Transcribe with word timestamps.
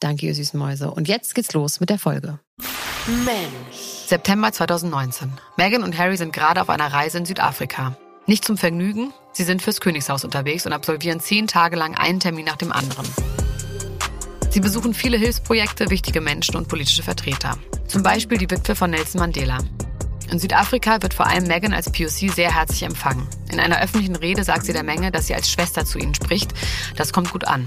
Danke, 0.00 0.26
ihr 0.26 0.34
süßen 0.34 0.58
Mäuse. 0.58 0.90
Und 0.90 1.08
jetzt 1.08 1.34
geht's 1.34 1.52
los 1.52 1.78
mit 1.78 1.90
der 1.90 1.98
Folge. 1.98 2.40
Mensch. 3.24 4.06
September 4.06 4.50
2019. 4.50 5.32
Meghan 5.56 5.82
und 5.82 5.96
Harry 5.96 6.16
sind 6.16 6.32
gerade 6.32 6.60
auf 6.62 6.70
einer 6.70 6.92
Reise 6.92 7.18
in 7.18 7.26
Südafrika. 7.26 7.96
Nicht 8.26 8.44
zum 8.44 8.56
Vergnügen, 8.56 9.12
sie 9.32 9.44
sind 9.44 9.62
fürs 9.62 9.80
Königshaus 9.80 10.24
unterwegs 10.24 10.64
und 10.66 10.72
absolvieren 10.72 11.20
zehn 11.20 11.46
Tage 11.46 11.76
lang 11.76 11.96
einen 11.96 12.20
Termin 12.20 12.46
nach 12.46 12.56
dem 12.56 12.72
anderen. 12.72 13.06
Sie 14.50 14.60
besuchen 14.60 14.94
viele 14.94 15.16
Hilfsprojekte, 15.16 15.90
wichtige 15.90 16.20
Menschen 16.20 16.56
und 16.56 16.68
politische 16.68 17.02
Vertreter. 17.02 17.58
Zum 17.86 18.02
Beispiel 18.02 18.38
die 18.38 18.50
Witwe 18.50 18.74
von 18.74 18.90
Nelson 18.90 19.20
Mandela. 19.20 19.58
In 20.30 20.38
Südafrika 20.38 21.02
wird 21.02 21.12
vor 21.12 21.26
allem 21.26 21.46
Meghan 21.46 21.72
als 21.72 21.90
POC 21.90 22.32
sehr 22.32 22.54
herzlich 22.54 22.84
empfangen. 22.84 23.26
In 23.50 23.60
einer 23.60 23.80
öffentlichen 23.80 24.16
Rede 24.16 24.44
sagt 24.44 24.64
sie 24.64 24.72
der 24.72 24.84
Menge, 24.84 25.10
dass 25.10 25.26
sie 25.26 25.34
als 25.34 25.50
Schwester 25.50 25.84
zu 25.84 25.98
ihnen 25.98 26.14
spricht. 26.14 26.52
Das 26.96 27.12
kommt 27.12 27.32
gut 27.32 27.46
an. 27.46 27.64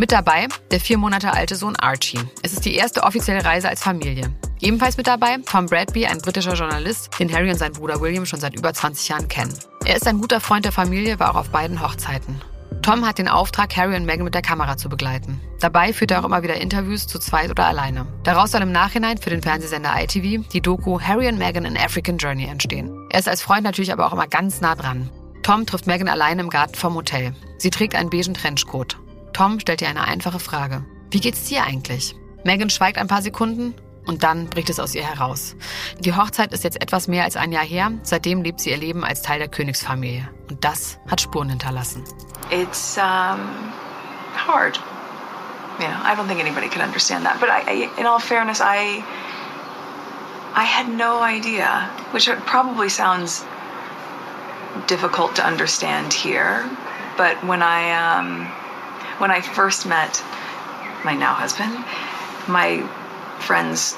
Mit 0.00 0.12
dabei 0.12 0.48
der 0.70 0.80
vier 0.80 0.96
Monate 0.96 1.30
alte 1.34 1.56
Sohn 1.56 1.76
Archie. 1.76 2.20
Es 2.42 2.54
ist 2.54 2.64
die 2.64 2.74
erste 2.74 3.02
offizielle 3.02 3.44
Reise 3.44 3.68
als 3.68 3.82
Familie. 3.82 4.32
Ebenfalls 4.62 4.96
mit 4.96 5.06
dabei 5.06 5.36
Tom 5.44 5.66
Bradby, 5.66 6.06
ein 6.06 6.16
britischer 6.16 6.54
Journalist, 6.54 7.10
den 7.18 7.30
Harry 7.30 7.50
und 7.50 7.58
sein 7.58 7.72
Bruder 7.72 8.00
William 8.00 8.24
schon 8.24 8.40
seit 8.40 8.56
über 8.56 8.72
20 8.72 9.10
Jahren 9.10 9.28
kennen. 9.28 9.52
Er 9.84 9.96
ist 9.96 10.06
ein 10.06 10.18
guter 10.18 10.40
Freund 10.40 10.64
der 10.64 10.72
Familie, 10.72 11.20
war 11.20 11.32
auch 11.32 11.40
auf 11.40 11.50
beiden 11.50 11.82
Hochzeiten. 11.82 12.40
Tom 12.80 13.06
hat 13.06 13.18
den 13.18 13.28
Auftrag, 13.28 13.76
Harry 13.76 13.94
und 13.94 14.06
Meghan 14.06 14.24
mit 14.24 14.34
der 14.34 14.40
Kamera 14.40 14.78
zu 14.78 14.88
begleiten. 14.88 15.38
Dabei 15.60 15.92
führt 15.92 16.12
er 16.12 16.20
auch 16.20 16.24
immer 16.24 16.42
wieder 16.42 16.58
Interviews 16.58 17.06
zu 17.06 17.18
zweit 17.18 17.50
oder 17.50 17.66
alleine. 17.66 18.06
Daraus 18.22 18.52
soll 18.52 18.62
im 18.62 18.72
Nachhinein 18.72 19.18
für 19.18 19.28
den 19.28 19.42
Fernsehsender 19.42 19.92
ITV 20.02 20.48
die 20.48 20.62
Doku 20.62 20.98
Harry 20.98 21.28
und 21.28 21.36
Meghan 21.36 21.66
in 21.66 21.76
African 21.76 22.16
Journey 22.16 22.46
entstehen. 22.46 22.90
Er 23.10 23.18
ist 23.18 23.28
als 23.28 23.42
Freund 23.42 23.64
natürlich 23.64 23.92
aber 23.92 24.06
auch 24.06 24.14
immer 24.14 24.28
ganz 24.28 24.62
nah 24.62 24.74
dran. 24.74 25.10
Tom 25.42 25.66
trifft 25.66 25.86
Meghan 25.86 26.08
alleine 26.08 26.40
im 26.40 26.48
Garten 26.48 26.74
vom 26.74 26.94
Hotel. 26.94 27.34
Sie 27.58 27.68
trägt 27.68 27.94
einen 27.94 28.08
beigen 28.08 28.32
Trenchcoat. 28.32 28.96
Tom 29.32 29.60
stellt 29.60 29.82
ihr 29.82 29.88
eine 29.88 30.04
einfache 30.04 30.40
Frage. 30.40 30.84
Wie 31.10 31.20
geht's 31.20 31.44
dir 31.44 31.64
eigentlich? 31.64 32.14
Megan 32.44 32.70
schweigt 32.70 32.98
ein 32.98 33.08
paar 33.08 33.22
Sekunden 33.22 33.74
und 34.06 34.22
dann 34.22 34.48
bricht 34.48 34.70
es 34.70 34.80
aus 34.80 34.94
ihr 34.94 35.04
heraus. 35.06 35.56
Die 35.98 36.14
Hochzeit 36.14 36.52
ist 36.52 36.64
jetzt 36.64 36.80
etwas 36.80 37.08
mehr 37.08 37.24
als 37.24 37.36
ein 37.36 37.52
Jahr 37.52 37.64
her. 37.64 37.92
Seitdem 38.02 38.42
lebt 38.42 38.60
sie 38.60 38.70
ihr 38.70 38.76
Leben 38.76 39.04
als 39.04 39.22
Teil 39.22 39.38
der 39.38 39.48
Königsfamilie. 39.48 40.28
Und 40.48 40.64
das 40.64 40.98
hat 41.08 41.20
Spuren 41.20 41.48
hinterlassen. 41.50 42.04
It's 42.50 42.96
um, 42.96 43.40
hard. 44.34 44.80
Know, 45.78 45.86
I 45.86 46.14
don't 46.14 46.28
think 46.28 46.40
anybody 46.40 46.68
can 46.68 46.82
understand 46.82 47.24
that. 47.24 47.40
But 47.40 47.48
I, 47.48 47.88
in 47.98 48.06
all 48.06 48.18
fairness, 48.20 48.60
I, 48.60 49.02
I 50.54 50.64
had 50.64 50.88
no 50.88 51.22
idea, 51.22 51.88
which 52.12 52.28
probably 52.46 52.88
sounds 52.88 53.44
difficult 54.86 55.36
to 55.36 55.46
understand 55.46 56.12
here. 56.12 56.68
But 57.16 57.42
when 57.44 57.62
I 57.62 57.92
um, 57.92 58.50
when 59.20 59.30
I 59.30 59.42
first 59.42 59.86
met 59.86 60.24
my 61.04 61.14
now 61.14 61.34
husband, 61.34 61.76
my 62.48 62.80
friends 63.38 63.96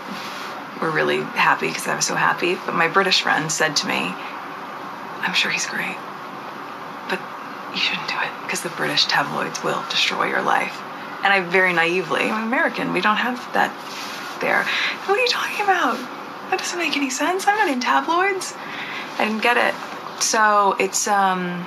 were 0.81 0.91
really 0.91 1.21
happy 1.21 1.69
because 1.69 1.87
I 1.87 1.95
was 1.95 2.05
so 2.05 2.17
happy. 2.17 2.57
But 2.67 2.75
my 2.75 2.89
British 2.89 3.23
friend 3.23 3.51
said 3.51 3.77
to 3.77 3.87
me, 3.87 4.13
I'm 5.23 5.33
sure 5.33 5.53
he's 5.53 5.67
great, 5.67 5.97
but 7.09 7.23
you 7.71 7.79
shouldn't 7.79 8.09
do 8.09 8.17
it 8.19 8.31
because 8.43 8.63
the 8.63 8.71
British 8.71 9.07
tabloids 9.07 9.63
will 9.63 9.83
destroy 9.91 10.27
your 10.27 10.43
life. 10.43 10.83
And 11.23 11.33
I 11.33 11.41
very 11.41 11.73
naively, 11.73 12.23
I'm 12.23 12.49
American, 12.49 12.93
we 12.93 13.01
don't 13.01 13.17
have 13.17 13.39
that 13.55 13.71
there. 14.41 14.65
What 15.07 15.17
are 15.17 15.23
you 15.23 15.29
talking 15.29 15.63
about? 15.63 15.97
That 16.51 16.59
doesn't 16.59 16.79
make 16.79 16.97
any 16.97 17.11
sense. 17.11 17.47
I'm 17.47 17.57
not 17.57 17.71
in 17.71 17.79
tabloids. 17.79 18.55
I 19.19 19.27
didn't 19.27 19.43
get 19.43 19.57
it. 19.57 19.75
So 20.21 20.75
it's, 20.81 21.07
um, 21.07 21.65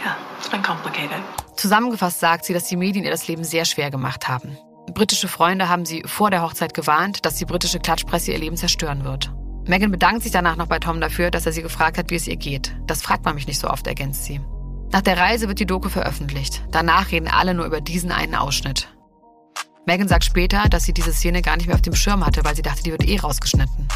yeah, 0.00 0.18
it's 0.38 0.48
been 0.48 0.62
complicated. 0.62 1.22
Zusammengefasst 1.56 2.20
sagt 2.20 2.44
sie, 2.44 2.52
dass 2.52 2.66
die 2.66 2.76
Medien 2.76 3.04
ihr 3.04 3.10
das 3.10 3.28
Leben 3.28 3.44
sehr 3.44 3.64
schwer 3.64 3.90
gemacht 3.90 4.28
haben. 4.28 4.56
Britische 4.92 5.28
Freunde 5.28 5.68
haben 5.68 5.86
sie 5.86 6.02
vor 6.06 6.30
der 6.30 6.42
Hochzeit 6.42 6.74
gewarnt, 6.74 7.24
dass 7.24 7.36
die 7.36 7.44
britische 7.44 7.78
Klatschpresse 7.78 8.32
ihr 8.32 8.38
Leben 8.38 8.56
zerstören 8.56 9.04
wird. 9.04 9.32
Megan 9.66 9.90
bedankt 9.90 10.22
sich 10.22 10.32
danach 10.32 10.56
noch 10.56 10.66
bei 10.66 10.78
Tom 10.78 11.00
dafür, 11.00 11.30
dass 11.30 11.46
er 11.46 11.52
sie 11.52 11.62
gefragt 11.62 11.96
hat, 11.96 12.10
wie 12.10 12.16
es 12.16 12.28
ihr 12.28 12.36
geht. 12.36 12.76
Das 12.86 13.00
fragt 13.00 13.24
man 13.24 13.34
mich 13.34 13.46
nicht 13.46 13.58
so 13.58 13.68
oft, 13.68 13.86
ergänzt 13.86 14.24
sie. 14.24 14.40
Nach 14.92 15.00
der 15.00 15.16
Reise 15.16 15.48
wird 15.48 15.58
die 15.58 15.66
Doku 15.66 15.88
veröffentlicht. 15.88 16.62
Danach 16.70 17.10
reden 17.10 17.28
alle 17.28 17.54
nur 17.54 17.64
über 17.64 17.80
diesen 17.80 18.12
einen 18.12 18.34
Ausschnitt. 18.34 18.88
Megan 19.86 20.08
sagt 20.08 20.24
später, 20.24 20.68
dass 20.68 20.84
sie 20.84 20.92
diese 20.92 21.12
Szene 21.12 21.42
gar 21.42 21.56
nicht 21.56 21.66
mehr 21.66 21.76
auf 21.76 21.82
dem 21.82 21.94
Schirm 21.94 22.24
hatte, 22.24 22.44
weil 22.44 22.56
sie 22.56 22.62
dachte, 22.62 22.82
die 22.82 22.90
wird 22.90 23.06
eh 23.06 23.18
rausgeschnitten. 23.18 23.88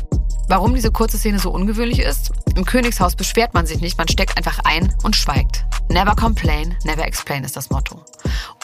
Warum 0.49 0.75
diese 0.75 0.91
kurze 0.91 1.19
Szene 1.19 1.39
so 1.39 1.51
ungewöhnlich 1.51 2.01
ist? 2.01 2.33
Im 2.57 2.65
Königshaus 2.65 3.15
beschwert 3.15 3.55
man 3.55 3.67
sich 3.67 3.81
nicht, 3.81 3.99
man 3.99 4.09
steckt 4.09 4.37
einfach 4.37 4.61
ein 4.65 4.95
und 5.03 5.15
schweigt. 5.15 5.65
Never 5.91 6.15
complain, 6.15 6.75
never 6.85 7.05
explain 7.05 7.45
ist 7.45 7.57
das 7.57 7.71
Motto. 7.71 8.05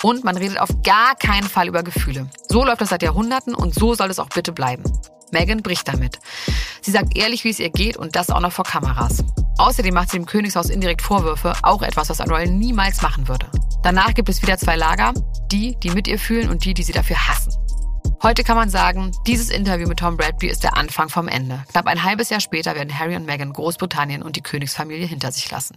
Und 0.03 0.25
man 0.25 0.37
redet 0.37 0.61
auf 0.61 0.71
gar 0.83 1.15
keinen 1.15 1.49
Fall 1.49 1.69
über 1.69 1.83
Gefühle. 1.83 2.29
So 2.49 2.65
läuft 2.65 2.81
das 2.81 2.91
seit 2.91 3.03
Jahrhunderten 3.03 3.55
und 3.55 3.75
so 3.75 3.95
soll 3.95 4.11
es 4.11 4.19
auch 4.19 4.29
bitte 4.29 4.53
bleiben. 4.53 4.83
Megan 5.31 5.63
bricht 5.63 5.89
damit. 5.89 6.19
Sie 6.81 6.91
sagt 6.91 7.17
ehrlich, 7.17 7.45
wie 7.45 7.51
es 7.51 7.59
ihr 7.59 7.71
geht 7.71 7.97
und 7.97 8.17
das 8.17 8.31
auch 8.31 8.41
noch 8.41 8.53
vor 8.53 8.65
Kameras. 8.65 9.25
Außerdem 9.59 9.95
macht 9.95 10.11
sie 10.11 10.19
dem 10.19 10.27
Königshaus 10.27 10.71
indirekt 10.71 11.03
Vorwürfe, 11.03 11.55
auch 11.63 11.83
etwas, 11.83 12.09
was 12.09 12.21
ein 12.21 12.31
Royal 12.31 12.49
niemals 12.49 13.03
machen 13.03 13.29
würde. 13.29 13.47
Danach 13.83 14.15
gibt 14.15 14.29
es 14.29 14.43
wieder 14.43 14.59
zwei 14.59 14.77
Lager, 14.77 15.13
die, 15.53 15.77
die 15.83 15.91
mit 15.91 16.09
ihr 16.09 16.19
fühlen 16.19 16.51
und 16.51 16.65
die, 16.65 16.75
die 16.75 16.83
sie 16.83 16.93
dafür 16.93 17.17
hassen. 17.29 17.53
Heute 18.25 18.43
kann 18.43 18.57
man 18.57 18.71
sagen, 18.71 19.13
dieses 19.27 19.51
Interview 19.51 19.87
mit 19.87 19.99
Tom 19.99 20.17
Bradby 20.17 20.49
ist 20.49 20.65
der 20.65 20.79
Anfang 20.79 21.11
vom 21.11 21.29
Ende. 21.29 21.63
Knapp 21.71 21.87
ein 21.87 22.05
halbes 22.05 22.31
Jahr 22.31 22.41
später 22.41 22.75
werden 22.75 22.99
Harry 22.99 23.17
und 23.17 23.27
Meghan 23.27 23.53
Großbritannien 23.53 24.23
und 24.23 24.37
die 24.37 24.41
Königsfamilie 24.41 25.07
hinter 25.07 25.31
sich 25.31 25.51
lassen. 25.51 25.77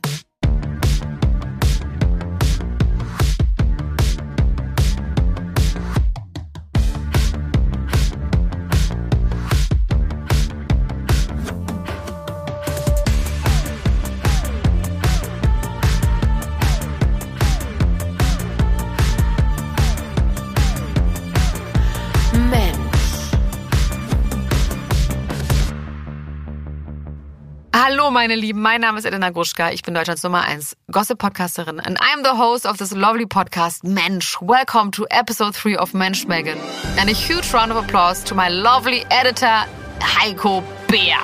Meine 28.18 28.34
Lieben, 28.34 28.64
mein 28.64 28.82
Name 28.82 28.98
ist 28.98 29.06
Elena 29.06 29.30
Gruschka, 29.30 29.70
ich 29.70 29.84
bin 29.84 29.94
Deutschlands 29.94 30.24
Nummer 30.24 30.42
1 30.42 30.76
Gossip-Podcasterin 30.92 31.80
and 31.80 32.00
I'm 32.02 32.24
the 32.24 32.36
host 32.36 32.66
of 32.66 32.78
this 32.78 32.92
lovely 32.92 33.28
podcast 33.28 33.84
Mensch. 33.84 34.36
Welcome 34.42 34.90
to 34.94 35.06
episode 35.12 35.54
3 35.54 35.78
of 35.78 35.94
Mensch 35.94 36.26
Megan. 36.26 36.58
And 36.98 37.12
a 37.12 37.14
huge 37.14 37.54
round 37.54 37.72
of 37.72 37.78
applause 37.78 38.24
to 38.24 38.34
my 38.34 38.50
lovely 38.50 39.06
editor 39.12 39.68
Heiko 40.00 40.64
Bär. 40.88 41.20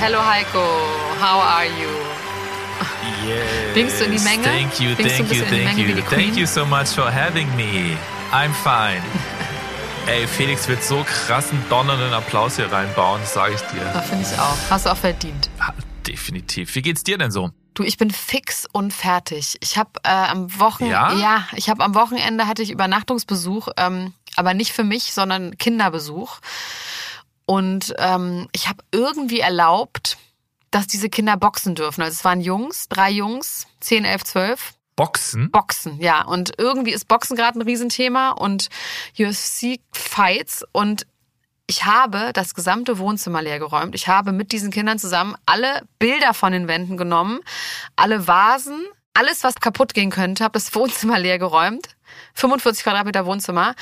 Hello 0.00 0.18
Heiko, 0.18 0.64
how 1.20 1.40
are 1.40 1.66
you? 1.66 1.90
Yes. 3.26 3.74
Winkst 3.74 4.00
du 4.00 4.04
in 4.06 4.12
die 4.12 4.18
Menge? 4.20 4.44
Thank 4.44 4.80
you, 4.80 4.96
Winkst 4.96 5.14
thank 5.14 5.30
you, 5.30 5.42
thank 5.42 5.76
Menge 5.76 5.88
you. 5.88 6.02
Thank 6.04 6.38
you 6.38 6.46
so 6.46 6.64
much 6.64 6.88
for 6.88 7.10
having 7.10 7.54
me. 7.54 7.98
I'm 8.32 8.54
fine. 8.54 9.02
Ey, 10.08 10.26
Felix 10.26 10.66
wird 10.68 10.82
so 10.82 11.04
krassen, 11.04 11.62
donnernden 11.68 12.14
Applaus 12.14 12.56
hier 12.56 12.72
reinbauen, 12.72 13.20
das 13.20 13.34
sage 13.34 13.56
ich 13.56 13.60
dir. 13.60 13.82
Ja, 13.82 14.00
finde 14.00 14.26
ich 14.26 14.40
auch. 14.40 14.56
Hast 14.70 14.86
du 14.86 14.90
auch 14.90 14.96
verdient. 14.96 15.50
Ah, 15.58 15.74
definitiv. 16.06 16.74
Wie 16.74 16.80
geht's 16.80 17.04
dir 17.04 17.18
denn 17.18 17.30
so? 17.30 17.50
Du, 17.74 17.82
ich 17.82 17.98
bin 17.98 18.10
fix 18.10 18.66
und 18.72 18.94
fertig. 18.94 19.58
Ich 19.60 19.76
habe 19.76 19.90
äh, 20.04 20.08
am 20.08 20.58
Wochen 20.58 20.86
Ja? 20.86 21.12
ja, 21.12 21.46
ich 21.56 21.68
habe 21.68 21.84
am 21.84 21.94
Wochenende 21.94 22.46
hatte 22.46 22.62
ich 22.62 22.70
Übernachtungsbesuch, 22.70 23.68
ähm, 23.76 24.14
aber 24.34 24.54
nicht 24.54 24.72
für 24.72 24.82
mich, 24.82 25.12
sondern 25.12 25.58
Kinderbesuch. 25.58 26.38
Und 27.44 27.94
ähm, 27.98 28.48
ich 28.52 28.66
habe 28.66 28.82
irgendwie 28.90 29.40
erlaubt, 29.40 30.16
dass 30.70 30.86
diese 30.86 31.10
Kinder 31.10 31.36
boxen 31.36 31.74
dürfen. 31.74 32.00
Also 32.00 32.14
es 32.14 32.24
waren 32.24 32.40
Jungs, 32.40 32.88
drei 32.88 33.10
Jungs, 33.10 33.66
10, 33.80 34.06
11, 34.06 34.24
12. 34.24 34.74
Boxen? 34.98 35.52
Boxen, 35.52 36.00
ja. 36.00 36.24
Und 36.24 36.54
irgendwie 36.58 36.90
ist 36.90 37.06
Boxen 37.06 37.36
gerade 37.36 37.56
ein 37.56 37.62
Riesenthema 37.62 38.32
und 38.32 38.68
UFC-Fights. 39.16 40.64
Und 40.72 41.06
ich 41.68 41.84
habe 41.84 42.32
das 42.32 42.52
gesamte 42.52 42.98
Wohnzimmer 42.98 43.40
leergeräumt. 43.40 43.94
Ich 43.94 44.08
habe 44.08 44.32
mit 44.32 44.50
diesen 44.50 44.72
Kindern 44.72 44.98
zusammen 44.98 45.36
alle 45.46 45.82
Bilder 46.00 46.34
von 46.34 46.52
den 46.52 46.66
Wänden 46.66 46.96
genommen, 46.96 47.38
alle 47.94 48.26
Vasen, 48.26 48.84
alles, 49.18 49.42
was 49.42 49.56
kaputt 49.56 49.94
gehen 49.94 50.10
könnte, 50.10 50.44
habe 50.44 50.52
das 50.52 50.74
Wohnzimmer 50.74 51.18
leer 51.18 51.38
geräumt. 51.38 51.88
45 52.34 52.84
Quadratmeter 52.84 53.26
Wohnzimmer 53.26 53.74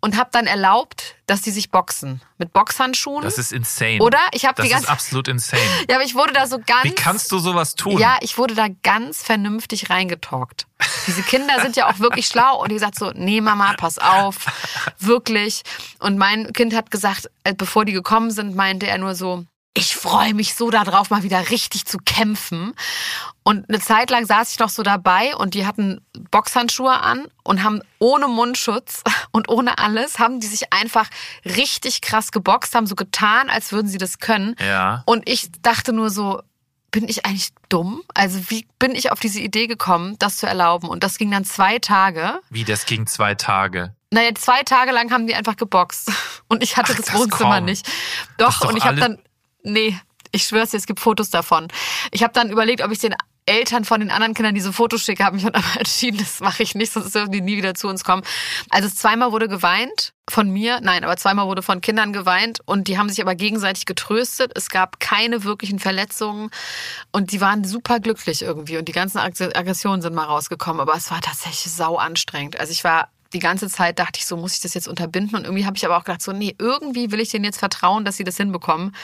und 0.00 0.16
habe 0.16 0.30
dann 0.32 0.46
erlaubt, 0.46 1.16
dass 1.26 1.42
die 1.42 1.50
sich 1.50 1.70
boxen 1.70 2.22
mit 2.38 2.52
Boxhandschuhen. 2.52 3.22
Das 3.22 3.38
ist 3.38 3.52
insane. 3.52 4.00
Oder? 4.00 4.18
Ich 4.32 4.44
habe 4.44 4.54
das 4.54 4.64
die 4.66 4.70
ganze 4.70 4.86
ist 4.86 4.90
absolut 4.90 5.28
insane. 5.28 5.62
Ja, 5.90 5.96
aber 5.96 6.04
ich 6.04 6.14
wurde 6.14 6.32
da 6.32 6.46
so 6.46 6.58
ganz 6.58 6.84
Wie 6.84 6.94
kannst 6.94 7.32
du 7.32 7.38
sowas 7.38 7.74
tun? 7.74 7.98
Ja, 7.98 8.16
ich 8.20 8.38
wurde 8.38 8.54
da 8.54 8.66
ganz 8.82 9.22
vernünftig 9.22 9.90
reingetalkt. 9.90 10.66
Diese 11.06 11.22
Kinder 11.22 11.60
sind 11.60 11.76
ja 11.76 11.88
auch 11.88 11.98
wirklich 11.98 12.26
schlau 12.26 12.62
und 12.62 12.70
die 12.70 12.78
sagt 12.78 12.98
so, 12.98 13.10
nee 13.14 13.40
Mama, 13.40 13.74
pass 13.76 13.98
auf, 13.98 14.46
wirklich. 14.98 15.62
Und 15.98 16.16
mein 16.16 16.52
Kind 16.52 16.74
hat 16.74 16.90
gesagt, 16.90 17.30
äh, 17.44 17.54
bevor 17.54 17.84
die 17.84 17.92
gekommen 17.92 18.30
sind, 18.30 18.54
meinte 18.54 18.86
er 18.86 18.98
nur 18.98 19.14
so, 19.14 19.44
ich 19.76 19.94
freue 19.94 20.32
mich 20.32 20.54
so 20.54 20.70
darauf, 20.70 21.10
mal 21.10 21.22
wieder 21.22 21.50
richtig 21.50 21.84
zu 21.84 21.98
kämpfen. 21.98 22.72
Und 23.42 23.68
eine 23.68 23.78
Zeit 23.78 24.10
lang 24.10 24.24
saß 24.24 24.52
ich 24.52 24.58
noch 24.58 24.70
so 24.70 24.82
dabei 24.82 25.36
und 25.36 25.52
die 25.52 25.66
hatten 25.66 26.00
Boxhandschuhe 26.30 26.98
an 26.98 27.26
und 27.44 27.62
haben 27.62 27.82
ohne 27.98 28.26
Mundschutz 28.26 29.02
und 29.32 29.50
ohne 29.50 29.78
alles, 29.78 30.18
haben 30.18 30.40
die 30.40 30.46
sich 30.46 30.72
einfach 30.72 31.08
richtig 31.44 32.00
krass 32.00 32.32
geboxt, 32.32 32.74
haben 32.74 32.86
so 32.86 32.94
getan, 32.94 33.50
als 33.50 33.70
würden 33.70 33.88
sie 33.88 33.98
das 33.98 34.18
können. 34.18 34.56
Ja. 34.58 35.02
Und 35.04 35.28
ich 35.28 35.50
dachte 35.60 35.92
nur 35.92 36.08
so, 36.08 36.40
bin 36.90 37.06
ich 37.08 37.26
eigentlich 37.26 37.50
dumm? 37.68 38.02
Also 38.14 38.50
wie 38.50 38.66
bin 38.78 38.94
ich 38.94 39.12
auf 39.12 39.20
diese 39.20 39.40
Idee 39.40 39.66
gekommen, 39.66 40.16
das 40.18 40.38
zu 40.38 40.46
erlauben? 40.46 40.88
Und 40.88 41.04
das 41.04 41.18
ging 41.18 41.30
dann 41.30 41.44
zwei 41.44 41.78
Tage. 41.78 42.40
Wie, 42.48 42.64
das 42.64 42.86
ging 42.86 43.06
zwei 43.06 43.34
Tage? 43.34 43.94
Naja, 44.10 44.30
zwei 44.34 44.62
Tage 44.62 44.92
lang 44.92 45.10
haben 45.10 45.26
die 45.26 45.34
einfach 45.34 45.56
geboxt. 45.56 46.10
Und 46.48 46.62
ich 46.62 46.78
hatte 46.78 46.92
Ach, 46.92 46.96
das 46.96 47.06
das 47.06 47.14
Wohnzimmer 47.14 47.56
kaum. 47.56 47.64
nicht. 47.66 47.86
Doch, 48.38 48.60
doch 48.60 48.70
und 48.70 48.76
ich 48.76 48.84
habe 48.84 49.00
dann, 49.00 49.18
nee, 49.66 49.98
ich 50.32 50.44
schwör's 50.44 50.70
dir, 50.70 50.78
es 50.78 50.86
gibt 50.86 51.00
Fotos 51.00 51.30
davon. 51.30 51.68
Ich 52.10 52.22
habe 52.22 52.32
dann 52.32 52.50
überlegt, 52.50 52.82
ob 52.82 52.90
ich 52.90 52.98
den 52.98 53.14
Eltern 53.48 53.84
von 53.84 54.00
den 54.00 54.10
anderen 54.10 54.34
Kindern 54.34 54.56
diese 54.56 54.72
Fotos 54.72 55.02
schicke, 55.02 55.24
habe 55.24 55.36
mich 55.36 55.44
dann 55.44 55.54
aber 55.62 55.78
entschieden, 55.78 56.18
das 56.18 56.40
mache 56.40 56.62
ich 56.64 56.74
nicht, 56.74 56.92
sonst 56.92 57.14
dürfen 57.14 57.30
die 57.30 57.40
nie 57.40 57.56
wieder 57.56 57.74
zu 57.74 57.86
uns 57.88 58.02
kommen. 58.02 58.22
Also 58.70 58.88
zweimal 58.88 59.30
wurde 59.30 59.48
geweint 59.48 60.12
von 60.28 60.50
mir, 60.50 60.80
nein, 60.82 61.04
aber 61.04 61.16
zweimal 61.16 61.46
wurde 61.46 61.62
von 61.62 61.80
Kindern 61.80 62.12
geweint 62.12 62.58
und 62.64 62.88
die 62.88 62.98
haben 62.98 63.08
sich 63.08 63.22
aber 63.22 63.36
gegenseitig 63.36 63.86
getröstet. 63.86 64.50
Es 64.56 64.68
gab 64.68 64.98
keine 64.98 65.44
wirklichen 65.44 65.78
Verletzungen 65.78 66.50
und 67.12 67.30
die 67.30 67.40
waren 67.40 67.62
super 67.62 68.00
glücklich 68.00 68.42
irgendwie 68.42 68.78
und 68.78 68.88
die 68.88 68.92
ganzen 68.92 69.18
Ag- 69.18 69.40
Aggressionen 69.56 70.02
sind 70.02 70.14
mal 70.14 70.24
rausgekommen, 70.24 70.80
aber 70.80 70.96
es 70.96 71.10
war 71.12 71.20
tatsächlich 71.20 71.72
sau 71.72 71.96
anstrengend. 71.96 72.58
Also 72.58 72.72
ich 72.72 72.82
war 72.82 73.10
die 73.36 73.40
ganze 73.40 73.68
Zeit 73.68 73.98
dachte 73.98 74.18
ich 74.18 74.24
so, 74.24 74.38
muss 74.38 74.54
ich 74.54 74.62
das 74.62 74.72
jetzt 74.72 74.88
unterbinden? 74.88 75.36
Und 75.36 75.44
irgendwie 75.44 75.66
habe 75.66 75.76
ich 75.76 75.84
aber 75.84 75.98
auch 75.98 76.04
gedacht, 76.04 76.22
so, 76.22 76.32
nee, 76.32 76.56
irgendwie 76.58 77.12
will 77.12 77.20
ich 77.20 77.28
denen 77.28 77.44
jetzt 77.44 77.58
vertrauen, 77.58 78.06
dass 78.06 78.16
sie 78.16 78.24
das 78.24 78.38
hinbekommen. 78.38 78.96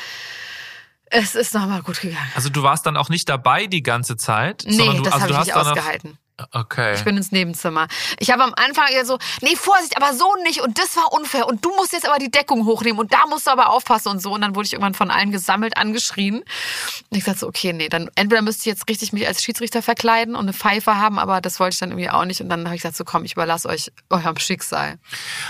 Es 1.05 1.35
ist 1.35 1.53
nochmal 1.53 1.83
gut 1.83 2.01
gegangen. 2.01 2.33
Also 2.35 2.49
du 2.49 2.63
warst 2.63 2.87
dann 2.87 2.97
auch 2.97 3.11
nicht 3.11 3.29
dabei 3.29 3.67
die 3.67 3.83
ganze 3.83 4.17
Zeit? 4.17 4.65
Nee, 4.67 4.77
sondern 4.77 4.97
du, 4.97 5.03
das 5.03 5.13
also 5.13 5.27
habe 5.27 5.33
ich 5.35 5.55
nicht 5.55 5.55
ausgehalten. 5.55 6.19
Okay. 6.51 6.95
Ich 6.95 7.05
bin 7.05 7.17
ins 7.17 7.33
Nebenzimmer. 7.33 7.89
Ich 8.19 8.31
habe 8.31 8.43
am 8.43 8.55
Anfang 8.55 8.89
eher 8.93 9.05
so, 9.05 9.19
nee, 9.41 9.57
Vorsicht, 9.57 9.97
aber 9.97 10.15
so 10.15 10.35
nicht 10.43 10.61
und 10.61 10.79
das 10.79 10.97
war 10.97 11.13
unfair 11.13 11.47
und 11.47 11.65
du 11.65 11.75
musst 11.77 11.93
jetzt 11.93 12.09
aber 12.09 12.19
die 12.19 12.31
Deckung 12.31 12.67
hochnehmen 12.67 12.99
und 12.99 13.13
da 13.13 13.27
musst 13.29 13.47
du 13.47 13.51
aber 13.51 13.71
aufpassen 13.71 14.09
und 14.09 14.21
so. 14.21 14.33
Und 14.33 14.41
dann 14.41 14.55
wurde 14.55 14.67
ich 14.67 14.73
irgendwann 14.73 14.95
von 14.95 15.11
allen 15.11 15.31
gesammelt, 15.31 15.77
angeschrien. 15.77 16.37
Und 16.39 17.17
ich 17.17 17.25
dachte 17.25 17.41
so, 17.41 17.49
okay, 17.49 17.73
nee, 17.73 17.89
dann 17.89 18.11
entweder 18.15 18.43
müsste 18.43 18.61
ich 18.61 18.67
jetzt 18.67 18.89
richtig 18.89 19.13
mich 19.13 19.27
als 19.27 19.43
Schiedsrichter 19.43 19.83
verkleiden 19.83 20.35
und 20.35 20.43
eine 20.43 20.53
Pfeife 20.53 20.97
haben, 20.97 21.19
aber 21.19 21.41
das 21.41 21.61
wollte 21.61 21.75
ich 21.75 21.81
dann 21.81 21.91
irgendwie 21.91 22.11
auch 22.11 22.25
nicht. 22.25 22.41
Und 22.41 22.49
dann 22.49 22.65
habe 22.65 22.75
ich 22.75 22.83
gesagt, 22.83 22.97
so 22.97 23.05
komm, 23.05 23.25
ich 23.25 23.33
überlasse 23.33 23.69
euch 23.69 23.93
eurem 24.11 24.37
Schicksal. 24.39 24.99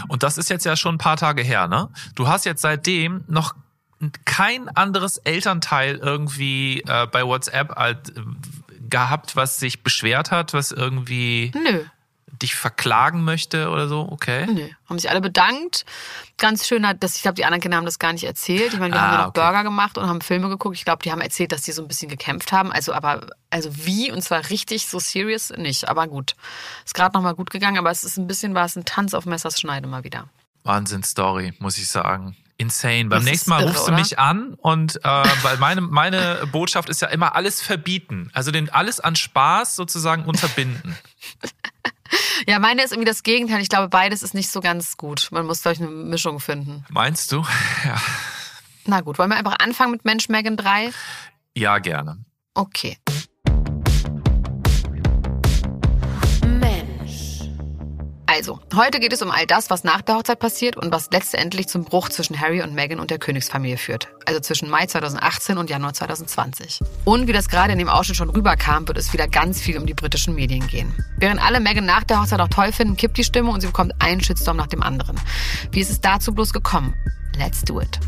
Und 0.09 0.23
das 0.23 0.39
ist 0.39 0.51
jetzt 0.51 0.65
ja 0.65 0.77
schon 0.77 0.97
ein 0.97 0.99
paar 0.99 1.17
Tage 1.17 1.43
her, 1.43 1.69
ne? 1.69 1.89
Du 2.15 2.29
hast 2.29 2.45
jetzt 2.45 2.63
seitdem 2.63 3.25
noch 3.29 3.55
kein 4.25 4.69
anderes 4.69 5.19
Elternteil 5.19 5.97
irgendwie 5.97 6.83
äh, 6.87 7.07
bei 7.07 7.25
WhatsApp 7.25 7.77
halt, 7.77 8.17
äh, 8.17 8.21
gehabt, 8.93 9.35
was 9.35 9.59
sich 9.59 9.83
beschwert 9.83 10.31
hat, 10.31 10.53
was 10.55 10.71
irgendwie 10.71 11.51
Nö. 11.55 11.85
dich 12.41 12.55
verklagen 12.55 13.25
möchte 13.25 13.69
oder 13.71 13.89
so, 13.89 14.07
okay? 14.11 14.47
Nö, 14.47 14.69
haben 14.89 14.99
sich 14.99 15.11
alle 15.11 15.21
bedankt. 15.21 15.85
Ganz 16.39 16.67
schön 16.67 16.87
hat, 16.87 17.03
dass 17.03 17.17
ich 17.17 17.23
glaube, 17.23 17.35
die 17.35 17.45
anderen 17.45 17.61
Kinder 17.61 17.77
haben 17.77 17.85
das 17.85 17.99
gar 17.99 18.13
nicht 18.13 18.25
erzählt. 18.25 18.73
Ich 18.73 18.79
meine, 18.79 18.95
wir 18.95 19.01
Ah, 19.01 19.05
haben 19.05 19.13
ja 19.13 19.19
noch 19.23 19.29
okay. 19.29 19.41
Burger 19.41 19.63
gemacht 19.65 19.99
und 19.99 20.07
haben 20.09 20.21
Filme 20.21 20.49
geguckt. 20.49 20.77
Ich 20.77 20.85
glaube, 20.85 21.03
die 21.03 21.11
haben 21.11 21.21
erzählt, 21.21 21.53
dass 21.53 21.63
die 21.63 21.73
so 21.73 21.83
ein 21.83 21.89
bisschen 21.89 22.09
gekämpft 22.09 22.53
haben. 22.53 22.71
Also, 22.73 22.93
aber 22.93 23.27
also 23.51 23.71
wie 23.85 24.11
und 24.13 24.23
zwar 24.23 24.49
richtig 24.51 24.87
so 24.87 24.99
serious 24.99 25.51
nicht. 25.57 25.89
Aber 25.89 26.07
gut, 26.07 26.37
ist 26.85 26.95
gerade 26.95 27.15
noch 27.15 27.23
mal 27.23 27.35
gut 27.35 27.51
gegangen. 27.51 27.79
Aber 27.79 27.91
es 27.91 28.05
ist 28.05 28.17
ein 28.19 28.27
bisschen 28.27 28.55
war 28.55 28.67
es 28.67 28.77
ein 28.77 28.85
Tanz 28.85 29.15
auf 29.15 29.25
Messers 29.27 29.59
Schneide 29.61 29.87
mal 29.89 30.05
wieder. 30.05 30.29
Wahnsinn-Story, 30.65 31.55
muss 31.59 31.77
ich 31.79 31.89
sagen. 31.89 32.37
Insane. 32.63 33.05
Beim 33.07 33.11
Das 33.21 33.25
nächsten 33.25 33.51
Mal 33.51 33.61
irre, 33.63 33.71
rufst 33.71 33.89
du 33.89 33.93
oder? 33.93 33.99
mich 34.01 34.19
an 34.19 34.55
und 34.55 34.97
äh, 35.05 35.09
weil 35.43 35.59
meine, 35.59 35.81
meine 35.81 36.47
Botschaft 36.53 36.89
ist 36.89 37.03
ja 37.03 37.09
immer 37.09 37.35
alles 37.35 37.61
verbieten. 37.61 38.31
Also 38.33 38.51
den 38.51 38.71
alles 38.71 39.01
an 39.01 39.17
Spaß 39.17 39.77
sozusagen 39.77 40.25
unterbinden. 40.25 40.97
Ja, 42.47 42.59
meine 42.59 42.83
ist 42.83 42.93
irgendwie 42.93 43.09
das 43.09 43.23
Gegenteil. 43.23 43.63
Ich 43.63 43.71
glaube, 43.71 43.89
beides 43.89 44.23
ist 44.23 44.35
nicht 44.35 44.51
so 44.51 44.61
ganz 44.61 44.99
gut. 44.99 45.29
Man 45.31 45.47
muss 45.47 45.63
glaube 45.63 45.77
ich 45.77 45.81
eine 45.81 45.91
Mischung 45.91 46.41
finden. 46.41 46.85
Meinst 46.91 47.33
du? 47.33 47.43
Ja. 47.85 47.97
Na 48.85 49.01
gut, 49.01 49.19
wollen 49.19 49.31
wir 49.31 49.37
einfach 49.37 49.57
anfangen 49.61 49.93
mit 49.93 50.05
Mensch 50.05 50.29
Megan 50.29 50.57
3? 50.59 50.91
Ja, 51.55 51.79
gerne. 51.79 52.19
Okay. 52.53 52.99
Also, 58.43 58.59
heute 58.75 58.99
geht 58.99 59.13
es 59.13 59.23
um 59.23 59.31
all 59.31 59.47
das, 59.47 59.71
was 59.71 59.85
nach 59.85 60.03
der 60.03 60.17
Hochzeit 60.17 60.41
passiert 60.41 60.77
und 60.77 60.91
was 60.91 61.11
letztendlich 61.13 61.69
zum 61.69 61.85
Bruch 61.85 62.09
zwischen 62.09 62.41
Harry 62.41 62.61
und 62.61 62.75
Meghan 62.75 62.99
und 62.99 63.13
der 63.13 63.21
Königsfamilie 63.21 63.77
führt. 63.77 64.09
Also 64.27 64.41
zwischen 64.41 64.69
Mai 64.69 64.85
2018 64.85 65.59
und 65.59 65.71
Januar 65.71 65.93
2020. 65.93 66.81
Und 67.05 67.29
wie 67.29 67.33
das 67.33 67.49
gerade 67.49 67.73
in 67.73 67.79
dem 67.79 67.89
Ausschnitt 67.89 68.17
schon 68.17 68.31
rüberkam, 68.31 68.89
wird 68.89 68.99
es 68.99 69.13
wieder 69.13 69.29
ganz 69.29 69.61
viel 69.61 69.79
um 69.79 69.87
die 69.87 69.95
britischen 69.95 70.35
Medien 70.35 70.67
gehen. 70.67 70.93
Während 71.19 71.41
alle 71.41 71.61
Meghan 71.61 71.87
nach 71.87 72.03
der 72.03 72.21
Hochzeit 72.21 72.41
auch 72.41 72.49
toll 72.49 72.73
finden, 72.73 72.97
kippt 72.97 73.17
die 73.17 73.23
Stimme 73.23 73.53
und 73.53 73.61
sie 73.61 73.69
bekommt 73.69 73.93
einen 74.01 74.21
Shitstorm 74.21 74.57
nach 74.57 74.67
dem 74.67 74.83
anderen. 74.83 75.21
Wie 75.71 75.79
ist 75.79 75.93
es 75.93 76.01
dazu 76.01 76.35
bloß 76.35 76.53
gekommen? 76.53 76.95
Let's 77.39 77.63
do 77.63 77.81
it. 77.81 78.01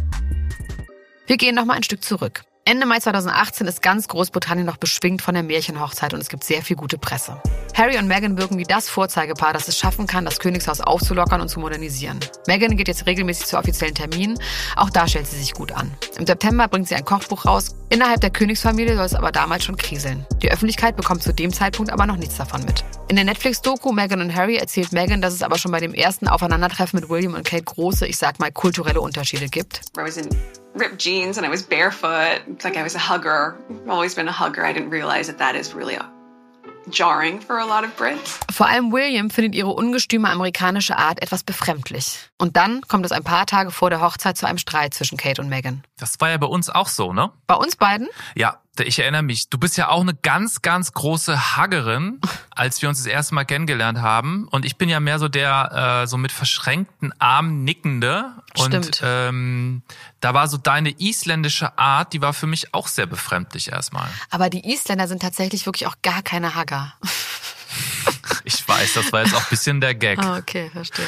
Wir 1.28 1.36
gehen 1.36 1.54
noch 1.54 1.64
mal 1.64 1.74
ein 1.74 1.84
Stück 1.84 2.02
zurück. 2.02 2.42
Ende 2.66 2.86
Mai 2.86 2.98
2018 2.98 3.66
ist 3.66 3.82
ganz 3.82 4.08
Großbritannien 4.08 4.64
noch 4.64 4.78
beschwingt 4.78 5.20
von 5.20 5.34
der 5.34 5.42
Märchenhochzeit 5.42 6.14
und 6.14 6.20
es 6.20 6.30
gibt 6.30 6.44
sehr 6.44 6.62
viel 6.62 6.76
gute 6.76 6.96
Presse. 6.96 7.38
Harry 7.74 7.98
und 7.98 8.06
Meghan 8.06 8.38
wirken 8.38 8.56
wie 8.56 8.62
das 8.64 8.88
Vorzeigepaar, 8.88 9.52
das 9.52 9.68
es 9.68 9.76
schaffen 9.76 10.06
kann, 10.06 10.24
das 10.24 10.38
Königshaus 10.38 10.80
aufzulockern 10.80 11.42
und 11.42 11.48
zu 11.50 11.60
modernisieren. 11.60 12.20
Meghan 12.46 12.78
geht 12.78 12.88
jetzt 12.88 13.04
regelmäßig 13.04 13.44
zu 13.44 13.58
offiziellen 13.58 13.94
Terminen, 13.94 14.38
auch 14.76 14.88
da 14.88 15.06
stellt 15.06 15.26
sie 15.26 15.36
sich 15.36 15.52
gut 15.52 15.72
an. 15.72 15.92
Im 16.16 16.26
September 16.26 16.66
bringt 16.66 16.88
sie 16.88 16.94
ein 16.94 17.04
Kochbuch 17.04 17.44
raus. 17.44 17.74
Innerhalb 17.90 18.22
der 18.22 18.30
Königsfamilie 18.30 18.96
soll 18.96 19.04
es 19.04 19.14
aber 19.14 19.30
damals 19.30 19.64
schon 19.64 19.76
kriseln. 19.76 20.24
Die 20.40 20.50
Öffentlichkeit 20.50 20.96
bekommt 20.96 21.22
zu 21.22 21.34
dem 21.34 21.52
Zeitpunkt 21.52 21.92
aber 21.92 22.06
noch 22.06 22.16
nichts 22.16 22.38
davon 22.38 22.64
mit. 22.64 22.82
In 23.08 23.16
der 23.16 23.26
Netflix-Doku 23.26 23.92
Meghan 23.92 24.22
und 24.22 24.34
Harry 24.34 24.56
erzählt 24.56 24.90
Meghan, 24.92 25.20
dass 25.20 25.34
es 25.34 25.42
aber 25.42 25.58
schon 25.58 25.70
bei 25.70 25.80
dem 25.80 25.92
ersten 25.92 26.28
Aufeinandertreffen 26.28 26.98
mit 26.98 27.10
William 27.10 27.34
und 27.34 27.44
Kate 27.44 27.64
große, 27.64 28.06
ich 28.06 28.16
sag 28.16 28.38
mal, 28.38 28.50
kulturelle 28.50 29.02
Unterschiede 29.02 29.50
gibt. 29.50 29.82
In 29.98 30.63
ripped 30.74 30.98
jeans 30.98 31.38
and 31.38 31.46
I 31.46 31.50
was 31.50 31.62
barefoot. 31.62 32.42
It's 32.48 32.64
like 32.64 32.76
I 32.76 32.82
was 32.82 32.94
a 32.94 32.98
hugger. 32.98 33.56
I've 33.70 33.88
always 33.88 34.14
been 34.14 34.28
a 34.28 34.32
hugger. 34.32 34.64
I 34.64 34.72
didn't 34.72 34.90
realize 34.90 35.28
that 35.28 35.38
that 35.38 35.56
is 35.56 35.74
really 35.74 35.96
jarring 36.90 37.40
for 37.40 37.58
a 37.58 37.64
lot 37.64 37.84
of 37.84 37.96
Brits. 37.96 38.40
Vor 38.52 38.66
allem 38.66 38.92
William 38.92 39.30
findet 39.30 39.54
ihre 39.54 39.70
ungestüme 39.70 40.28
amerikanische 40.28 40.96
Art 40.96 41.22
etwas 41.22 41.42
befremdlich. 41.42 42.18
Und 42.38 42.56
dann 42.56 42.82
kommt 42.82 43.06
es 43.06 43.12
ein 43.12 43.24
paar 43.24 43.46
Tage 43.46 43.70
vor 43.70 43.90
der 43.90 44.00
Hochzeit 44.00 44.36
zu 44.36 44.46
einem 44.46 44.58
Streit 44.58 44.94
zwischen 44.94 45.16
Kate 45.16 45.40
und 45.40 45.48
Meghan. 45.48 45.82
Das 45.98 46.20
war 46.20 46.30
ja 46.30 46.36
bei 46.36 46.46
uns 46.46 46.68
auch 46.70 46.88
so, 46.88 47.12
ne? 47.12 47.30
Bei 47.46 47.54
uns 47.54 47.76
beiden? 47.76 48.08
Ja, 48.34 48.58
ich 48.80 48.98
erinnere 48.98 49.22
mich. 49.22 49.48
Du 49.48 49.58
bist 49.58 49.76
ja 49.76 49.88
auch 49.88 50.00
eine 50.00 50.14
ganz, 50.14 50.62
ganz 50.62 50.92
große 50.92 51.56
Haggerin, 51.56 52.20
als 52.50 52.82
wir 52.82 52.88
uns 52.88 52.98
das 52.98 53.06
erste 53.06 53.34
Mal 53.34 53.44
kennengelernt 53.44 54.00
haben. 54.00 54.48
Und 54.50 54.64
ich 54.64 54.76
bin 54.76 54.88
ja 54.88 55.00
mehr 55.00 55.18
so 55.18 55.28
der 55.28 56.02
äh, 56.02 56.06
so 56.06 56.16
mit 56.16 56.32
verschränkten 56.32 57.12
Armen 57.20 57.64
nickende. 57.64 58.32
Und 58.58 58.72
Stimmt. 58.72 59.00
ähm, 59.04 59.82
da 60.20 60.34
war 60.34 60.48
so 60.48 60.56
deine 60.56 60.90
isländische 60.98 61.78
Art, 61.78 62.12
die 62.12 62.20
war 62.20 62.32
für 62.32 62.46
mich 62.46 62.74
auch 62.74 62.88
sehr 62.88 63.06
befremdlich 63.06 63.70
erstmal. 63.70 64.08
Aber 64.30 64.50
die 64.50 64.68
Isländer 64.72 65.08
sind 65.08 65.22
tatsächlich 65.22 65.66
wirklich 65.66 65.86
auch 65.86 65.96
gar 66.02 66.22
keine 66.22 66.54
Hagger. 66.54 66.94
Ich 68.44 68.66
weiß, 68.68 68.94
das 68.94 69.12
war 69.12 69.24
jetzt 69.24 69.34
auch 69.34 69.40
ein 69.40 69.50
bisschen 69.50 69.80
der 69.80 69.94
Gag. 69.94 70.18
Ah, 70.18 70.36
okay, 70.36 70.70
verstehe. 70.70 71.06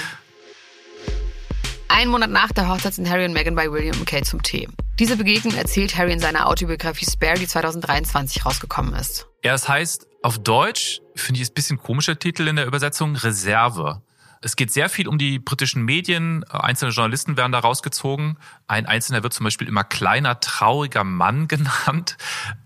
Einen 1.89 2.11
Monat 2.11 2.31
nach 2.31 2.51
der 2.53 2.69
Hochzeit 2.69 2.95
sind 2.95 3.09
Harry 3.09 3.25
und 3.25 3.33
Meghan 3.33 3.55
bei 3.55 3.71
William 3.71 3.97
und 3.99 4.07
Kate 4.07 4.25
zum 4.25 4.43
Tee. 4.43 4.69
Diese 4.99 5.19
Begegnung 5.19 5.55
erzählt 5.55 5.99
Harry 5.99 6.15
in 6.15 6.21
seiner 6.21 6.47
Autobiografie 6.47 7.05
Spare, 7.05 7.39
die 7.39 7.47
2023 7.47 8.47
rausgekommen 8.47 8.95
ist. 8.95 9.27
Ja, 9.45 9.53
es 9.53 9.69
heißt 9.69 10.07
auf 10.23 10.39
Deutsch, 10.39 11.03
finde 11.15 11.37
ich, 11.37 11.43
ist 11.43 11.51
ein 11.51 11.55
bisschen 11.55 11.79
komischer 11.79 12.19
Titel 12.19 12.49
in 12.49 12.57
der 12.57 12.67
Übersetzung, 12.67 13.15
Reserve. 13.15 14.01
Es 14.41 14.57
geht 14.57 14.73
sehr 14.73 14.89
viel 14.89 15.07
um 15.09 15.19
die 15.19 15.39
britischen 15.39 15.85
Medien. 15.85 16.45
Einzelne 16.45 16.93
Journalisten 16.93 17.37
werden 17.37 17.53
da 17.53 17.59
rausgezogen. 17.59 18.39
Ein 18.67 18.87
Einzelner 18.87 19.23
wird 19.23 19.33
zum 19.35 19.45
Beispiel 19.45 19.69
immer 19.69 19.85
kleiner, 19.85 20.41
trauriger 20.41 21.05
Mann 21.05 21.47
genannt. 21.49 22.17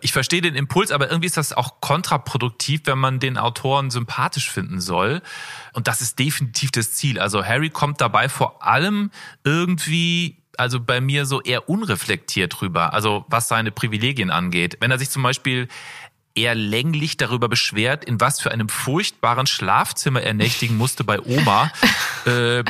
Ich 0.01 0.13
verstehe 0.13 0.41
den 0.41 0.55
Impuls, 0.55 0.93
aber 0.93 1.11
irgendwie 1.11 1.27
ist 1.27 1.37
das 1.37 1.53
auch 1.53 1.81
kontraproduktiv, 1.81 2.83
wenn 2.85 2.99
man 2.99 3.19
den 3.19 3.39
Autoren 3.39 3.91
sympathisch 3.91 4.51
finden 4.51 4.81
soll. 4.81 5.21
Und 5.73 5.89
das 5.89 6.01
ist 6.01 6.19
definitiv 6.19 6.71
das 6.71 6.93
Ziel. 6.93 7.19
Also 7.19 7.45
Harry 7.45 7.71
kommt 7.71 8.01
dabei 8.01 8.29
vor 8.29 8.63
allem 8.65 9.11
irgendwie 9.43 10.40
also 10.61 10.79
bei 10.79 11.01
mir 11.01 11.27
so 11.27 11.41
eher 11.41 11.69
unreflektiert 11.69 12.61
drüber, 12.61 12.93
also 12.93 13.25
was 13.29 13.49
seine 13.49 13.71
Privilegien 13.73 14.31
angeht. 14.31 14.77
Wenn 14.81 14.91
er 14.91 14.99
sich 14.99 15.11
zum 15.11 15.23
Beispiel 15.23 15.69
er 16.35 16.55
länglich 16.55 17.17
darüber 17.17 17.49
beschwert, 17.49 18.05
in 18.05 18.21
was 18.21 18.41
für 18.41 18.53
einem 18.53 18.69
furchtbaren 18.69 19.47
Schlafzimmer 19.47 20.23
er 20.23 20.35
nächtigen 20.35 20.77
musste 20.77 21.03
bei 21.03 21.21
Oma. 21.21 21.73
äh, 22.25 22.63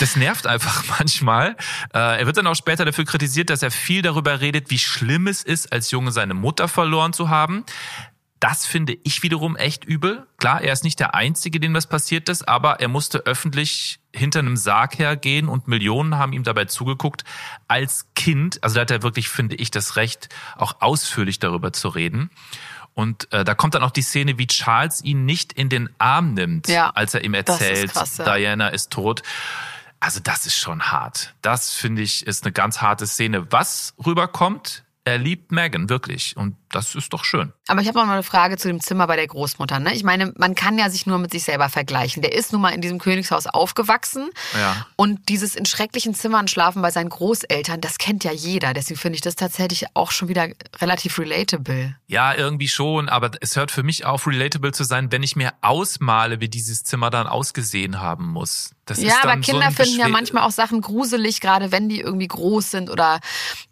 das 0.00 0.16
nervt 0.16 0.46
einfach 0.46 0.84
manchmal. 0.98 1.56
Äh, 1.92 2.20
er 2.20 2.26
wird 2.26 2.36
dann 2.38 2.46
auch 2.46 2.54
später 2.54 2.84
dafür 2.84 3.04
kritisiert, 3.04 3.50
dass 3.50 3.62
er 3.62 3.70
viel 3.70 4.02
darüber 4.02 4.40
redet, 4.40 4.70
wie 4.70 4.78
schlimm 4.78 5.26
es 5.26 5.42
ist, 5.42 5.72
als 5.72 5.90
Junge 5.90 6.12
seine 6.12 6.34
Mutter 6.34 6.68
verloren 6.68 7.12
zu 7.12 7.28
haben. 7.28 7.64
Das 8.40 8.66
finde 8.66 8.98
ich 9.02 9.22
wiederum 9.22 9.56
echt 9.56 9.84
übel. 9.84 10.26
Klar, 10.38 10.60
er 10.60 10.72
ist 10.72 10.84
nicht 10.84 11.00
der 11.00 11.14
Einzige, 11.14 11.58
dem 11.58 11.72
das 11.72 11.86
passiert 11.86 12.28
ist, 12.28 12.46
aber 12.46 12.80
er 12.80 12.88
musste 12.88 13.20
öffentlich 13.20 13.98
hinter 14.14 14.40
einem 14.40 14.56
Sarg 14.56 14.98
hergehen 14.98 15.48
und 15.48 15.68
Millionen 15.68 16.16
haben 16.16 16.32
ihm 16.32 16.42
dabei 16.42 16.66
zugeguckt. 16.66 17.24
Als 17.66 18.06
Kind, 18.14 18.62
also 18.62 18.74
da 18.74 18.82
hat 18.82 18.90
er 18.90 19.02
wirklich, 19.02 19.28
finde 19.30 19.56
ich, 19.56 19.70
das 19.70 19.96
Recht, 19.96 20.28
auch 20.56 20.80
ausführlich 20.80 21.38
darüber 21.38 21.72
zu 21.72 21.88
reden. 21.88 22.30
Und 22.92 23.30
äh, 23.32 23.44
da 23.44 23.54
kommt 23.54 23.74
dann 23.74 23.82
auch 23.82 23.90
die 23.90 24.02
Szene, 24.02 24.38
wie 24.38 24.46
Charles 24.46 25.04
ihn 25.04 25.26
nicht 25.26 25.52
in 25.52 25.68
den 25.68 25.90
Arm 25.98 26.32
nimmt, 26.32 26.68
Ja, 26.68 26.90
als 26.90 27.12
er 27.12 27.24
ihm 27.24 27.32
das 27.32 27.60
ist 27.60 27.66
erzählt, 27.66 27.92
krass, 27.92 28.16
ja. 28.16 28.24
Diana 28.24 28.68
ist 28.68 28.90
tot. 28.90 29.22
Also 30.00 30.20
das 30.20 30.46
ist 30.46 30.56
schon 30.56 30.80
hart. 30.80 31.34
Das 31.42 31.72
finde 31.74 32.00
ich 32.02 32.26
ist 32.26 32.44
eine 32.44 32.52
ganz 32.52 32.80
harte 32.80 33.06
Szene. 33.06 33.50
Was 33.50 33.94
rüberkommt, 34.04 34.84
er 35.06 35.18
liebt 35.18 35.52
Megan 35.52 35.88
wirklich 35.88 36.36
und 36.36 36.56
das 36.68 36.96
ist 36.96 37.12
doch 37.12 37.24
schön. 37.24 37.52
Aber 37.68 37.80
ich 37.80 37.86
habe 37.86 37.96
noch 37.96 38.06
mal 38.06 38.14
eine 38.14 38.24
Frage 38.24 38.56
zu 38.56 38.66
dem 38.66 38.80
Zimmer 38.80 39.06
bei 39.06 39.14
der 39.14 39.28
Großmutter. 39.28 39.78
Ne? 39.78 39.94
Ich 39.94 40.02
meine, 40.02 40.32
man 40.36 40.56
kann 40.56 40.78
ja 40.78 40.90
sich 40.90 41.06
nur 41.06 41.18
mit 41.18 41.30
sich 41.30 41.44
selber 41.44 41.68
vergleichen. 41.68 42.22
Der 42.22 42.34
ist 42.34 42.52
nun 42.52 42.60
mal 42.60 42.70
in 42.70 42.80
diesem 42.80 42.98
Königshaus 42.98 43.46
aufgewachsen. 43.46 44.30
Ja. 44.58 44.84
Und 44.96 45.28
dieses 45.28 45.54
in 45.54 45.64
schrecklichen 45.64 46.12
Zimmern 46.12 46.48
schlafen 46.48 46.82
bei 46.82 46.90
seinen 46.90 47.08
Großeltern, 47.08 47.80
das 47.80 47.98
kennt 47.98 48.24
ja 48.24 48.32
jeder. 48.32 48.74
Deswegen 48.74 48.98
finde 48.98 49.14
ich 49.14 49.22
das 49.22 49.36
tatsächlich 49.36 49.86
auch 49.94 50.10
schon 50.10 50.26
wieder 50.26 50.48
relativ 50.80 51.20
relatable. 51.20 51.94
Ja, 52.08 52.34
irgendwie 52.34 52.68
schon, 52.68 53.08
aber 53.08 53.30
es 53.40 53.54
hört 53.54 53.70
für 53.70 53.84
mich 53.84 54.06
auf, 54.06 54.26
relatable 54.26 54.72
zu 54.72 54.82
sein, 54.82 55.12
wenn 55.12 55.22
ich 55.22 55.36
mir 55.36 55.52
ausmale, 55.62 56.40
wie 56.40 56.48
dieses 56.48 56.82
Zimmer 56.82 57.10
dann 57.10 57.28
ausgesehen 57.28 58.00
haben 58.00 58.26
muss. 58.26 58.75
Das 58.86 59.02
ja, 59.02 59.14
aber 59.22 59.34
so 59.34 59.40
Kinder 59.40 59.66
ein 59.66 59.74
finden 59.74 59.98
ja 59.98 60.08
manchmal 60.08 60.44
auch 60.44 60.52
Sachen 60.52 60.80
gruselig, 60.80 61.40
gerade 61.40 61.72
wenn 61.72 61.88
die 61.88 62.00
irgendwie 62.00 62.28
groß 62.28 62.70
sind 62.70 62.88
oder 62.88 63.20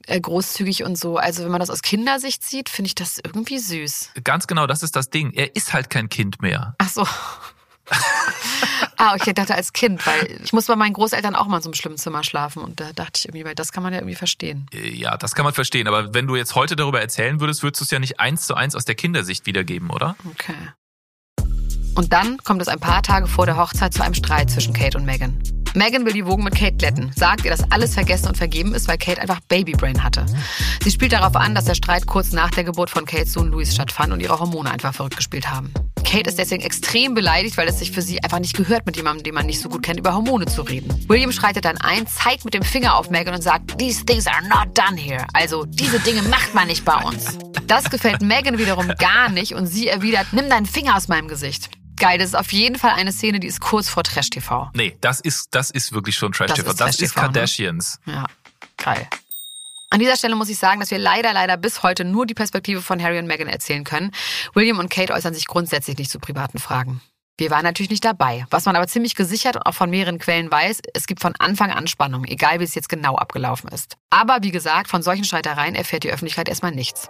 äh, 0.06 0.20
großzügig 0.20 0.82
und 0.82 0.98
so. 0.98 1.16
Also 1.16 1.44
wenn 1.44 1.52
man 1.52 1.60
das 1.60 1.70
aus 1.70 1.82
Kindersicht 1.82 2.42
sieht, 2.42 2.68
finde 2.68 2.88
ich 2.88 2.94
das 2.96 3.18
irgendwie 3.24 3.58
süß. 3.58 4.10
Ganz 4.24 4.48
genau, 4.48 4.66
das 4.66 4.82
ist 4.82 4.96
das 4.96 5.10
Ding. 5.10 5.32
Er 5.32 5.54
ist 5.54 5.72
halt 5.72 5.88
kein 5.88 6.08
Kind 6.08 6.42
mehr. 6.42 6.74
Ach 6.78 6.88
so. 6.88 7.06
ah, 8.96 9.14
okay, 9.14 9.30
ich 9.30 9.34
dachte 9.34 9.54
als 9.54 9.72
Kind, 9.72 10.04
weil 10.06 10.40
ich 10.42 10.52
muss 10.52 10.66
bei 10.66 10.74
meinen 10.74 10.94
Großeltern 10.94 11.36
auch 11.36 11.46
mal 11.46 11.58
in 11.58 11.62
so 11.62 11.68
einem 11.68 11.74
schlimmen 11.74 11.98
Zimmer 11.98 12.24
schlafen 12.24 12.62
und 12.62 12.80
da 12.80 12.92
dachte 12.92 13.18
ich 13.18 13.26
irgendwie, 13.26 13.44
weil 13.44 13.54
das 13.54 13.72
kann 13.72 13.82
man 13.82 13.92
ja 13.92 14.00
irgendwie 14.00 14.16
verstehen. 14.16 14.66
Äh, 14.72 14.88
Ja, 14.90 15.16
das 15.16 15.34
kann 15.34 15.44
man 15.44 15.54
verstehen. 15.54 15.86
Aber 15.86 16.12
wenn 16.14 16.26
du 16.26 16.34
jetzt 16.34 16.54
heute 16.54 16.76
darüber 16.76 17.00
erzählen 17.00 17.40
würdest, 17.40 17.62
würdest 17.62 17.80
du 17.80 17.84
es 17.84 17.90
ja 17.90 17.98
nicht 17.98 18.20
eins 18.20 18.46
zu 18.46 18.54
eins 18.54 18.74
aus 18.74 18.84
der 18.84 18.94
Kindersicht 18.94 19.46
wiedergeben, 19.46 19.90
oder? 19.90 20.16
Okay. 20.28 20.54
Und 21.94 22.12
dann 22.12 22.38
kommt 22.38 22.60
es 22.60 22.68
ein 22.68 22.80
paar 22.80 23.02
Tage 23.02 23.26
vor 23.26 23.46
der 23.46 23.56
Hochzeit 23.56 23.94
zu 23.94 24.02
einem 24.02 24.14
Streit 24.14 24.50
zwischen 24.50 24.72
Kate 24.72 24.98
und 24.98 25.04
Megan. 25.04 25.38
Megan 25.76 26.06
will 26.06 26.12
die 26.12 26.24
Wogen 26.24 26.44
mit 26.44 26.54
Kate 26.54 26.76
glätten, 26.76 27.10
sagt 27.16 27.44
ihr, 27.44 27.50
dass 27.50 27.68
alles 27.72 27.94
vergessen 27.94 28.28
und 28.28 28.36
vergeben 28.36 28.74
ist, 28.74 28.86
weil 28.86 28.96
Kate 28.96 29.20
einfach 29.20 29.40
Babybrain 29.40 30.04
hatte. 30.04 30.24
Sie 30.82 30.90
spielt 30.90 31.12
darauf 31.12 31.34
an, 31.34 31.56
dass 31.56 31.64
der 31.64 31.74
Streit 31.74 32.06
kurz 32.06 32.30
nach 32.30 32.50
der 32.50 32.62
Geburt 32.62 32.90
von 32.90 33.04
Kates 33.04 33.32
Sohn 33.32 33.48
Louis 33.48 33.74
stattfand 33.74 34.12
und 34.12 34.20
ihre 34.20 34.38
Hormone 34.38 34.70
einfach 34.70 34.94
verrückt 34.94 35.16
gespielt 35.16 35.50
haben. 35.50 35.72
Kate 36.04 36.30
ist 36.30 36.38
deswegen 36.38 36.62
extrem 36.62 37.14
beleidigt, 37.14 37.56
weil 37.56 37.66
es 37.66 37.80
sich 37.80 37.90
für 37.90 38.02
sie 38.02 38.22
einfach 38.22 38.38
nicht 38.38 38.56
gehört, 38.56 38.86
mit 38.86 38.96
jemandem, 38.96 39.24
den 39.24 39.34
man 39.34 39.46
nicht 39.46 39.60
so 39.60 39.68
gut 39.68 39.82
kennt, 39.82 39.98
über 39.98 40.14
Hormone 40.14 40.46
zu 40.46 40.62
reden. 40.62 40.94
William 41.08 41.32
schreitet 41.32 41.64
dann 41.64 41.78
ein, 41.78 42.06
zeigt 42.06 42.44
mit 42.44 42.54
dem 42.54 42.62
Finger 42.62 42.96
auf 42.96 43.10
Megan 43.10 43.34
und 43.34 43.42
sagt, 43.42 43.76
these 43.78 44.04
things 44.04 44.28
are 44.28 44.46
not 44.46 44.78
done 44.78 44.96
here. 44.96 45.26
Also, 45.32 45.64
diese 45.64 45.98
Dinge 45.98 46.22
macht 46.22 46.54
man 46.54 46.68
nicht 46.68 46.84
bei 46.84 46.96
uns. 47.02 47.36
Das 47.66 47.90
gefällt 47.90 48.22
Megan 48.22 48.58
wiederum 48.58 48.92
gar 48.98 49.28
nicht 49.28 49.54
und 49.54 49.66
sie 49.66 49.88
erwidert, 49.88 50.28
nimm 50.32 50.48
deinen 50.48 50.66
Finger 50.66 50.96
aus 50.96 51.08
meinem 51.08 51.26
Gesicht. 51.26 51.70
Geil, 51.96 52.18
das 52.18 52.28
ist 52.28 52.34
auf 52.34 52.52
jeden 52.52 52.78
Fall 52.78 52.92
eine 52.92 53.12
Szene, 53.12 53.40
die 53.40 53.46
ist 53.46 53.60
kurz 53.60 53.88
vor 53.88 54.02
Trash-TV. 54.02 54.70
Nee, 54.74 54.96
das 55.00 55.20
ist, 55.20 55.48
das 55.52 55.70
ist 55.70 55.92
wirklich 55.92 56.16
schon 56.16 56.32
Trash 56.32 56.48
Das 56.48 56.56
TV. 56.56 56.70
ist 56.70 56.80
Das 56.80 56.90
ist 56.90 56.96
Trash-TV, 56.98 57.20
ne? 57.20 57.26
Kardashians. 57.26 58.00
Ja, 58.06 58.26
geil. 58.76 59.06
An 59.90 60.00
dieser 60.00 60.16
Stelle 60.16 60.34
muss 60.34 60.48
ich 60.48 60.58
sagen, 60.58 60.80
dass 60.80 60.90
wir 60.90 60.98
leider, 60.98 61.32
leider 61.32 61.56
bis 61.56 61.84
heute 61.84 62.04
nur 62.04 62.26
die 62.26 62.34
Perspektive 62.34 62.82
von 62.82 63.00
Harry 63.00 63.18
und 63.18 63.26
Meghan 63.26 63.46
erzählen 63.46 63.84
können. 63.84 64.10
William 64.52 64.80
und 64.80 64.90
Kate 64.90 65.12
äußern 65.12 65.34
sich 65.34 65.46
grundsätzlich 65.46 65.96
nicht 65.98 66.10
zu 66.10 66.18
privaten 66.18 66.58
Fragen. 66.58 67.00
Wir 67.36 67.50
waren 67.50 67.62
natürlich 67.64 67.90
nicht 67.90 68.04
dabei. 68.04 68.44
Was 68.50 68.64
man 68.64 68.76
aber 68.76 68.86
ziemlich 68.86 69.14
gesichert 69.14 69.56
und 69.56 69.62
auch 69.66 69.74
von 69.74 69.90
mehreren 69.90 70.18
Quellen 70.18 70.50
weiß, 70.50 70.78
es 70.94 71.06
gibt 71.06 71.20
von 71.20 71.34
Anfang 71.38 71.70
an 71.70 71.86
Spannung, 71.88 72.24
egal 72.24 72.60
wie 72.60 72.64
es 72.64 72.74
jetzt 72.74 72.88
genau 72.88 73.16
abgelaufen 73.16 73.70
ist. 73.70 73.96
Aber 74.10 74.38
wie 74.42 74.52
gesagt, 74.52 74.88
von 74.88 75.02
solchen 75.02 75.24
Streitereien 75.24 75.74
erfährt 75.74 76.04
die 76.04 76.10
Öffentlichkeit 76.10 76.48
erstmal 76.48 76.72
nichts. 76.72 77.08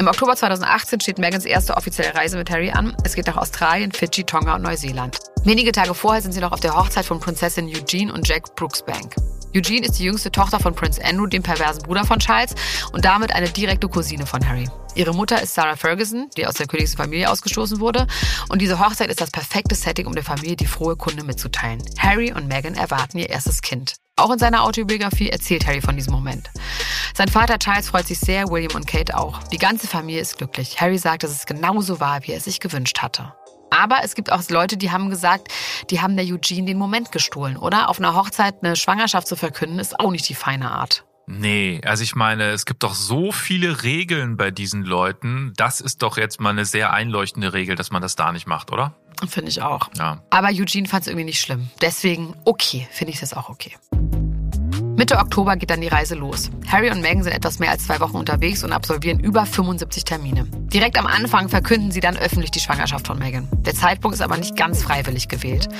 Im 0.00 0.08
Oktober 0.08 0.34
2018 0.34 1.00
steht 1.00 1.18
Megans 1.18 1.44
erste 1.44 1.76
offizielle 1.76 2.14
Reise 2.14 2.38
mit 2.38 2.50
Harry 2.50 2.70
an. 2.70 2.96
Es 3.04 3.14
geht 3.14 3.26
nach 3.26 3.36
Australien, 3.36 3.92
Fidschi, 3.92 4.24
Tonga 4.24 4.54
und 4.54 4.62
Neuseeland. 4.62 5.18
Wenige 5.44 5.72
Tage 5.72 5.92
vorher 5.92 6.22
sind 6.22 6.32
sie 6.32 6.40
noch 6.40 6.52
auf 6.52 6.60
der 6.60 6.74
Hochzeit 6.74 7.04
von 7.04 7.20
Prinzessin 7.20 7.66
Eugene 7.66 8.10
und 8.10 8.26
Jack 8.26 8.56
Brooksbank. 8.56 9.14
Eugene 9.54 9.86
ist 9.86 9.98
die 9.98 10.04
jüngste 10.04 10.30
Tochter 10.30 10.60
von 10.60 10.74
Prince 10.74 11.04
Andrew, 11.04 11.26
dem 11.26 11.42
perversen 11.42 11.82
Bruder 11.82 12.04
von 12.04 12.18
Charles, 12.18 12.54
und 12.92 13.04
damit 13.04 13.34
eine 13.34 13.48
direkte 13.48 13.88
Cousine 13.88 14.26
von 14.26 14.46
Harry. 14.48 14.68
Ihre 14.94 15.14
Mutter 15.14 15.40
ist 15.40 15.54
Sarah 15.54 15.76
Ferguson, 15.76 16.28
die 16.36 16.46
aus 16.46 16.54
der 16.54 16.66
königlichen 16.66 16.96
Familie 16.96 17.30
ausgestoßen 17.30 17.80
wurde. 17.80 18.06
Und 18.48 18.60
diese 18.60 18.78
Hochzeit 18.78 19.08
ist 19.08 19.20
das 19.20 19.30
perfekte 19.30 19.74
Setting, 19.74 20.06
um 20.06 20.14
der 20.14 20.24
Familie 20.24 20.56
die 20.56 20.66
frohe 20.66 20.96
Kunde 20.96 21.24
mitzuteilen. 21.24 21.82
Harry 21.98 22.32
und 22.32 22.48
Meghan 22.48 22.74
erwarten 22.74 23.18
ihr 23.18 23.28
erstes 23.28 23.62
Kind. 23.62 23.94
Auch 24.16 24.30
in 24.30 24.38
seiner 24.38 24.64
Autobiografie 24.64 25.30
erzählt 25.30 25.66
Harry 25.66 25.80
von 25.80 25.96
diesem 25.96 26.12
Moment. 26.12 26.50
Sein 27.14 27.28
Vater 27.28 27.58
Charles 27.58 27.88
freut 27.88 28.06
sich 28.06 28.20
sehr, 28.20 28.48
William 28.50 28.74
und 28.74 28.86
Kate 28.86 29.16
auch. 29.16 29.42
Die 29.44 29.58
ganze 29.58 29.86
Familie 29.86 30.20
ist 30.20 30.38
glücklich. 30.38 30.80
Harry 30.80 30.98
sagt, 30.98 31.22
dass 31.22 31.30
es 31.30 31.46
genauso 31.46 32.00
war, 32.00 32.26
wie 32.26 32.32
er 32.32 32.38
es 32.38 32.44
sich 32.44 32.60
gewünscht 32.60 32.98
hatte. 32.98 33.32
Aber 33.70 33.98
es 34.02 34.14
gibt 34.14 34.32
auch 34.32 34.42
Leute, 34.48 34.76
die 34.76 34.90
haben 34.90 35.10
gesagt, 35.10 35.48
die 35.90 36.00
haben 36.00 36.16
der 36.16 36.26
Eugene 36.26 36.66
den 36.66 36.78
Moment 36.78 37.12
gestohlen, 37.12 37.56
oder? 37.56 37.88
Auf 37.88 37.98
einer 37.98 38.14
Hochzeit 38.14 38.56
eine 38.62 38.76
Schwangerschaft 38.76 39.26
zu 39.26 39.36
verkünden, 39.36 39.78
ist 39.78 39.98
auch 39.98 40.10
nicht 40.10 40.28
die 40.28 40.34
feine 40.34 40.70
Art. 40.70 41.04
Nee, 41.26 41.80
also 41.84 42.02
ich 42.02 42.16
meine, 42.16 42.50
es 42.50 42.66
gibt 42.66 42.82
doch 42.82 42.94
so 42.94 43.30
viele 43.30 43.84
Regeln 43.84 44.36
bei 44.36 44.50
diesen 44.50 44.82
Leuten. 44.82 45.52
Das 45.56 45.80
ist 45.80 46.02
doch 46.02 46.16
jetzt 46.16 46.40
mal 46.40 46.50
eine 46.50 46.64
sehr 46.64 46.92
einleuchtende 46.92 47.52
Regel, 47.52 47.76
dass 47.76 47.92
man 47.92 48.02
das 48.02 48.16
da 48.16 48.32
nicht 48.32 48.48
macht, 48.48 48.72
oder? 48.72 48.94
Finde 49.28 49.50
ich 49.50 49.62
auch. 49.62 49.90
Ja. 49.96 50.22
Aber 50.30 50.48
Eugene 50.48 50.88
fand 50.88 51.02
es 51.02 51.06
irgendwie 51.06 51.26
nicht 51.26 51.40
schlimm. 51.40 51.70
Deswegen, 51.80 52.34
okay, 52.44 52.88
finde 52.90 53.12
ich 53.12 53.20
das 53.20 53.32
auch 53.32 53.48
okay. 53.48 53.76
Mitte 55.00 55.16
Oktober 55.16 55.56
geht 55.56 55.70
dann 55.70 55.80
die 55.80 55.88
Reise 55.88 56.14
los. 56.14 56.50
Harry 56.66 56.90
und 56.90 57.00
Meghan 57.00 57.22
sind 57.22 57.32
etwas 57.32 57.58
mehr 57.58 57.70
als 57.70 57.86
zwei 57.86 58.00
Wochen 58.00 58.18
unterwegs 58.18 58.62
und 58.64 58.70
absolvieren 58.74 59.18
über 59.18 59.46
75 59.46 60.04
Termine. 60.04 60.44
Direkt 60.44 60.98
am 60.98 61.06
Anfang 61.06 61.48
verkünden 61.48 61.90
sie 61.90 62.00
dann 62.00 62.18
öffentlich 62.18 62.50
die 62.50 62.60
Schwangerschaft 62.60 63.06
von 63.06 63.18
Meghan. 63.18 63.48
Der 63.64 63.72
Zeitpunkt 63.72 64.14
ist 64.14 64.20
aber 64.20 64.36
nicht 64.36 64.56
ganz 64.56 64.82
freiwillig 64.82 65.28
gewählt. 65.28 65.70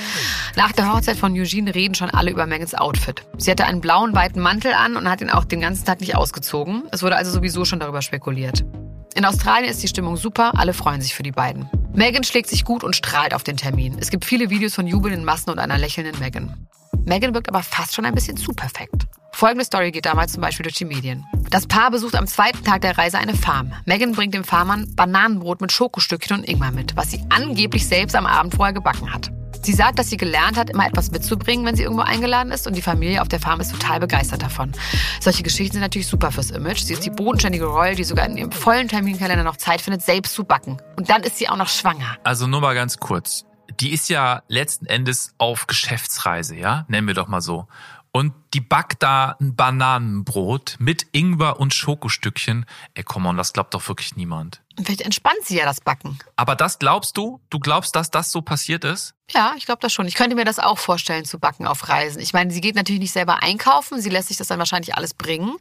Nach 0.55 0.71
der 0.71 0.91
Hochzeit 0.91 1.17
von 1.17 1.33
Eugene 1.33 1.75
reden 1.75 1.93
schon 1.93 2.09
alle 2.09 2.31
über 2.31 2.47
Megans 2.47 2.73
Outfit. 2.73 3.21
Sie 3.37 3.51
hatte 3.51 3.65
einen 3.65 3.79
blauen, 3.79 4.15
weiten 4.15 4.39
Mantel 4.39 4.73
an 4.73 4.95
und 4.95 5.07
hat 5.07 5.21
ihn 5.21 5.29
auch 5.29 5.45
den 5.45 5.61
ganzen 5.61 5.85
Tag 5.85 6.01
nicht 6.01 6.15
ausgezogen. 6.15 6.85
Es 6.91 7.03
wurde 7.03 7.15
also 7.15 7.29
sowieso 7.29 7.63
schon 7.63 7.79
darüber 7.79 8.01
spekuliert. 8.01 8.65
In 9.13 9.25
Australien 9.25 9.69
ist 9.69 9.83
die 9.83 9.87
Stimmung 9.87 10.17
super, 10.17 10.53
alle 10.57 10.73
freuen 10.73 11.01
sich 11.01 11.13
für 11.13 11.21
die 11.21 11.31
beiden. 11.31 11.69
Meghan 11.93 12.23
schlägt 12.23 12.49
sich 12.49 12.65
gut 12.65 12.83
und 12.83 12.95
strahlt 12.95 13.35
auf 13.35 13.43
den 13.43 13.57
Termin. 13.57 13.97
Es 13.99 14.09
gibt 14.09 14.25
viele 14.25 14.49
Videos 14.49 14.73
von 14.73 14.87
jubelnden 14.87 15.25
Massen 15.25 15.51
und 15.51 15.59
einer 15.59 15.77
lächelnden 15.77 16.19
Meghan. 16.19 16.67
Meghan 17.05 17.33
wirkt 17.33 17.49
aber 17.49 17.63
fast 17.63 17.95
schon 17.95 18.05
ein 18.05 18.15
bisschen 18.15 18.37
zu 18.37 18.51
perfekt. 18.51 19.07
Folgende 19.33 19.65
Story 19.65 19.91
geht 19.91 20.05
damals 20.05 20.33
zum 20.33 20.41
Beispiel 20.41 20.63
durch 20.63 20.75
die 20.75 20.85
Medien. 20.85 21.25
Das 21.49 21.65
Paar 21.65 21.89
besucht 21.89 22.15
am 22.15 22.27
zweiten 22.27 22.63
Tag 22.63 22.81
der 22.81 22.97
Reise 22.97 23.17
eine 23.17 23.33
Farm. 23.33 23.73
Meghan 23.85 24.11
bringt 24.11 24.33
dem 24.33 24.43
Farmern 24.43 24.93
Bananenbrot 24.95 25.61
mit 25.61 25.71
Schokostückchen 25.71 26.37
und 26.37 26.43
Ingwer 26.47 26.71
mit, 26.71 26.95
was 26.95 27.11
sie 27.11 27.21
angeblich 27.29 27.87
selbst 27.87 28.15
am 28.15 28.25
Abend 28.25 28.55
vorher 28.55 28.73
gebacken 28.73 29.11
hat. 29.11 29.31
Sie 29.63 29.73
sagt, 29.73 29.99
dass 29.99 30.09
sie 30.09 30.17
gelernt 30.17 30.57
hat, 30.57 30.71
immer 30.71 30.87
etwas 30.87 31.11
mitzubringen, 31.11 31.65
wenn 31.65 31.75
sie 31.75 31.83
irgendwo 31.83 32.01
eingeladen 32.01 32.51
ist 32.51 32.65
und 32.65 32.75
die 32.75 32.81
Familie 32.81 33.21
auf 33.21 33.27
der 33.27 33.39
Farm 33.39 33.59
ist 33.59 33.71
total 33.71 33.99
begeistert 33.99 34.41
davon. 34.41 34.71
Solche 35.19 35.43
Geschichten 35.43 35.73
sind 35.73 35.81
natürlich 35.81 36.07
super 36.07 36.31
fürs 36.31 36.49
Image. 36.49 36.79
Sie 36.79 36.93
ist 36.93 37.05
die 37.05 37.11
bodenständige 37.11 37.65
Royal, 37.65 37.95
die 37.95 38.03
sogar 38.03 38.25
in 38.25 38.37
ihrem 38.37 38.51
vollen 38.51 38.87
Terminkalender 38.87 39.43
noch 39.43 39.57
Zeit 39.57 39.81
findet, 39.81 40.01
selbst 40.01 40.33
zu 40.33 40.45
backen. 40.45 40.81
Und 40.97 41.09
dann 41.09 41.21
ist 41.21 41.37
sie 41.37 41.47
auch 41.47 41.57
noch 41.57 41.69
schwanger. 41.69 42.17
Also 42.23 42.47
nur 42.47 42.61
mal 42.61 42.73
ganz 42.73 42.97
kurz. 42.97 43.45
Die 43.81 43.91
ist 43.91 44.09
ja 44.09 44.43
letzten 44.47 44.85
Endes 44.85 45.33
auf 45.39 45.65
Geschäftsreise, 45.65 46.55
ja? 46.55 46.85
Nennen 46.87 47.07
wir 47.07 47.15
doch 47.15 47.27
mal 47.27 47.41
so. 47.41 47.67
Und 48.11 48.33
die 48.53 48.61
backt 48.61 49.01
da 49.01 49.37
ein 49.39 49.55
Bananenbrot 49.55 50.75
mit 50.77 51.07
Ingwer 51.13 51.59
und 51.59 51.73
Schokostückchen. 51.73 52.67
Ey, 52.93 53.03
komm 53.03 53.25
on, 53.25 53.37
das 53.37 53.53
glaubt 53.53 53.73
doch 53.73 53.87
wirklich 53.87 54.15
niemand. 54.15 54.61
Und 54.77 54.85
vielleicht 54.85 55.01
entspannt 55.01 55.39
sie 55.45 55.57
ja 55.57 55.65
das 55.65 55.81
Backen. 55.81 56.19
Aber 56.35 56.55
das 56.55 56.77
glaubst 56.77 57.17
du? 57.17 57.41
Du 57.49 57.57
glaubst, 57.57 57.95
dass 57.95 58.11
das 58.11 58.31
so 58.31 58.43
passiert 58.43 58.83
ist? 58.83 59.15
Ja, 59.31 59.53
ich 59.57 59.65
glaube 59.65 59.81
das 59.81 59.93
schon. 59.93 60.07
Ich 60.07 60.13
könnte 60.13 60.35
mir 60.35 60.45
das 60.45 60.59
auch 60.59 60.77
vorstellen, 60.77 61.25
zu 61.25 61.39
backen 61.39 61.65
auf 61.65 61.89
Reisen. 61.89 62.21
Ich 62.21 62.33
meine, 62.33 62.51
sie 62.51 62.61
geht 62.61 62.75
natürlich 62.75 63.01
nicht 63.01 63.13
selber 63.13 63.41
einkaufen. 63.41 63.99
Sie 63.99 64.09
lässt 64.09 64.27
sich 64.27 64.37
das 64.37 64.47
dann 64.47 64.59
wahrscheinlich 64.59 64.95
alles 64.95 65.15
bringen. 65.15 65.55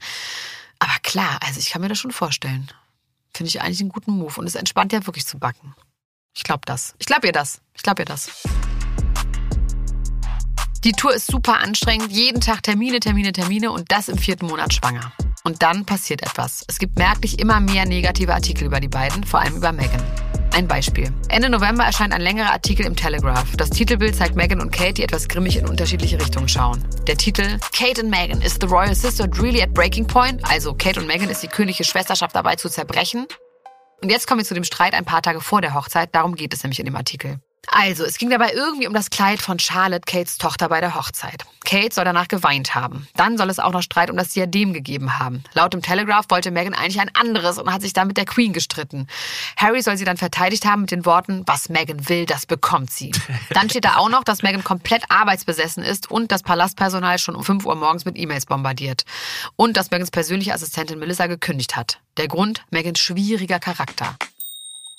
Aber 0.79 0.99
klar, 1.03 1.39
also 1.47 1.59
ich 1.59 1.71
kann 1.71 1.81
mir 1.81 1.89
das 1.89 1.99
schon 1.99 2.11
vorstellen. 2.13 2.71
Finde 3.33 3.49
ich 3.49 3.63
eigentlich 3.63 3.81
einen 3.81 3.91
guten 3.91 4.13
Move. 4.13 4.41
Und 4.41 4.47
es 4.47 4.57
entspannt 4.57 4.93
ja 4.93 5.07
wirklich 5.07 5.27
zu 5.27 5.39
backen. 5.39 5.75
Ich 6.35 6.45
glaube 6.45 6.63
das. 6.65 6.95
Ich 6.99 7.07
glaube 7.07 7.27
ihr 7.27 7.33
das. 7.33 7.61
Ich 7.75 7.83
glaube 7.83 8.03
ihr 8.03 8.07
das. 8.07 8.31
Die 10.85 10.93
Tour 10.93 11.15
ist 11.15 11.27
super 11.27 11.59
anstrengend. 11.59 12.11
Jeden 12.11 12.41
Tag 12.41 12.63
Termine, 12.63 13.01
Termine, 13.01 13.33
Termine 13.33 13.71
und 13.71 13.93
das 13.93 14.09
im 14.09 14.17
vierten 14.17 14.47
Monat 14.47 14.73
schwanger. 14.73 15.13
Und 15.45 15.63
dann 15.63 15.85
passiert 15.85 16.23
etwas. 16.23 16.65
Es 16.69 16.79
gibt 16.79 16.99
merklich 16.99 17.39
immer 17.39 17.61
mehr 17.61 17.87
negative 17.87 18.33
Artikel 18.33 18.65
über 18.65 18.81
die 18.81 18.89
beiden, 18.89 19.25
vor 19.25 19.41
allem 19.41 19.57
über 19.57 19.73
Meghan. 19.73 20.03
Ein 20.53 20.67
Beispiel. 20.67 21.13
Ende 21.29 21.49
November 21.49 21.85
erscheint 21.85 22.13
ein 22.13 22.21
längerer 22.21 22.51
Artikel 22.51 22.85
im 22.85 22.97
Telegraph. 22.97 23.57
Das 23.57 23.71
Titelbild 23.71 24.17
zeigt 24.17 24.35
Meghan 24.37 24.61
und 24.61 24.73
Kate, 24.73 24.95
die 24.95 25.03
etwas 25.05 25.29
grimmig 25.29 25.57
in 25.57 25.69
unterschiedliche 25.69 26.19
Richtungen 26.19 26.49
schauen. 26.49 26.85
Der 27.07 27.17
Titel 27.17 27.59
Kate 27.73 28.01
and 28.01 28.11
Meghan, 28.11 28.43
is 28.43 28.59
the 28.61 28.67
royal 28.67 28.95
sisterhood 28.95 29.41
really 29.41 29.63
at 29.63 29.73
breaking 29.73 30.07
point? 30.07 30.45
Also 30.51 30.75
Kate 30.75 30.99
und 30.99 31.07
Meghan 31.07 31.29
ist 31.29 31.43
die 31.43 31.49
königliche 31.49 31.85
Schwesterschaft 31.85 32.35
dabei 32.35 32.57
zu 32.57 32.69
zerbrechen? 32.69 33.27
Und 34.03 34.11
jetzt 34.11 34.27
kommen 34.27 34.41
wir 34.41 34.47
zu 34.47 34.55
dem 34.55 34.65
Streit 34.65 34.95
ein 34.95 35.05
paar 35.05 35.23
Tage 35.23 35.41
vor 35.41 35.61
der 35.61 35.75
Hochzeit. 35.75 36.15
Darum 36.15 36.35
geht 36.35 36.55
es 36.55 36.63
nämlich 36.63 36.79
in 36.79 36.87
dem 36.87 36.97
Artikel. 36.97 37.39
Also, 37.69 38.05
es 38.05 38.19
ging 38.19 38.31
dabei 38.31 38.53
irgendwie 38.53 38.87
um 38.87 38.95
das 38.95 39.11
Kleid 39.11 39.41
von 39.41 39.59
Charlotte, 39.59 40.03
Kates 40.07 40.39
Tochter 40.39 40.69
bei 40.69 40.81
der 40.81 40.95
Hochzeit. 40.95 41.45
Kate 41.65 41.95
soll 41.95 42.05
danach 42.05 42.27
geweint 42.27 42.75
haben. 42.75 43.07
Dann 43.15 43.39
soll 43.39 43.49
es 43.49 43.59
auch 43.59 43.73
noch 43.73 43.83
Streit 43.83 44.11
um 44.11 44.17
das 44.17 44.31
Diadem 44.31 44.73
gegeben 44.73 45.19
haben. 45.19 45.45
Laut 45.53 45.73
dem 45.73 45.83
Telegraph 45.83 46.27
wollte 46.31 46.51
Meghan 46.51 46.75
eigentlich 46.75 47.01
ein 47.01 47.15
anderes 47.15 47.59
und 47.59 47.73
hat 47.73 47.83
sich 47.83 47.93
dann 47.93 48.09
mit 48.09 48.17
der 48.17 48.25
Queen 48.25 48.53
gestritten. 48.53 49.07
Harry 49.57 49.83
soll 49.83 49.97
sie 49.97 50.05
dann 50.05 50.17
verteidigt 50.17 50.65
haben 50.65 50.83
mit 50.83 50.91
den 50.91 51.05
Worten, 51.05 51.45
was 51.47 51.69
Meghan 51.69 52.09
will, 52.09 52.27
das 52.27 52.47
bekommt 52.47 52.91
sie. 52.91 53.13
Dann 53.51 53.69
steht 53.69 53.85
da 53.85 53.97
auch 53.97 54.09
noch, 54.09 54.25
dass 54.25 54.43
Meghan 54.43 54.65
komplett 54.65 55.05
arbeitsbesessen 55.11 55.83
ist 55.83 56.11
und 56.11 56.33
das 56.33 56.43
Palastpersonal 56.43 57.19
schon 57.19 57.37
um 57.37 57.45
5 57.45 57.67
Uhr 57.67 57.75
morgens 57.77 58.05
mit 58.05 58.19
E-Mails 58.19 58.47
bombardiert. 58.47 59.05
Und 59.57 59.77
dass 59.77 59.91
Meghans 59.91 60.11
persönliche 60.11 60.55
Assistentin 60.55 60.99
Melissa 60.99 61.27
gekündigt 61.27 61.77
hat. 61.77 62.01
Der 62.17 62.29
Grund, 62.29 62.65
Meghans 62.71 62.99
schwieriger 62.99 63.61
Charakter. 63.61 64.17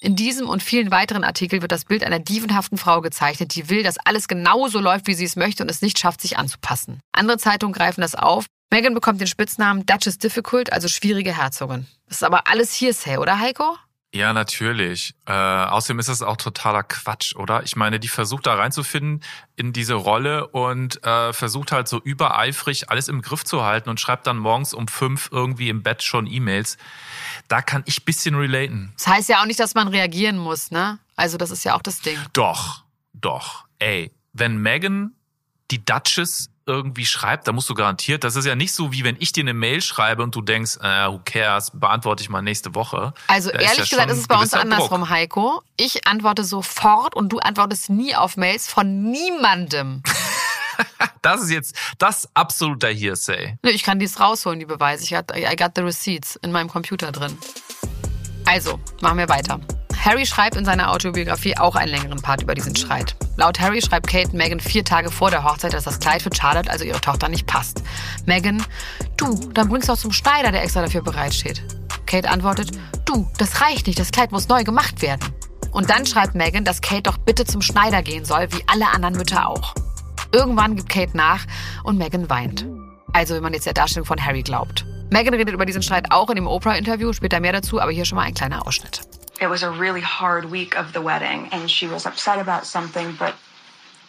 In 0.03 0.15
diesem 0.15 0.50
und 0.50 0.63
vielen 0.63 0.89
weiteren 0.89 1.24
Artikeln 1.24 1.62
wird 1.62 1.72
das 1.72 1.86
Bild 1.86 2.03
einer 2.03 2.17
dievenhaften 2.17 2.79
Frau 2.79 3.01
gezeichnet, 3.01 3.53
die 3.53 3.70
will, 3.70 3.84
dass 3.84 4.00
alles 4.00 4.27
genauso 4.27 4.79
läuft, 4.79 5.05
wie 5.05 5.13
sie 5.13 5.25
es 5.25 5.36
möchte 5.36 5.62
und 5.62 5.70
es 5.70 5.84
nicht 5.84 6.00
schafft, 6.00 6.22
sich 6.22 6.39
anzupassen. 6.39 7.01
Andere 7.12 7.38
Zeitungen 7.38 7.72
greifen 7.72 8.01
das 8.01 8.15
auf. 8.15 8.48
Meghan 8.72 8.96
bekommt 8.96 9.22
den 9.22 9.27
Spitznamen 9.27 9.86
Duchess 9.86 10.17
Difficult, 10.17 10.74
also 10.74 10.88
schwierige 10.88 11.38
Herzogin. 11.38 11.86
Das 12.08 12.17
ist 12.17 12.24
aber 12.24 12.48
alles 12.48 12.74
Hearsay, 12.74 13.17
oder 13.17 13.39
Heiko? 13.39 13.77
Ja, 14.13 14.34
natürlich. 14.34 15.13
Äh, 15.27 15.34
außerdem 15.34 16.00
ist 16.00 16.10
das 16.10 16.24
auch 16.24 16.36
totaler 16.36 16.81
Quatsch, 16.81 17.36
oder? 17.36 17.62
Ich 17.63 17.75
meine, 17.75 18.00
die 18.00 18.08
versucht 18.08 18.48
da 18.48 18.55
reinzufinden 18.55 19.24
in 19.55 19.72
diese 19.72 19.93
Rolle 19.93 20.48
und 20.48 21.01
äh, 21.05 21.31
versucht 21.31 21.72
halt 21.72 21.88
so 21.88 22.00
übereifrig 22.01 22.89
alles 22.89 23.08
im 23.08 23.22
Griff 23.22 23.46
zu 23.46 23.63
halten 23.63 23.89
und 23.89 24.00
schreibt 24.00 24.25
dann 24.25 24.38
morgens 24.38 24.74
um 24.74 24.88
fünf 24.88 25.29
irgendwie 25.31 25.70
im 25.70 25.84
Bett 25.84 26.01
schon 26.01 26.25
E-Mails. 26.25 26.77
Da 27.51 27.62
kann 27.62 27.84
ich 27.86 28.05
bisschen 28.05 28.36
relaten. 28.36 28.93
Das 28.96 29.08
heißt 29.08 29.27
ja 29.27 29.41
auch 29.41 29.46
nicht, 29.46 29.60
dass 29.60 29.75
man 29.75 29.89
reagieren 29.89 30.38
muss, 30.38 30.72
ne? 30.72 31.00
Also 31.17 31.36
das 31.36 31.51
ist 31.51 31.65
ja 31.65 31.75
auch 31.75 31.81
das 31.81 32.00
Ding. 32.00 32.17
Doch, 32.31 32.86
doch. 33.13 33.65
Ey, 33.77 34.10
wenn 34.31 34.55
Megan 34.55 35.12
die 35.70 35.84
Duchess 35.84 36.50
irgendwie 36.65 37.05
schreibt, 37.05 37.50
da 37.50 37.51
musst 37.51 37.70
du 37.70 37.74
garantiert, 37.74 38.24
das 38.24 38.38
ist 38.38 38.46
ja 38.46 38.55
nicht 38.55 38.72
so, 38.72 38.93
wie 38.93 39.03
wenn 39.03 39.17
ich 39.20 39.34
dir 39.34 39.43
eine 39.43 39.53
Mail 39.53 39.81
schreibe 39.81 40.24
und 40.24 40.34
du 40.34 40.41
denkst, 40.41 40.77
äh, 40.77 41.08
who 41.08 41.20
cares, 41.25 41.72
beantworte 41.74 42.24
ich 42.24 42.29
mal 42.29 42.41
nächste 42.41 42.74
Woche. 42.74 43.13
Also 43.27 43.51
da 43.51 43.60
ehrlich 43.60 43.79
ist 43.79 43.91
ja 43.91 43.98
gesagt 43.98 44.12
ist 44.12 44.20
es 44.20 44.27
bei 44.27 44.38
uns 44.38 44.53
andersrum, 44.53 45.01
Druck. 45.01 45.10
Heiko. 45.10 45.62
Ich 45.75 46.08
antworte 46.08 46.46
sofort 46.46 47.15
und 47.15 47.34
du 47.34 47.39
antwortest 47.39 47.89
nie 47.89 48.15
auf 48.15 48.38
Mails 48.38 48.70
von 48.70 49.12
niemandem. 49.12 50.03
das 51.21 51.41
ist 51.41 51.51
jetzt 51.51 51.75
das 51.97 52.29
absolute 52.33 52.87
Hearsay. 52.87 53.57
Ich 53.63 53.83
kann 53.83 53.99
dies 53.99 54.19
rausholen, 54.19 54.59
die 54.59 54.65
Beweise. 54.65 55.03
Ich 55.03 55.11
got, 55.11 55.35
I 55.35 55.55
got 55.55 55.71
the 55.75 55.81
receipts 55.81 56.35
in 56.37 56.51
meinem 56.51 56.69
Computer 56.69 57.11
drin. 57.11 57.37
Also, 58.45 58.79
machen 59.01 59.17
wir 59.17 59.29
weiter. 59.29 59.59
Harry 60.03 60.25
schreibt 60.25 60.55
in 60.55 60.65
seiner 60.65 60.91
Autobiografie 60.91 61.55
auch 61.57 61.75
einen 61.75 61.91
längeren 61.91 62.21
Part 62.21 62.41
über 62.41 62.55
diesen 62.55 62.75
Streit. 62.75 63.15
Laut 63.37 63.59
Harry 63.59 63.81
schreibt 63.81 64.07
Kate 64.07 64.35
Meghan 64.35 64.59
vier 64.59 64.83
Tage 64.83 65.11
vor 65.11 65.29
der 65.29 65.43
Hochzeit, 65.43 65.73
dass 65.73 65.83
das 65.83 65.99
Kleid 65.99 66.23
für 66.23 66.31
Charlotte, 66.33 66.71
also 66.71 66.83
ihre 66.83 66.99
Tochter, 66.99 67.29
nicht 67.29 67.45
passt. 67.45 67.83
Meghan, 68.25 68.63
du, 69.17 69.35
dann 69.53 69.69
bringst 69.69 69.89
du 69.89 69.93
auch 69.93 69.97
zum 69.97 70.11
Schneider, 70.11 70.51
der 70.51 70.63
extra 70.63 70.81
dafür 70.81 71.03
bereitsteht. 71.03 71.63
Kate 72.07 72.29
antwortet, 72.29 72.71
du, 73.05 73.29
das 73.37 73.61
reicht 73.61 73.85
nicht, 73.85 73.99
das 73.99 74.11
Kleid 74.11 74.31
muss 74.31 74.47
neu 74.47 74.63
gemacht 74.63 75.03
werden. 75.03 75.21
Und 75.71 75.91
dann 75.91 76.05
schreibt 76.05 76.33
Meghan, 76.33 76.65
dass 76.65 76.81
Kate 76.81 77.03
doch 77.03 77.17
bitte 77.17 77.45
zum 77.45 77.61
Schneider 77.61 78.01
gehen 78.01 78.25
soll, 78.25 78.51
wie 78.51 78.63
alle 78.67 78.87
anderen 78.89 79.15
Mütter 79.15 79.47
auch. 79.47 79.75
Irgendwann 80.33 80.75
gibt 80.75 80.89
Kate 80.89 81.15
nach 81.15 81.45
und 81.83 81.97
Meghan 81.97 82.29
weint. 82.29 82.65
Also, 83.13 83.35
wenn 83.35 83.43
man 83.43 83.53
jetzt 83.53 83.65
der 83.65 83.73
Darstellung 83.73 84.05
von 84.05 84.23
Harry 84.23 84.41
glaubt. 84.41 84.85
Meghan 85.09 85.33
redet 85.33 85.53
über 85.53 85.65
diesen 85.65 85.83
Streit 85.83 86.11
auch 86.11 86.29
in 86.29 86.35
dem 86.35 86.48
Oprah-Interview, 86.48 87.11
später 87.11 87.41
mehr 87.41 87.51
dazu, 87.51 87.81
aber 87.81 87.91
hier 87.91 88.05
schon 88.05 88.15
mal 88.15 88.24
ein 88.24 88.33
kleiner 88.33 88.65
Ausschnitt. 88.65 89.01
It 89.41 89.50
was 89.50 89.63
a 89.63 89.70
really 89.70 90.01
hard 90.01 90.51
week 90.51 90.77
of 90.79 90.94
the 90.94 91.03
wedding, 91.03 91.50
and 91.51 91.70
she 91.70 91.89
was 91.89 92.05
upset 92.05 92.37
about 92.37 92.65
something, 92.65 93.15
but 93.17 93.33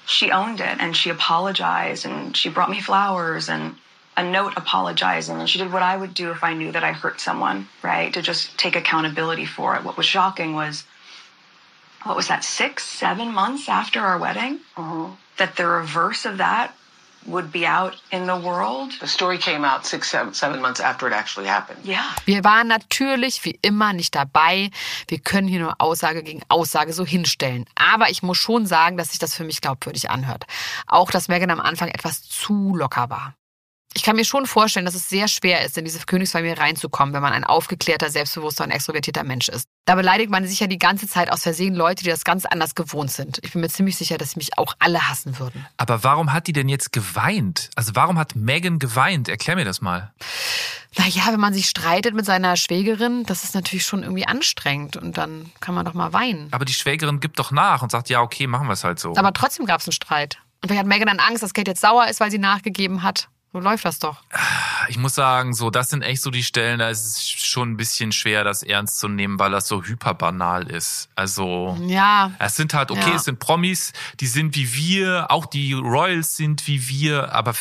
she 0.07 0.31
owned 0.31 0.61
it 0.61 0.81
and 0.81 0.97
she 0.97 1.11
apologized 1.11 2.05
and 2.05 2.37
she 2.37 2.49
brought 2.51 2.71
me 2.71 2.81
flowers 2.81 3.49
and 3.49 3.75
a 4.17 4.23
note 4.23 4.53
apologizing. 4.57 5.41
And 5.41 5.49
she 5.49 5.59
did 5.59 5.73
what 5.73 5.83
I 5.83 5.97
would 5.97 6.15
do 6.15 6.31
if 6.31 6.45
I 6.45 6.55
knew 6.55 6.73
that 6.73 6.85
I 6.85 6.93
hurt 6.93 7.21
someone, 7.21 7.69
right? 7.83 8.13
To 8.13 8.21
just 8.21 8.59
take 8.59 8.77
accountability 8.77 9.47
for 9.47 9.75
it. 9.77 9.85
What 9.85 9.97
was 9.97 10.07
shocking 10.07 10.55
was, 10.55 10.85
what 12.05 12.17
was 12.17 12.29
that, 12.29 12.45
six, 12.45 12.85
seven 12.85 13.33
months 13.33 13.69
after 13.69 14.01
our 14.01 14.19
wedding? 14.19 14.61
Mm-hmm. 14.77 15.15
That 15.39 15.57
the 15.57 15.67
reverse 15.67 16.29
of 16.29 16.39
that 16.39 16.73
would 17.27 17.53
be 17.53 17.67
out 17.67 17.95
in 18.11 18.27
the 18.27 18.37
world. 18.37 18.93
The 19.01 19.07
story 19.07 19.39
came 19.39 19.65
out 19.65 19.87
six, 19.87 20.11
seven, 20.11 20.35
seven 20.35 20.61
months 20.61 20.81
after 20.81 21.07
it 21.07 21.13
actually 21.13 21.47
happened. 21.47 21.85
Yeah. 21.85 22.05
Wir 22.25 22.43
waren 22.45 22.69
natürlich 22.69 23.45
wie 23.45 23.59
immer 23.63 23.93
nicht 23.93 24.15
dabei. 24.15 24.71
Wir 25.09 25.19
können 25.19 25.49
hier 25.49 25.61
nur 25.61 25.75
Aussage 25.79 26.23
gegen 26.23 26.43
Aussage 26.49 26.93
so 26.93 27.05
hinstellen. 27.05 27.67
Aber 27.75 28.11
ich 28.11 28.23
muss 28.23 28.39
schon 28.39 28.67
sagen, 28.67 28.97
dass 28.97 29.11
sich 29.11 29.19
das 29.19 29.35
für 29.35 29.45
mich 29.45 29.61
glaubwürdig 29.61 30.11
anhört. 30.11 30.47
Auch, 30.87 31.11
dass 31.11 31.29
Megan 31.29 31.51
am 31.51 31.61
Anfang 31.61 31.89
etwas 31.89 32.23
zu 32.23 32.75
locker 32.75 33.11
war. 33.11 33.35
Ich 33.95 34.03
kann 34.03 34.17
mir 34.17 34.25
schon 34.25 34.47
vorstellen, 34.47 34.87
dass 34.87 34.95
es 34.95 35.09
sehr 35.09 35.29
schwer 35.29 35.65
ist, 35.65 35.77
in 35.77 35.85
diese 35.85 35.99
Königsfamilie 36.01 36.57
reinzukommen, 36.57 37.15
wenn 37.15 37.23
man 37.23 37.33
ein 37.33 37.45
aufgeklärter, 37.45 38.11
selbstbewusster 38.11 38.65
und 38.65 38.71
extrovertierter 38.71 39.25
Mensch 39.25 39.49
ist. 39.49 39.67
Da 39.85 39.97
beleidigt 39.97 40.31
man 40.31 40.47
sich 40.47 40.61
ja 40.61 40.67
die 40.67 40.79
ganze 40.79 41.09
Zeit 41.09 41.31
aus 41.31 41.43
Versehen 41.43 41.75
Leute, 41.75 42.05
die 42.05 42.11
das 42.11 42.25
ganz 42.25 42.47
anders 42.47 42.75
gewohnt 42.75 43.11
sind. 43.11 43.41
Ich 43.43 43.53
bin 43.53 43.61
mir 43.61 43.69
ziemlich 43.69 43.97
sicher, 43.97 44.17
dass 44.17 44.37
mich 44.37 44.57
auch 44.59 44.75
alle 44.79 45.09
hassen 45.09 45.39
würden. 45.39 45.67
Aber 45.77 46.05
warum 46.05 46.33
hat 46.33 46.47
die 46.47 46.53
denn 46.53 46.69
jetzt 46.69 46.93
geweint? 46.93 47.71
Also 47.75 47.93
warum 47.95 48.19
hat 48.19 48.37
Megan 48.37 48.79
geweint? 48.79 49.29
Erklär 49.29 49.57
mir 49.57 49.65
das 49.65 49.81
mal. 49.81 50.13
Naja, 50.99 51.25
wenn 51.31 51.41
man 51.41 51.55
sich 51.55 51.69
streitet 51.69 52.15
mit 52.15 52.27
seiner 52.27 52.57
Schwägerin, 52.57 53.25
das 53.25 53.45
ist 53.45 53.55
natürlich 53.55 53.85
schon 53.85 54.03
irgendwie 54.03 54.27
anstrengend 54.27 54.97
und 54.97 55.17
dann 55.17 55.51
kann 55.61 55.75
man 55.75 55.85
doch 55.85 55.95
mal 55.95 56.13
weinen. 56.13 56.49
Aber 56.53 56.65
die 56.65 56.75
Schwägerin 56.75 57.21
gibt 57.21 57.39
doch 57.39 57.51
nach 57.51 57.83
und 57.83 57.91
sagt, 57.91 58.11
ja, 58.11 58.21
okay, 58.21 58.47
machen 58.47 58.67
wir 58.67 58.75
es 58.75 58.85
halt 58.85 58.99
so. 58.99 59.17
Aber 59.17 59.33
trotzdem 59.33 59.67
gab 59.67 59.81
es 59.81 59.89
einen 59.89 59.93
Streit. 59.93 60.39
Und 60.61 60.69
vielleicht 60.69 60.81
hat 60.81 60.87
Megan 60.87 61.09
dann 61.09 61.19
Angst, 61.19 61.43
dass 61.43 61.55
Kate 61.55 61.71
jetzt 61.71 61.81
sauer 61.81 62.07
ist, 62.09 62.21
weil 62.21 62.31
sie 62.31 62.39
nachgegeben 62.39 63.03
hat. 63.03 63.29
So 63.53 63.61
läuft 63.61 63.85
das 63.85 63.99
doch. 63.99 64.23
Ich 64.89 64.97
muss 64.97 65.15
sagen, 65.15 65.53
so, 65.53 65.69
das 65.69 65.91
sind 65.91 66.01
echt 66.01 66.23
so 66.23 66.31
die 66.31 66.43
Stellen, 66.43 66.79
da 66.79 66.89
ist 66.89 67.05
es 67.05 67.29
schon 67.29 67.73
ein 67.73 67.77
bisschen 67.77 68.11
schwer, 68.11 68.45
das 68.45 68.63
ernst 68.63 68.99
zu 68.99 69.09
nehmen, 69.09 69.39
weil 69.39 69.51
das 69.51 69.69
so 69.69 69.85
hyperbanal 69.85 70.71
ist. 70.71 71.11
Also, 71.17 71.77
ja. 71.87 72.33
Es 72.39 72.57
sind 72.57 72.73
halt, 72.73 72.91
okay, 72.91 73.11
ja. 73.11 73.17
es 73.17 73.25
sind 73.25 73.39
Promis, 73.41 73.93
die 74.21 74.27
sind 74.27 74.57
wie 74.57 74.73
wir, 74.73 75.31
auch 75.31 75.45
die 75.45 75.75
Royals 75.75 76.37
sind 76.37 76.67
wie 76.67 76.89
wir, 76.89 77.35
aber 77.35 77.53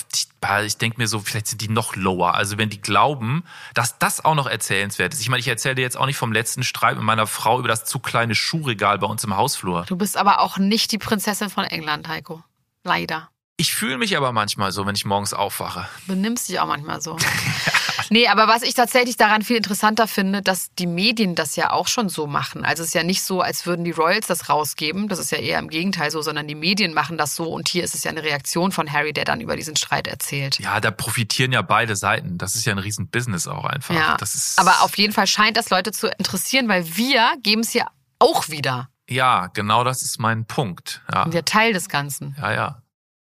ich 0.63 0.77
denke 0.77 0.97
mir 0.97 1.07
so, 1.07 1.19
vielleicht 1.19 1.47
sind 1.47 1.61
die 1.61 1.67
noch 1.67 1.97
lower. 1.97 2.35
Also, 2.35 2.57
wenn 2.57 2.69
die 2.69 2.81
glauben, 2.81 3.43
dass 3.73 3.99
das 3.99 4.23
auch 4.23 4.35
noch 4.35 4.47
erzählenswert 4.47 5.13
ist. 5.13 5.19
Ich 5.19 5.27
meine, 5.27 5.41
ich 5.41 5.47
erzähle 5.49 5.81
jetzt 5.81 5.97
auch 5.97 6.05
nicht 6.05 6.17
vom 6.17 6.31
letzten 6.31 6.63
Streit 6.63 6.95
mit 6.95 7.03
meiner 7.03 7.27
Frau 7.27 7.59
über 7.59 7.67
das 7.67 7.83
zu 7.83 7.99
kleine 7.99 8.33
Schuhregal 8.33 8.97
bei 8.97 9.07
uns 9.07 9.25
im 9.25 9.35
Hausflur. 9.35 9.83
Du 9.87 9.97
bist 9.97 10.15
aber 10.15 10.39
auch 10.39 10.57
nicht 10.57 10.93
die 10.93 10.97
Prinzessin 10.97 11.49
von 11.49 11.65
England, 11.65 12.07
Heiko. 12.07 12.43
Leider. 12.83 13.29
Ich 13.57 13.75
fühle 13.75 13.97
mich 13.97 14.17
aber 14.17 14.31
manchmal 14.31 14.71
so, 14.71 14.85
wenn 14.87 14.95
ich 14.95 15.05
morgens 15.05 15.33
aufwache. 15.33 15.87
Benimmst 16.07 16.49
dich 16.49 16.59
auch 16.59 16.65
manchmal 16.65 16.99
so. 16.99 17.15
nee, 18.09 18.27
aber 18.27 18.47
was 18.47 18.63
ich 18.63 18.73
tatsächlich 18.73 19.17
daran 19.17 19.43
viel 19.43 19.57
interessanter 19.57 20.07
finde, 20.07 20.41
dass 20.41 20.73
die 20.79 20.87
Medien 20.87 21.35
das 21.35 21.55
ja 21.55 21.71
auch 21.71 21.87
schon 21.87 22.09
so 22.09 22.25
machen. 22.25 22.65
Also 22.65 22.81
es 22.81 22.89
ist 22.89 22.95
ja 22.95 23.03
nicht 23.03 23.21
so, 23.21 23.41
als 23.41 23.67
würden 23.67 23.85
die 23.85 23.91
Royals 23.91 24.25
das 24.25 24.49
rausgeben. 24.49 25.09
Das 25.09 25.19
ist 25.19 25.31
ja 25.31 25.37
eher 25.37 25.59
im 25.59 25.69
Gegenteil 25.69 26.09
so, 26.09 26.23
sondern 26.23 26.47
die 26.47 26.55
Medien 26.55 26.95
machen 26.95 27.19
das 27.19 27.35
so. 27.35 27.51
Und 27.51 27.69
hier 27.69 27.83
ist 27.83 27.93
es 27.93 28.03
ja 28.03 28.09
eine 28.09 28.23
Reaktion 28.23 28.71
von 28.71 28.91
Harry, 28.91 29.13
der 29.13 29.25
dann 29.25 29.41
über 29.41 29.55
diesen 29.55 29.75
Streit 29.75 30.07
erzählt. 30.07 30.57
Ja, 30.57 30.79
da 30.79 30.89
profitieren 30.89 31.51
ja 31.51 31.61
beide 31.61 31.95
Seiten. 31.95 32.39
Das 32.39 32.55
ist 32.55 32.65
ja 32.65 32.71
ein 32.73 32.79
Riesen-Business 32.79 33.47
auch 33.47 33.65
einfach. 33.65 33.93
Ja, 33.93 34.17
das 34.17 34.33
ist 34.33 34.57
aber 34.57 34.81
auf 34.81 34.97
jeden 34.97 35.13
Fall 35.13 35.27
scheint 35.27 35.55
das 35.55 35.69
Leute 35.69 35.91
zu 35.91 36.07
interessieren, 36.07 36.67
weil 36.67 36.95
wir 36.95 37.29
geben 37.43 37.61
es 37.61 37.73
ja 37.73 37.87
auch 38.17 38.49
wieder. 38.49 38.89
Ja, 39.07 39.47
genau 39.47 39.83
das 39.83 40.01
ist 40.03 40.19
mein 40.19 40.45
Punkt. 40.45 41.01
Ja. 41.13 41.23
Und 41.23 41.33
der 41.33 41.45
Teil 41.45 41.73
des 41.73 41.89
Ganzen. 41.89 42.35
Ja, 42.39 42.53
ja. 42.53 42.81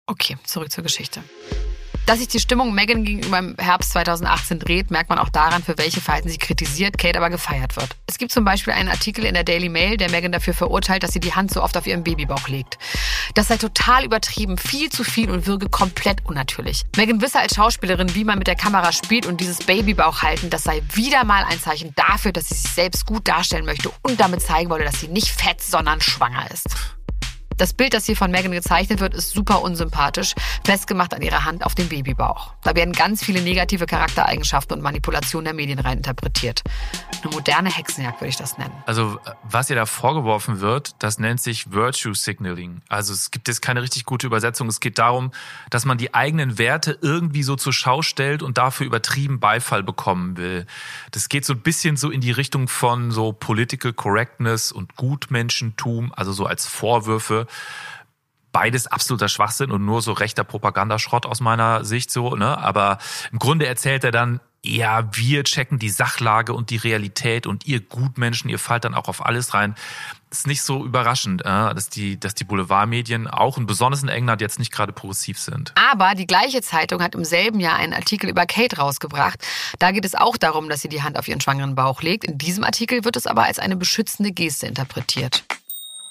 Okay, 0.10 0.38
zurück 0.44 0.72
zur 0.72 0.84
Geschichte. 0.84 1.22
Dass 2.08 2.18
sich 2.18 2.28
die 2.28 2.40
Stimmung 2.40 2.74
Megan 2.74 3.04
gegenüber 3.04 3.38
im 3.38 3.56
Herbst 3.60 3.92
2018 3.92 4.58
dreht, 4.58 4.90
merkt 4.90 5.12
man 5.12 5.20
auch 5.20 5.30
daran, 5.30 5.62
für 5.62 5.78
welche 5.78 6.02
Verhalten 6.02 6.30
sie 6.30 6.40
kritisiert, 6.40 6.98
Kate 6.98 7.20
aber 7.20 7.30
gefeiert 7.30 7.76
wird. 7.76 7.96
Es 8.08 8.18
gibt 8.18 8.32
zum 8.32 8.44
Beispiel 8.44 8.74
einen 8.74 8.90
Artikel 8.90 9.24
in 9.24 9.36
der 9.36 9.44
Daily 9.44 9.70
Mail, 9.70 9.98
der 9.98 10.10
Megan 10.10 10.32
dafür 10.32 10.56
verurteilt, 10.56 11.04
dass 11.04 11.12
sie 11.12 11.20
die 11.20 11.36
Hand 11.36 11.52
so 11.52 11.62
oft 11.62 11.78
auf 11.78 11.86
ihren 11.86 12.04
Babybauch 12.04 12.48
legt. 12.48 12.80
Das 13.36 13.50
sei 13.50 13.58
total 13.58 14.04
übertrieben, 14.04 14.58
viel 14.58 14.90
zu 14.90 15.04
viel 15.04 15.30
und 15.30 15.46
wirke 15.46 15.70
komplett 15.70 16.26
unnatürlich. 16.26 16.86
Megan 16.98 17.22
wisse 17.22 17.40
als 17.40 17.54
Schauspielerin, 17.54 18.16
wie 18.16 18.24
man 18.24 18.40
mit 18.40 18.48
der 18.48 18.56
Kamera 18.56 18.92
spielt 18.92 19.28
und 19.28 19.40
dieses 19.40 19.60
Babybauch 19.60 20.24
halten, 20.24 20.50
das 20.50 20.64
sei 20.64 20.82
wieder 20.96 21.24
mal 21.26 21.44
ein 21.44 21.60
Zeichen 21.60 21.94
dafür, 21.94 22.32
dass 22.32 22.50
sie 22.50 22.56
sich 22.56 22.72
selbst 22.72 23.06
gut 23.06 23.28
darstellen 23.28 23.66
möchte 23.66 23.92
und 24.02 24.20
damit 24.20 24.42
zeigen 24.42 24.72
wolle, 24.72 24.86
dass 24.86 25.00
sie 25.00 25.10
nicht 25.10 25.28
fett, 25.28 25.62
sondern 25.62 26.02
schwanger 26.02 26.50
ist. 26.50 26.66
Das 27.60 27.74
Bild, 27.74 27.94
das 27.94 28.06
hier 28.06 28.16
von 28.16 28.32
Meghan 28.32 28.54
gezeichnet 28.54 29.02
wird, 29.02 29.14
ist 29.14 29.32
super 29.32 29.62
unsympathisch, 29.62 30.34
festgemacht 30.64 31.14
an 31.14 31.22
ihrer 31.22 31.44
Hand 31.44 31.66
auf 31.66 31.76
dem 31.76 31.90
Babybauch. 31.90 32.54
Da 32.64 32.74
werden 32.74 32.94
ganz 32.94 33.22
viele 33.22 33.42
negative 33.42 33.86
Charaktereigenschaften 33.86 34.78
und 34.78 34.82
Manipulationen 34.82 35.44
der 35.44 35.54
Medien 35.54 35.78
reininterpretiert. 35.80 36.64
Eine 37.22 37.34
moderne 37.34 37.70
Hexenjagd 37.70 38.22
würde 38.22 38.30
ich 38.30 38.38
das 38.38 38.58
nennen. 38.58 38.72
Also, 38.86 39.20
was 39.44 39.70
ihr 39.70 39.76
da 39.76 39.86
vorgeworfen 39.86 40.62
wird, 40.62 40.96
das 41.00 41.20
nennt 41.20 41.42
sich 41.42 41.74
Virtue 41.74 42.16
Signaling. 42.16 42.82
Also, 42.88 43.12
es 43.12 43.30
gibt 43.30 43.50
jetzt 43.50 43.62
keine 43.62 43.82
richtig 43.82 44.06
gute 44.06 44.26
Übersetzung. 44.26 44.70
Es 44.70 44.80
geht 44.80 44.98
darum, 44.98 45.32
dass 45.70 45.84
man 45.84 45.98
die 45.98 46.14
eigenen 46.14 46.60
Werte 46.60 46.98
irgendwie 47.02 47.44
so 47.44 47.58
zur 47.58 47.74
Schau 47.74 48.04
stellt 48.04 48.42
und 48.42 48.58
dafür 48.58 48.86
übertrieben 48.86 49.42
Beifall 49.42 49.84
bekommen 49.84 50.38
will. 50.38 50.66
Das 51.12 51.28
geht 51.28 51.44
so 51.44 51.52
ein 51.52 51.60
bisschen 51.60 51.98
so 51.98 52.10
in 52.10 52.22
die 52.22 52.32
Richtung 52.32 52.70
von 52.70 53.12
so 53.12 53.34
Political 53.34 53.92
Correctness 53.92 54.72
und 54.72 54.96
Gutmenschentum, 54.96 56.14
also 56.16 56.32
so 56.32 56.46
als 56.46 56.66
Vorwürfe 56.66 57.48
beides 58.52 58.88
absoluter 58.88 59.30
Schwachsinn 59.30 59.72
und 59.72 59.86
nur 59.86 60.02
so 60.02 60.12
rechter 60.14 60.44
Propagandaschrott 60.44 61.26
aus 61.26 61.40
meiner 61.40 61.86
Sicht 61.86 62.12
so, 62.12 62.36
ne? 62.36 62.58
Aber 62.58 62.98
im 63.32 63.40
Grunde 63.40 63.68
erzählt 63.68 64.04
er 64.04 64.12
dann, 64.12 64.40
ja, 64.64 65.08
wir 65.16 65.44
checken 65.46 65.80
die 65.80 65.90
Sachlage 65.90 66.54
und 66.54 66.70
die 66.70 66.78
Realität 66.78 67.48
und 67.48 67.66
ihr 67.66 67.80
Gutmenschen, 67.80 68.50
ihr 68.50 68.60
fallt 68.60 68.84
dann 68.84 68.94
auch 68.94 69.08
auf 69.08 69.26
alles 69.26 69.54
rein. 69.54 69.76
ist 70.32 70.48
nicht 70.48 70.64
so 70.64 70.84
überraschend, 70.84 71.42
äh, 71.42 71.74
dass 71.74 71.90
die, 71.90 72.20
dass 72.20 72.36
die 72.36 72.44
Boulevardmedien 72.44 73.28
auch 73.28 73.56
und 73.56 73.68
besonders 73.68 74.04
in 74.04 74.10
England 74.10 74.42
jetzt 74.42 74.60
nicht 74.60 74.74
gerade 74.74 74.92
progressiv 74.92 75.40
sind. 75.40 75.74
Aber 75.92 76.14
die 76.14 76.28
gleiche 76.28 76.62
Zeitung 76.62 77.02
hat 77.02 77.16
im 77.16 77.24
selben 77.24 77.62
Jahr 77.62 77.78
einen 77.78 77.94
Artikel 77.94 78.30
über 78.30 78.46
Kate 78.46 78.78
rausgebracht. 78.78 79.40
Da 79.80 79.92
geht 79.92 80.04
es 80.04 80.14
auch 80.14 80.36
darum, 80.36 80.68
dass 80.68 80.82
sie 80.82 80.90
die 80.90 81.04
Hand 81.04 81.18
auf 81.18 81.30
ihren 81.30 81.40
schwangeren 81.40 81.76
Bauch 81.76 82.02
legt. 82.02 82.26
In 82.26 82.38
diesem 82.38 82.66
Artikel 82.66 83.06
wird 83.06 83.16
es 83.16 83.28
aber 83.28 83.44
als 83.44 83.60
eine 83.60 83.78
beschützende 83.78 84.34
Geste 84.34 84.68
interpretiert. 84.68 85.46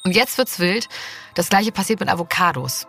Und 0.08 0.16
jetzt 0.16 0.38
wird's 0.38 0.58
wild. 0.58 0.88
Das 1.34 1.50
gleiche 1.50 1.70
passiert 1.70 2.00
mit 2.00 2.08
Avocados. 2.08 2.86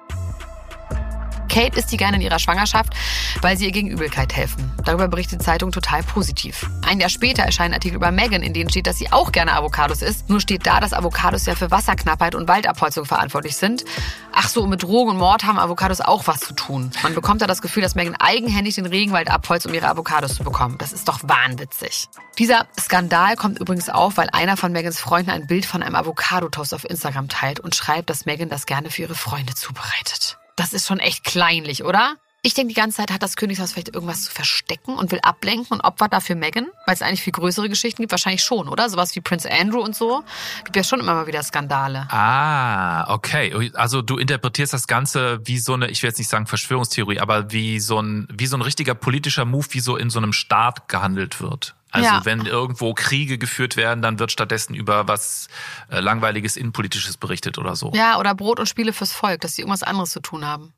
Kate 1.50 1.78
isst 1.78 1.92
die 1.92 1.98
gerne 1.98 2.18
in 2.18 2.22
ihrer 2.22 2.40
Schwangerschaft, 2.40 2.94
weil 3.42 3.58
sie 3.58 3.66
ihr 3.66 3.72
gegen 3.72 3.90
Übelkeit 3.90 4.34
helfen. 4.34 4.72
Darüber 4.86 5.08
berichtet 5.08 5.42
die 5.42 5.46
Zeitung 5.46 5.72
total 5.72 6.04
positiv. 6.04 6.70
Ein 6.88 7.00
Jahr 7.00 7.10
später 7.10 7.44
erscheinen 7.44 7.74
Artikel 7.74 7.96
über 7.96 8.12
Megan, 8.12 8.42
in 8.42 8.54
denen 8.54 8.70
steht, 8.70 8.88
dass 8.88 8.98
sie 8.98 9.12
auch 9.12 9.32
gerne 9.32 9.54
Avocados 9.54 10.02
isst. 10.02 10.30
Nur 10.30 10.40
steht 10.40 10.66
da, 10.66 10.80
dass 10.80 10.94
Avocados 10.94 11.46
ja 11.46 11.56
für 11.56 11.72
Wasserknappheit 11.72 12.36
und 12.36 12.48
Waldabholzung 12.48 13.06
verantwortlich 13.06 13.58
sind. 13.58 13.84
Ach 14.32 14.48
so, 14.48 14.66
mit 14.68 14.84
Drogen 14.84 15.12
und 15.12 15.18
Mord 15.18 15.44
haben 15.44 15.60
Avocados 15.60 16.02
auch 16.02 16.28
was 16.28 16.40
zu 16.40 16.54
tun. 16.54 16.92
Man 17.04 17.14
bekommt 17.14 17.42
da 17.42 17.48
das 17.48 17.62
Gefühl, 17.62 17.84
dass 17.84 17.96
Megan 17.96 18.16
eigenhändig 18.16 18.76
den 18.76 18.86
Regenwald 18.86 19.30
abholzt, 19.30 19.66
um 19.66 19.74
ihre 19.74 19.90
Avocados 19.90 20.36
zu 20.36 20.44
bekommen. 20.44 20.78
Das 20.78 20.94
ist 20.94 21.08
doch 21.08 21.20
wahnwitzig. 21.24 22.08
Dieser 22.38 22.68
Skandal 22.80 23.36
kommt 23.36 23.60
übrigens 23.60 23.90
auf, 23.90 24.18
weil 24.18 24.30
einer 24.32 24.56
von 24.56 24.72
Megans 24.72 25.00
Freunden 25.00 25.32
ein 25.32 25.48
Bild 25.48 25.66
von 25.66 25.84
einem 25.84 25.96
Avocado-Toast 25.96 26.74
auf 26.74 26.90
Instagram 26.90 27.28
teilt 27.28 27.60
und 27.60 27.76
schreibt, 27.76 28.10
dass 28.10 28.26
Megan 28.26 28.50
das 28.50 28.66
gerne 28.66 28.90
für 28.90 29.04
ihre 29.04 29.16
Freunde 29.16 29.56
zubereitet. 29.56 30.39
Das 30.60 30.74
ist 30.74 30.88
schon 30.88 31.00
echt 31.00 31.24
kleinlich, 31.24 31.86
oder? 31.86 32.18
Ich 32.42 32.54
denke, 32.54 32.70
die 32.74 32.80
ganze 32.80 32.98
Zeit 32.98 33.12
hat 33.12 33.22
das 33.22 33.36
Königshaus 33.36 33.74
vielleicht 33.74 33.94
irgendwas 33.94 34.24
zu 34.24 34.32
verstecken 34.32 34.96
und 34.96 35.12
will 35.12 35.20
ablenken 35.24 35.68
und 35.72 35.82
opfert 35.82 36.14
dafür 36.14 36.38
Megan, 36.38 36.68
weil 36.86 36.96
es 36.96 37.02
eigentlich 37.02 37.22
viel 37.22 37.34
größere 37.34 37.68
Geschichten 37.68 38.02
gibt. 38.02 38.12
Wahrscheinlich 38.12 38.44
schon, 38.44 38.70
oder? 38.70 38.90
Sowas 38.90 39.14
wie 39.16 39.20
Prince 39.20 39.50
Andrew 39.52 39.82
und 39.82 39.94
so. 39.94 40.24
Gibt 40.64 40.78
ja 40.78 40.84
schon 40.84 41.02
immer 41.02 41.16
mal 41.16 41.28
wieder 41.28 41.44
Skandale. 41.44 42.08
Ah, 42.10 43.14
okay. 43.14 43.72
Also 43.74 44.02
du 44.02 44.18
interpretierst 44.18 44.72
das 44.72 44.88
Ganze 44.88 45.42
wie 45.44 45.58
so 45.60 45.74
eine, 45.74 45.90
ich 45.90 46.02
will 46.02 46.10
jetzt 46.10 46.18
nicht 46.18 46.30
sagen 46.30 46.48
Verschwörungstheorie, 46.48 47.20
aber 47.20 47.52
wie 47.52 47.82
so 47.82 48.02
ein, 48.02 48.26
wie 48.32 48.46
so 48.48 48.56
ein 48.56 48.62
richtiger 48.62 48.96
politischer 48.96 49.44
Move, 49.44 49.68
wie 49.72 49.82
so 49.82 49.98
in 49.98 50.10
so 50.10 50.20
einem 50.20 50.32
Staat 50.32 50.88
gehandelt 50.88 51.42
wird. 51.42 51.76
Also 51.92 52.08
Ja. 52.08 52.22
wenn 52.24 52.46
irgendwo 52.46 52.94
Kriege 52.94 53.38
geführt 53.38 53.76
werden, 53.76 54.02
dann 54.02 54.18
wird 54.20 54.32
stattdessen 54.32 54.76
über 54.76 55.10
was 55.10 55.50
äh, 55.90 56.00
langweiliges 56.00 56.56
Innenpolitisches 56.56 57.18
berichtet 57.18 57.58
oder 57.58 57.76
so. 57.76 57.92
Ja, 57.96 58.18
oder 58.18 58.34
Brot 58.34 58.60
und 58.62 58.70
Spiele 58.70 58.94
fürs 58.94 59.12
Volk, 59.12 59.42
dass 59.42 59.56
sie 59.56 59.64
irgendwas 59.64 59.84
anderes 59.84 60.12
zu 60.12 60.22
tun 60.22 60.46
haben. 60.46 60.72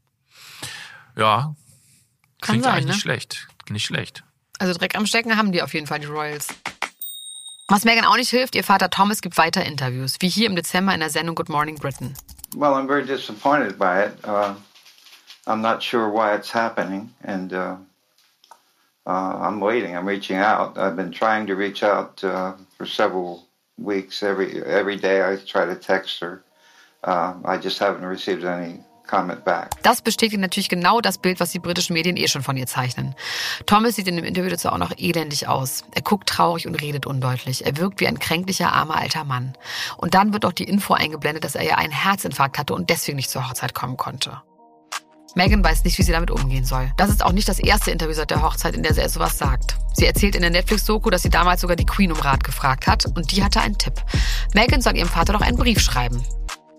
Ja. 1.22 1.54
Kann 2.42 2.54
Klingt 2.54 2.64
sein, 2.64 2.74
eigentlich 2.74 2.86
ne? 2.86 2.92
nicht 2.94 3.02
schlecht. 3.02 3.48
Nicht 3.70 3.86
schlecht. 3.86 4.24
Also 4.58 4.74
Dreck 4.74 4.98
am 4.98 5.06
Stecken 5.06 5.38
haben 5.38 5.52
die 5.52 5.62
auf 5.62 5.76
jeden 5.76 5.86
Fall, 5.86 6.00
die 6.00 6.08
Royals. 6.08 6.48
Was 7.68 7.86
Megan 7.86 8.06
auch 8.06 8.16
nicht 8.16 8.32
hilft, 8.32 8.56
ihr 8.56 8.64
Vater 8.64 8.90
Thomas 8.90 9.22
gibt 9.22 9.38
weiter 9.38 9.64
Interviews, 9.64 10.16
wie 10.20 10.30
hier 10.30 10.48
im 10.48 10.56
Dezember 10.56 10.96
in 10.96 11.00
der 11.00 11.12
Sendung 11.12 11.36
Good 11.36 11.48
Morning 11.50 11.76
Britain. 11.78 12.16
Well, 12.56 12.74
I'm 12.74 12.88
very 12.88 13.06
disappointed 13.06 13.78
by 13.78 14.06
it. 14.06 14.14
Uh, 14.26 14.56
I'm 15.46 15.62
not 15.62 15.84
sure 15.84 16.10
why 16.10 16.36
it's 16.36 16.52
happening, 16.52 17.12
and 17.24 17.54
uh, 17.54 17.76
uh, 19.06 19.38
I'm 19.40 19.62
waiting. 19.62 19.96
I'm 19.96 20.08
reaching 20.08 20.38
out. 20.38 20.76
I've 20.76 20.96
been 20.96 21.12
trying 21.12 21.46
to 21.48 21.56
reach 21.56 21.84
out 21.84 22.24
uh, 22.24 22.54
for 22.78 22.88
several 22.88 23.46
weeks. 23.78 24.24
Every 24.24 24.64
every 24.64 24.98
day, 24.98 25.22
I 25.22 25.38
try 25.38 25.66
to 25.66 25.76
text 25.76 26.20
her. 26.20 26.42
Uh, 27.04 27.36
I 27.46 27.58
just 27.58 27.78
haven't 27.80 28.04
received 28.04 28.44
any. 28.44 28.84
Das 29.84 30.02
bestätigt 30.02 30.40
natürlich 30.40 30.70
genau 30.70 31.02
das 31.02 31.18
Bild, 31.18 31.40
was 31.40 31.52
die 31.52 31.60
britischen 31.60 31.94
Medien 31.94 32.18
eh 32.18 32.28
schon 32.28 32.44
von 32.44 32.58
ihr 32.58 32.68
zeichnen. 32.68 33.16
Thomas 33.66 33.96
sieht 33.96 34.08
in 34.08 34.16
dem 34.16 34.26
Interview 34.26 34.50
dazu 34.50 34.70
auch 34.70 34.78
noch 34.78 34.98
elendig 34.98 35.48
aus. 35.48 35.84
Er 35.94 36.02
guckt 36.02 36.30
traurig 36.30 36.68
und 36.68 36.76
redet 36.76 37.06
undeutlich. 37.06 37.66
Er 37.66 37.78
wirkt 37.78 38.00
wie 38.00 38.08
ein 38.08 38.20
kränklicher, 38.20 38.72
armer 38.72 38.98
alter 38.98 39.24
Mann. 39.24 39.54
Und 39.98 40.14
dann 40.14 40.34
wird 40.34 40.46
auch 40.46 40.54
die 40.54 40.64
Info 40.64 40.94
eingeblendet, 40.94 41.44
dass 41.44 41.56
er 41.56 41.64
ja 41.64 41.76
einen 41.76 41.94
Herzinfarkt 41.94 42.58
hatte 42.58 42.74
und 42.74 42.90
deswegen 42.90 43.18
nicht 43.18 43.30
zur 43.30 43.48
Hochzeit 43.48 43.74
kommen 43.74 43.98
konnte. 43.98 44.42
Megan 45.36 45.64
weiß 45.64 45.86
nicht, 45.86 45.98
wie 45.98 46.04
sie 46.04 46.12
damit 46.12 46.30
umgehen 46.30 46.66
soll. 46.66 46.92
Das 46.98 47.10
ist 47.10 47.24
auch 47.24 47.32
nicht 47.32 47.48
das 47.48 47.60
erste 47.60 47.92
Interview 47.92 48.14
seit 48.14 48.32
der 48.32 48.42
Hochzeit, 48.42 48.76
in 48.76 48.84
der 48.84 48.94
sie 48.94 49.08
sowas 49.08 49.38
sagt. 49.38 49.76
Sie 49.94 50.06
erzählt 50.06 50.36
in 50.36 50.42
der 50.42 50.52
Netflix-Doku, 50.52 51.10
dass 51.10 51.22
sie 51.22 51.30
damals 51.30 51.62
sogar 51.62 51.76
die 51.76 51.86
Queen 51.86 52.12
um 52.12 52.20
Rat 52.20 52.44
gefragt 52.44 52.88
hat 52.88 53.06
und 53.06 53.32
die 53.32 53.44
hatte 53.44 53.62
einen 53.62 53.78
Tipp. 53.78 53.94
Megan 54.54 54.82
soll 54.82 54.98
ihrem 54.98 55.08
Vater 55.08 55.34
doch 55.34 55.42
einen 55.42 55.58
Brief 55.58 55.80
schreiben. 55.80 56.22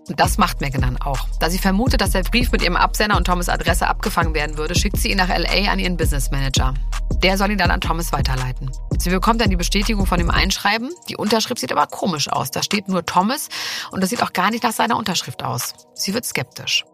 Und 0.08 0.18
das 0.18 0.36
macht 0.36 0.60
Megan 0.60 0.82
dann 0.82 1.00
auch. 1.00 1.26
Da 1.38 1.48
sie 1.48 1.58
vermutet, 1.58 2.00
dass 2.00 2.10
der 2.10 2.22
Brief 2.22 2.50
mit 2.50 2.62
ihrem 2.62 2.76
Absender 2.76 3.16
und 3.16 3.24
Thomas 3.24 3.48
Adresse 3.48 3.86
abgefangen 3.86 4.34
werden 4.34 4.56
würde, 4.56 4.74
schickt 4.74 4.96
sie 4.96 5.10
ihn 5.10 5.18
nach 5.18 5.28
LA 5.28 5.70
an 5.70 5.78
ihren 5.78 5.96
Business 5.96 6.30
Manager. 6.30 6.74
Der 7.22 7.38
soll 7.38 7.52
ihn 7.52 7.58
dann 7.58 7.70
an 7.70 7.80
Thomas 7.80 8.12
weiterleiten. 8.12 8.70
Sie 8.98 9.10
bekommt 9.10 9.40
dann 9.40 9.50
die 9.50 9.56
Bestätigung 9.56 10.06
von 10.06 10.18
dem 10.18 10.30
Einschreiben. 10.30 10.90
Die 11.08 11.16
Unterschrift 11.16 11.60
sieht 11.60 11.72
aber 11.72 11.86
komisch 11.86 12.28
aus. 12.28 12.50
Da 12.50 12.62
steht 12.62 12.88
nur 12.88 13.06
Thomas 13.06 13.48
und 13.90 14.00
das 14.00 14.10
sieht 14.10 14.22
auch 14.22 14.32
gar 14.32 14.50
nicht 14.50 14.64
nach 14.64 14.72
seiner 14.72 14.96
Unterschrift 14.96 15.44
aus. 15.44 15.74
Sie 15.94 16.14
wird 16.14 16.24
skeptisch. 16.24 16.84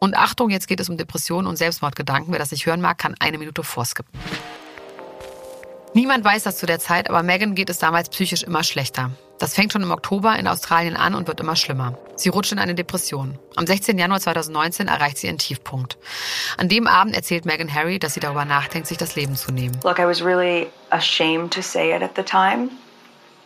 Und 0.00 0.16
Achtung, 0.16 0.50
jetzt 0.50 0.68
geht 0.68 0.80
es 0.80 0.88
um 0.88 0.96
Depressionen 0.96 1.46
und 1.46 1.56
Selbstmordgedanken. 1.56 2.32
Wer 2.32 2.38
das 2.38 2.50
nicht 2.50 2.66
hören 2.66 2.80
mag, 2.80 2.98
kann 2.98 3.14
eine 3.18 3.38
Minute 3.38 3.64
vorskippen. 3.64 4.12
Niemand 5.94 6.24
weiß 6.24 6.42
das 6.44 6.58
zu 6.58 6.66
der 6.66 6.78
Zeit, 6.78 7.08
aber 7.08 7.22
Megan 7.22 7.54
geht 7.54 7.70
es 7.70 7.78
damals 7.78 8.08
psychisch 8.10 8.42
immer 8.42 8.62
schlechter. 8.62 9.10
Das 9.38 9.54
fängt 9.54 9.72
schon 9.72 9.82
im 9.82 9.92
Oktober 9.92 10.36
in 10.36 10.48
Australien 10.48 10.96
an 10.96 11.14
und 11.14 11.28
wird 11.28 11.40
immer 11.40 11.54
schlimmer. 11.54 11.96
Sie 12.16 12.28
rutscht 12.28 12.52
in 12.52 12.58
eine 12.58 12.74
Depression. 12.74 13.38
Am 13.54 13.66
16. 13.66 13.96
Januar 13.96 14.20
2019 14.20 14.88
erreicht 14.88 15.18
sie 15.18 15.28
ihren 15.28 15.38
Tiefpunkt. 15.38 15.96
An 16.56 16.68
dem 16.68 16.86
Abend 16.88 17.14
erzählt 17.14 17.46
Megan 17.46 17.72
Harry, 17.72 17.98
dass 17.98 18.14
sie 18.14 18.20
darüber 18.20 18.44
nachdenkt, 18.44 18.88
sich 18.88 18.98
das 18.98 19.14
Leben 19.14 19.36
zu 19.36 19.52
nehmen. 19.52 19.78
Look, 19.84 19.98
I 19.98 20.06
was 20.06 20.22
really 20.22 20.68
ashamed 20.90 21.52
to 21.52 21.62
say 21.62 21.94
it 21.94 22.02
at 22.02 22.16
the 22.16 22.22
time 22.22 22.70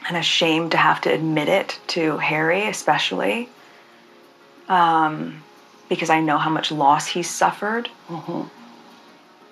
and 0.09 0.17
ashamed 0.17 0.73
to 0.73 0.79
have 0.79 1.01
to 1.03 1.11
admit 1.11 1.49
it 1.49 1.79
to 1.89 2.19
Harry, 2.19 2.67
especially 2.69 3.49
um, 4.69 5.43
because 5.89 6.11
I 6.11 6.21
know 6.21 6.39
how 6.39 6.51
much 6.51 6.71
loss 6.71 7.07
he's 7.07 7.29
suffered. 7.29 7.91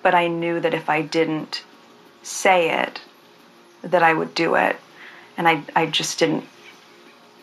But 0.03 0.15
I 0.15 0.27
knew 0.27 0.59
that 0.59 0.73
if 0.73 0.89
I 0.89 1.03
didn't 1.03 1.63
say 2.23 2.69
it, 2.83 3.01
that 3.89 4.01
I 4.01 4.13
would 4.13 4.33
do 4.35 4.55
it. 4.55 4.75
And 5.37 5.47
I, 5.47 5.63
I 5.75 5.85
just 5.85 6.19
didn't. 6.19 6.43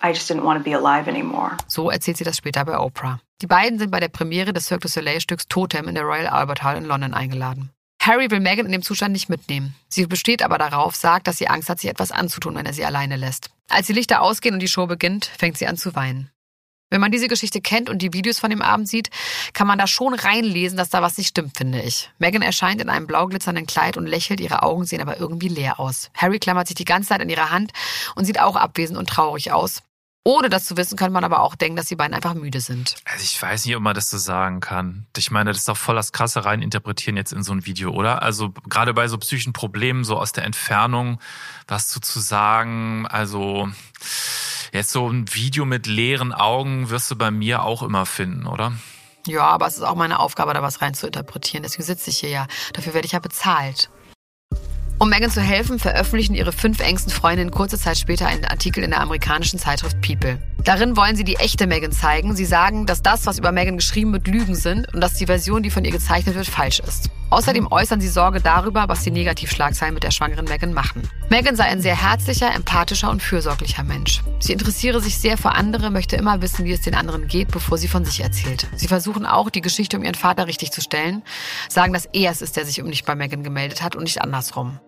I 0.00 0.12
just 0.12 0.28
didn't 0.30 0.44
want 0.44 0.58
to 0.58 0.64
be 0.64 0.72
alive 0.72 1.08
anymore. 1.08 1.56
So 1.66 1.90
erzählt 1.90 2.18
sie 2.18 2.24
das 2.24 2.36
später 2.36 2.64
bei 2.64 2.78
Oprah. 2.78 3.20
Die 3.42 3.46
beiden 3.46 3.78
sind 3.78 3.90
bei 3.90 3.98
der 3.98 4.08
Premiere 4.08 4.52
des 4.52 4.66
Cirque 4.66 4.82
du 4.82 4.88
Soleil-Stücks 4.88 5.48
Totem 5.48 5.88
in 5.88 5.94
der 5.94 6.04
Royal 6.04 6.28
Albert 6.28 6.62
Hall 6.62 6.76
in 6.76 6.84
London 6.84 7.14
eingeladen. 7.14 7.70
Harry 8.00 8.30
will 8.30 8.40
Meghan 8.40 8.66
in 8.66 8.72
dem 8.72 8.82
Zustand 8.82 9.12
nicht 9.12 9.28
mitnehmen. 9.28 9.74
Sie 9.88 10.06
besteht 10.06 10.42
aber 10.42 10.58
darauf, 10.58 10.94
sagt, 10.94 11.26
dass 11.26 11.38
sie 11.38 11.48
Angst 11.48 11.68
hat, 11.68 11.80
sich 11.80 11.90
etwas 11.90 12.12
anzutun, 12.12 12.54
wenn 12.54 12.66
er 12.66 12.72
sie 12.72 12.84
alleine 12.84 13.16
lässt. 13.16 13.50
Als 13.68 13.88
die 13.88 13.92
Lichter 13.92 14.22
ausgehen 14.22 14.54
und 14.54 14.60
die 14.60 14.68
Show 14.68 14.86
beginnt, 14.86 15.26
fängt 15.26 15.58
sie 15.58 15.66
an 15.66 15.76
zu 15.76 15.94
weinen. 15.94 16.30
Wenn 16.90 17.02
man 17.02 17.12
diese 17.12 17.28
Geschichte 17.28 17.60
kennt 17.60 17.90
und 17.90 18.00
die 18.00 18.14
Videos 18.14 18.38
von 18.38 18.48
dem 18.48 18.62
Abend 18.62 18.88
sieht, 18.88 19.10
kann 19.52 19.66
man 19.66 19.78
da 19.78 19.86
schon 19.86 20.14
reinlesen, 20.14 20.78
dass 20.78 20.88
da 20.88 21.02
was 21.02 21.18
nicht 21.18 21.28
stimmt, 21.28 21.56
finde 21.58 21.82
ich. 21.82 22.10
Megan 22.18 22.40
erscheint 22.40 22.80
in 22.80 22.88
einem 22.88 23.06
blau 23.06 23.26
glitzernden 23.26 23.66
Kleid 23.66 23.98
und 23.98 24.06
lächelt, 24.06 24.40
ihre 24.40 24.62
Augen 24.62 24.84
sehen 24.84 25.02
aber 25.02 25.18
irgendwie 25.20 25.48
leer 25.48 25.78
aus. 25.80 26.10
Harry 26.14 26.38
klammert 26.38 26.66
sich 26.66 26.76
die 26.76 26.86
ganze 26.86 27.10
Zeit 27.10 27.20
an 27.20 27.28
ihre 27.28 27.50
Hand 27.50 27.72
und 28.14 28.24
sieht 28.24 28.40
auch 28.40 28.56
abwesend 28.56 28.98
und 28.98 29.08
traurig 29.08 29.52
aus. 29.52 29.82
Ohne 30.28 30.50
das 30.50 30.66
zu 30.66 30.76
wissen, 30.76 30.98
könnte 30.98 31.14
man 31.14 31.24
aber 31.24 31.40
auch 31.40 31.54
denken, 31.54 31.76
dass 31.76 31.86
die 31.86 31.96
beiden 31.96 32.12
einfach 32.12 32.34
müde 32.34 32.60
sind. 32.60 32.96
Also 33.06 33.24
ich 33.24 33.40
weiß 33.40 33.64
nicht, 33.64 33.74
ob 33.74 33.80
man 33.80 33.94
das 33.94 34.10
so 34.10 34.18
sagen 34.18 34.60
kann. 34.60 35.06
Ich 35.16 35.30
meine, 35.30 35.48
das 35.48 35.60
ist 35.60 35.68
doch 35.70 35.76
voll 35.78 35.94
das 35.94 36.12
krasse 36.12 36.44
reininterpretieren 36.44 37.16
jetzt 37.16 37.32
in 37.32 37.42
so 37.42 37.52
ein 37.52 37.64
Video, 37.64 37.92
oder? 37.92 38.20
Also 38.20 38.50
gerade 38.68 38.92
bei 38.92 39.08
so 39.08 39.16
psychischen 39.16 39.54
Problemen, 39.54 40.04
so 40.04 40.18
aus 40.18 40.32
der 40.32 40.44
Entfernung, 40.44 41.18
was 41.66 41.88
zu, 41.88 42.00
zu 42.00 42.20
sagen, 42.20 43.06
also 43.06 43.70
jetzt 44.74 44.90
so 44.90 45.08
ein 45.08 45.32
Video 45.32 45.64
mit 45.64 45.86
leeren 45.86 46.34
Augen 46.34 46.90
wirst 46.90 47.10
du 47.10 47.16
bei 47.16 47.30
mir 47.30 47.62
auch 47.62 47.82
immer 47.82 48.04
finden, 48.04 48.46
oder? 48.46 48.74
Ja, 49.26 49.44
aber 49.44 49.66
es 49.66 49.78
ist 49.78 49.82
auch 49.82 49.94
meine 49.94 50.18
Aufgabe, 50.18 50.52
da 50.52 50.60
was 50.60 50.82
rein 50.82 50.92
zu 50.92 51.06
interpretieren. 51.06 51.62
Deswegen 51.62 51.84
sitze 51.84 52.10
ich 52.10 52.18
hier 52.18 52.28
ja. 52.28 52.46
Dafür 52.74 52.92
werde 52.92 53.06
ich 53.06 53.12
ja 53.12 53.18
bezahlt. 53.18 53.88
Um 55.00 55.10
Megan 55.10 55.30
zu 55.30 55.40
helfen, 55.40 55.78
veröffentlichen 55.78 56.34
ihre 56.34 56.50
fünf 56.50 56.80
engsten 56.80 57.12
Freundinnen 57.12 57.52
kurze 57.52 57.78
Zeit 57.78 57.98
später 57.98 58.26
einen 58.26 58.44
Artikel 58.44 58.82
in 58.82 58.90
der 58.90 59.00
amerikanischen 59.00 59.60
Zeitschrift 59.60 60.00
People. 60.00 60.38
Darin 60.64 60.96
wollen 60.96 61.14
sie 61.14 61.22
die 61.22 61.36
echte 61.36 61.68
Meghan 61.68 61.92
zeigen. 61.92 62.34
Sie 62.34 62.44
sagen, 62.44 62.84
dass 62.84 63.00
das, 63.00 63.24
was 63.24 63.38
über 63.38 63.52
Meghan 63.52 63.76
geschrieben 63.76 64.12
wird, 64.12 64.26
Lügen 64.26 64.56
sind 64.56 64.92
und 64.92 65.00
dass 65.00 65.14
die 65.14 65.26
Version, 65.26 65.62
die 65.62 65.70
von 65.70 65.84
ihr 65.84 65.92
gezeichnet 65.92 66.34
wird, 66.34 66.48
falsch 66.48 66.80
ist. 66.80 67.10
Außerdem 67.30 67.70
äußern 67.70 68.00
sie 68.00 68.08
Sorge 68.08 68.40
darüber, 68.40 68.88
was 68.88 69.04
die 69.04 69.12
Negativschlagzeilen 69.12 69.94
mit 69.94 70.02
der 70.02 70.10
schwangeren 70.10 70.46
Meghan 70.46 70.72
machen. 70.72 71.08
Meghan 71.28 71.54
sei 71.54 71.64
ein 71.64 71.80
sehr 71.80 71.94
herzlicher, 71.94 72.52
empathischer 72.52 73.08
und 73.08 73.22
fürsorglicher 73.22 73.84
Mensch. 73.84 74.22
Sie 74.40 74.52
interessiere 74.52 75.00
sich 75.00 75.16
sehr 75.16 75.38
für 75.38 75.52
andere, 75.52 75.90
möchte 75.90 76.16
immer 76.16 76.42
wissen, 76.42 76.64
wie 76.64 76.72
es 76.72 76.80
den 76.80 76.96
anderen 76.96 77.28
geht, 77.28 77.52
bevor 77.52 77.78
sie 77.78 77.88
von 77.88 78.04
sich 78.04 78.20
erzählt. 78.20 78.66
Sie 78.74 78.88
versuchen 78.88 79.26
auch, 79.26 79.48
die 79.48 79.60
Geschichte 79.60 79.96
um 79.96 80.02
ihren 80.02 80.16
Vater 80.16 80.48
richtig 80.48 80.72
zu 80.72 80.80
stellen, 80.80 81.22
sagen, 81.68 81.92
dass 81.92 82.06
er 82.12 82.32
es 82.32 82.42
ist, 82.42 82.56
der 82.56 82.66
sich 82.66 82.82
um 82.82 82.88
nicht 82.88 83.06
bei 83.06 83.14
Meghan 83.14 83.44
gemeldet 83.44 83.80
hat 83.80 83.94
und 83.94 84.02
nicht 84.02 84.22
andersrum. 84.22 84.80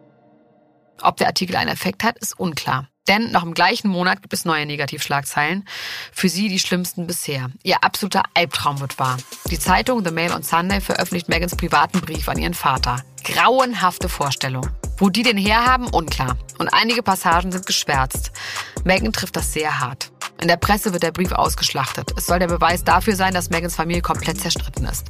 Ob 1.02 1.16
der 1.16 1.28
Artikel 1.28 1.56
einen 1.56 1.70
Effekt 1.70 2.04
hat, 2.04 2.18
ist 2.18 2.38
unklar. 2.38 2.88
Denn 3.08 3.32
noch 3.32 3.42
im 3.42 3.54
gleichen 3.54 3.88
Monat 3.88 4.22
gibt 4.22 4.32
es 4.34 4.44
neue 4.44 4.66
Negativschlagzeilen. 4.66 5.66
Für 6.12 6.28
sie 6.28 6.48
die 6.48 6.58
schlimmsten 6.58 7.06
bisher. 7.06 7.50
Ihr 7.62 7.82
absoluter 7.82 8.22
Albtraum 8.34 8.80
wird 8.80 8.98
wahr. 8.98 9.16
Die 9.50 9.58
Zeitung 9.58 10.04
The 10.04 10.12
Mail 10.12 10.32
on 10.32 10.42
Sunday 10.42 10.80
veröffentlicht 10.80 11.28
Megans 11.28 11.56
privaten 11.56 12.00
Brief 12.00 12.28
an 12.28 12.38
ihren 12.38 12.54
Vater. 12.54 13.02
Grauenhafte 13.24 14.08
Vorstellung. 14.08 14.68
Wo 14.98 15.08
die 15.08 15.22
den 15.22 15.38
herhaben, 15.38 15.88
unklar. 15.88 16.36
Und 16.58 16.68
einige 16.68 17.02
Passagen 17.02 17.50
sind 17.50 17.66
geschwärzt. 17.66 18.32
Megan 18.84 19.12
trifft 19.12 19.34
das 19.34 19.52
sehr 19.52 19.80
hart. 19.80 20.12
In 20.40 20.48
der 20.48 20.56
Presse 20.56 20.92
wird 20.92 21.02
der 21.02 21.12
Brief 21.12 21.32
ausgeschlachtet. 21.32 22.14
Es 22.16 22.24
soll 22.24 22.38
der 22.38 22.46
Beweis 22.46 22.82
dafür 22.82 23.14
sein, 23.14 23.34
dass 23.34 23.50
Megans 23.50 23.76
Familie 23.76 24.00
komplett 24.00 24.40
zerstritten 24.40 24.86
ist. 24.86 25.06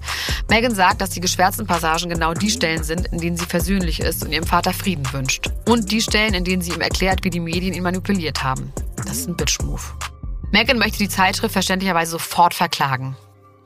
Megan 0.49 0.75
sagt, 0.75 1.01
dass 1.01 1.11
die 1.11 1.21
geschwärzten 1.21 1.69
Passagen 1.69 2.11
genau 2.11 2.35
die 2.35 2.51
Stellen 2.51 2.83
sind, 2.83 3.07
in 3.09 3.19
denen 3.19 3.37
sie 3.37 3.47
versöhnlich 3.47 4.01
ist 4.01 4.25
und 4.25 4.33
ihrem 4.33 4.47
Vater 4.47 4.73
Frieden 4.73 5.11
wünscht. 5.13 5.49
Und 5.69 5.93
die 5.93 6.01
Stellen, 6.01 6.35
in 6.35 6.43
denen 6.43 6.63
sie 6.63 6.73
ihm 6.73 6.81
erklärt, 6.81 7.23
wie 7.23 7.31
die 7.31 7.39
Medien 7.39 7.75
ihn 7.75 7.85
manipuliert 7.85 8.43
haben. 8.43 8.73
Das 8.97 9.19
ist 9.19 9.29
ein 9.29 9.37
Bitch-Move. 9.37 9.83
Megan 10.51 10.79
möchte 10.79 10.99
die 10.99 11.09
Zeitschrift 11.09 11.53
verständlicherweise 11.53 12.11
sofort 12.11 12.53
verklagen. 12.53 13.17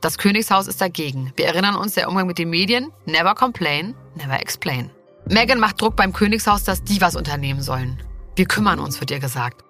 Das 0.01 0.19
Königshaus 0.19 0.67
ist 0.67 0.81
dagegen. 0.81 1.33
Wir 1.35 1.47
erinnern 1.47 1.75
uns, 1.75 1.95
der 1.95 2.09
Umgang 2.09 2.27
mit 2.27 2.37
den 2.37 2.51
Medien, 2.51 2.91
never 3.07 3.33
complain, 3.33 3.95
never 4.13 4.39
explain. 4.39 4.91
Megan 5.27 5.59
macht 5.59 5.81
Druck 5.81 5.95
beim 5.95 6.13
Königshaus, 6.13 6.63
dass 6.63 6.83
die 6.83 7.01
was 7.01 7.15
unternehmen 7.15 7.63
sollen. 7.63 8.03
Wir 8.35 8.45
kümmern 8.45 8.77
uns, 8.77 8.99
wird 8.99 9.09
ihr 9.09 9.19
gesagt. 9.19 9.63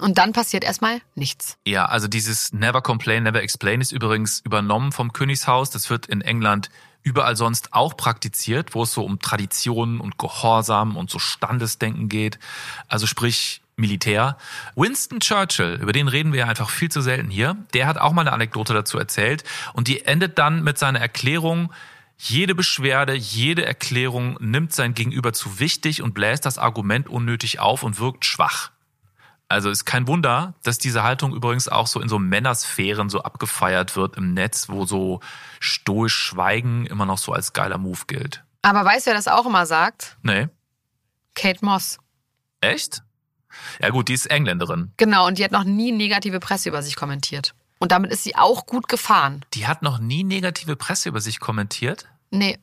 Und 0.00 0.18
dann 0.18 0.32
passiert 0.32 0.64
erstmal 0.64 1.00
nichts. 1.14 1.56
Ja, 1.66 1.86
also 1.86 2.08
dieses 2.08 2.52
Never 2.52 2.82
Complain, 2.82 3.22
Never 3.22 3.42
Explain 3.42 3.80
ist 3.80 3.92
übrigens 3.92 4.40
übernommen 4.40 4.92
vom 4.92 5.12
Königshaus. 5.12 5.70
Das 5.70 5.90
wird 5.90 6.06
in 6.06 6.20
England 6.20 6.70
überall 7.02 7.36
sonst 7.36 7.72
auch 7.72 7.96
praktiziert, 7.96 8.74
wo 8.74 8.82
es 8.82 8.92
so 8.92 9.04
um 9.04 9.20
Traditionen 9.20 10.00
und 10.00 10.18
Gehorsam 10.18 10.96
und 10.96 11.08
so 11.08 11.18
Standesdenken 11.18 12.08
geht. 12.08 12.38
Also 12.88 13.06
sprich 13.06 13.62
Militär. 13.76 14.38
Winston 14.74 15.20
Churchill, 15.20 15.78
über 15.80 15.92
den 15.92 16.08
reden 16.08 16.32
wir 16.32 16.40
ja 16.40 16.46
einfach 16.46 16.70
viel 16.70 16.90
zu 16.90 17.02
selten 17.02 17.30
hier, 17.30 17.56
der 17.74 17.86
hat 17.86 17.98
auch 17.98 18.12
mal 18.12 18.22
eine 18.22 18.32
Anekdote 18.32 18.72
dazu 18.72 18.98
erzählt 18.98 19.44
und 19.74 19.86
die 19.86 20.06
endet 20.06 20.38
dann 20.38 20.64
mit 20.64 20.78
seiner 20.78 20.98
Erklärung, 20.98 21.72
jede 22.16 22.54
Beschwerde, 22.54 23.14
jede 23.14 23.66
Erklärung 23.66 24.38
nimmt 24.40 24.72
sein 24.72 24.94
Gegenüber 24.94 25.34
zu 25.34 25.60
wichtig 25.60 26.00
und 26.00 26.14
bläst 26.14 26.46
das 26.46 26.56
Argument 26.56 27.08
unnötig 27.08 27.60
auf 27.60 27.82
und 27.82 28.00
wirkt 28.00 28.24
schwach. 28.24 28.70
Also 29.48 29.70
ist 29.70 29.84
kein 29.84 30.08
Wunder, 30.08 30.54
dass 30.64 30.78
diese 30.78 31.02
Haltung 31.04 31.34
übrigens 31.34 31.68
auch 31.68 31.86
so 31.86 32.00
in 32.00 32.08
so 32.08 32.18
Männersphären 32.18 33.08
so 33.08 33.22
abgefeiert 33.22 33.94
wird 33.94 34.16
im 34.16 34.34
Netz, 34.34 34.68
wo 34.68 34.86
so 34.86 35.20
stoisch 35.60 36.14
Schweigen 36.14 36.86
immer 36.86 37.06
noch 37.06 37.18
so 37.18 37.32
als 37.32 37.52
geiler 37.52 37.78
Move 37.78 38.00
gilt. 38.06 38.44
Aber 38.62 38.84
weißt 38.84 39.06
du, 39.06 39.10
wer 39.10 39.16
das 39.16 39.28
auch 39.28 39.46
immer 39.46 39.64
sagt? 39.66 40.16
Nee. 40.22 40.48
Kate 41.34 41.64
Moss. 41.64 41.98
Echt? 42.60 43.02
Ja 43.80 43.90
gut, 43.90 44.08
die 44.08 44.14
ist 44.14 44.26
Engländerin. 44.26 44.92
Genau, 44.96 45.26
und 45.26 45.38
die 45.38 45.44
hat 45.44 45.52
noch 45.52 45.64
nie 45.64 45.92
negative 45.92 46.40
Presse 46.40 46.68
über 46.68 46.82
sich 46.82 46.96
kommentiert. 46.96 47.54
Und 47.78 47.92
damit 47.92 48.10
ist 48.10 48.24
sie 48.24 48.34
auch 48.36 48.66
gut 48.66 48.88
gefahren. 48.88 49.44
Die 49.54 49.66
hat 49.66 49.82
noch 49.82 49.98
nie 49.98 50.24
negative 50.24 50.76
Presse 50.76 51.10
über 51.10 51.20
sich 51.20 51.40
kommentiert? 51.40 52.06
Nee. 52.30 52.58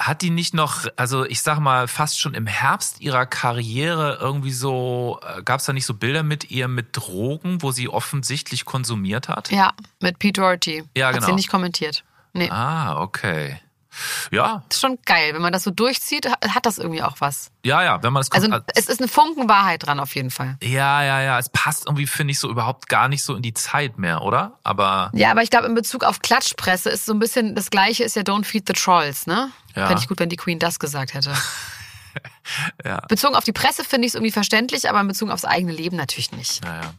Hat 0.00 0.22
die 0.22 0.30
nicht 0.30 0.54
noch, 0.54 0.86
also 0.96 1.26
ich 1.26 1.42
sag 1.42 1.58
mal, 1.58 1.86
fast 1.86 2.18
schon 2.18 2.32
im 2.32 2.46
Herbst 2.46 3.02
ihrer 3.02 3.26
Karriere 3.26 4.18
irgendwie 4.18 4.50
so, 4.50 5.20
äh, 5.22 5.42
gab 5.42 5.60
es 5.60 5.66
da 5.66 5.74
nicht 5.74 5.84
so 5.84 5.92
Bilder 5.92 6.22
mit 6.22 6.50
ihr 6.50 6.68
mit 6.68 6.96
Drogen, 6.96 7.60
wo 7.60 7.70
sie 7.70 7.88
offensichtlich 7.88 8.64
konsumiert 8.64 9.28
hat? 9.28 9.50
Ja, 9.50 9.74
mit 10.00 10.18
Pete 10.18 10.40
Doherty. 10.40 10.84
Ja, 10.96 11.08
Hat 11.08 11.16
genau. 11.16 11.26
sie 11.26 11.32
nicht 11.34 11.50
kommentiert. 11.50 12.02
Nee. 12.32 12.48
Ah, 12.50 13.00
okay. 13.02 13.60
Ja, 14.30 14.62
Das 14.68 14.76
ist 14.76 14.80
schon 14.80 14.98
geil. 15.04 15.34
Wenn 15.34 15.42
man 15.42 15.52
das 15.52 15.64
so 15.64 15.70
durchzieht, 15.70 16.26
ha- 16.30 16.54
hat 16.54 16.64
das 16.66 16.78
irgendwie 16.78 17.02
auch 17.02 17.16
was. 17.20 17.50
ja, 17.64 17.82
ja, 17.82 18.02
wenn 18.02 18.12
man 18.12 18.20
das 18.22 18.30
Also 18.32 18.48
es 18.74 18.86
ist 18.88 19.00
eine 19.00 19.08
Funken 19.08 19.48
Wahrheit 19.48 19.84
dran 19.86 19.98
auf 20.00 20.14
jeden 20.14 20.30
Fall. 20.30 20.56
Ja, 20.62 21.02
ja, 21.02 21.20
ja. 21.20 21.38
Es 21.38 21.48
passt 21.48 21.86
irgendwie, 21.86 22.06
finde 22.06 22.32
ich, 22.32 22.38
so 22.38 22.48
überhaupt 22.48 22.88
gar 22.88 23.08
nicht 23.08 23.22
so 23.24 23.34
in 23.34 23.42
die 23.42 23.54
Zeit 23.54 23.98
mehr, 23.98 24.22
oder? 24.22 24.58
Aber 24.62 25.10
Ja, 25.14 25.30
aber 25.32 25.42
ich 25.42 25.50
glaube, 25.50 25.66
in 25.66 25.74
Bezug 25.74 26.04
auf 26.04 26.20
Klatschpresse 26.20 26.88
ist 26.90 27.04
so 27.06 27.12
ein 27.12 27.18
bisschen 27.18 27.54
das 27.54 27.70
Gleiche 27.70 28.04
ist 28.04 28.16
ja 28.16 28.22
Don't 28.22 28.44
Feed 28.44 28.66
the 28.66 28.72
Trolls, 28.74 29.26
ne? 29.26 29.50
Ja. 29.74 29.86
Fände 29.86 30.02
ich 30.02 30.08
gut, 30.08 30.18
wenn 30.20 30.28
die 30.28 30.36
Queen 30.36 30.58
das 30.58 30.78
gesagt 30.78 31.14
hätte. 31.14 31.32
ja, 32.84 33.00
Bezogen 33.08 33.34
auf 33.34 33.44
die 33.44 33.52
Presse 33.52 33.84
finde 33.84 34.06
ich 34.06 34.10
es 34.10 34.14
irgendwie 34.14 34.32
verständlich, 34.32 34.88
aber 34.88 35.00
in 35.00 35.08
Bezug 35.08 35.30
aufs 35.30 35.44
eigene 35.44 35.72
Leben 35.72 35.96
natürlich 35.96 36.32
nicht. 36.32 36.62
naja. 36.64 36.92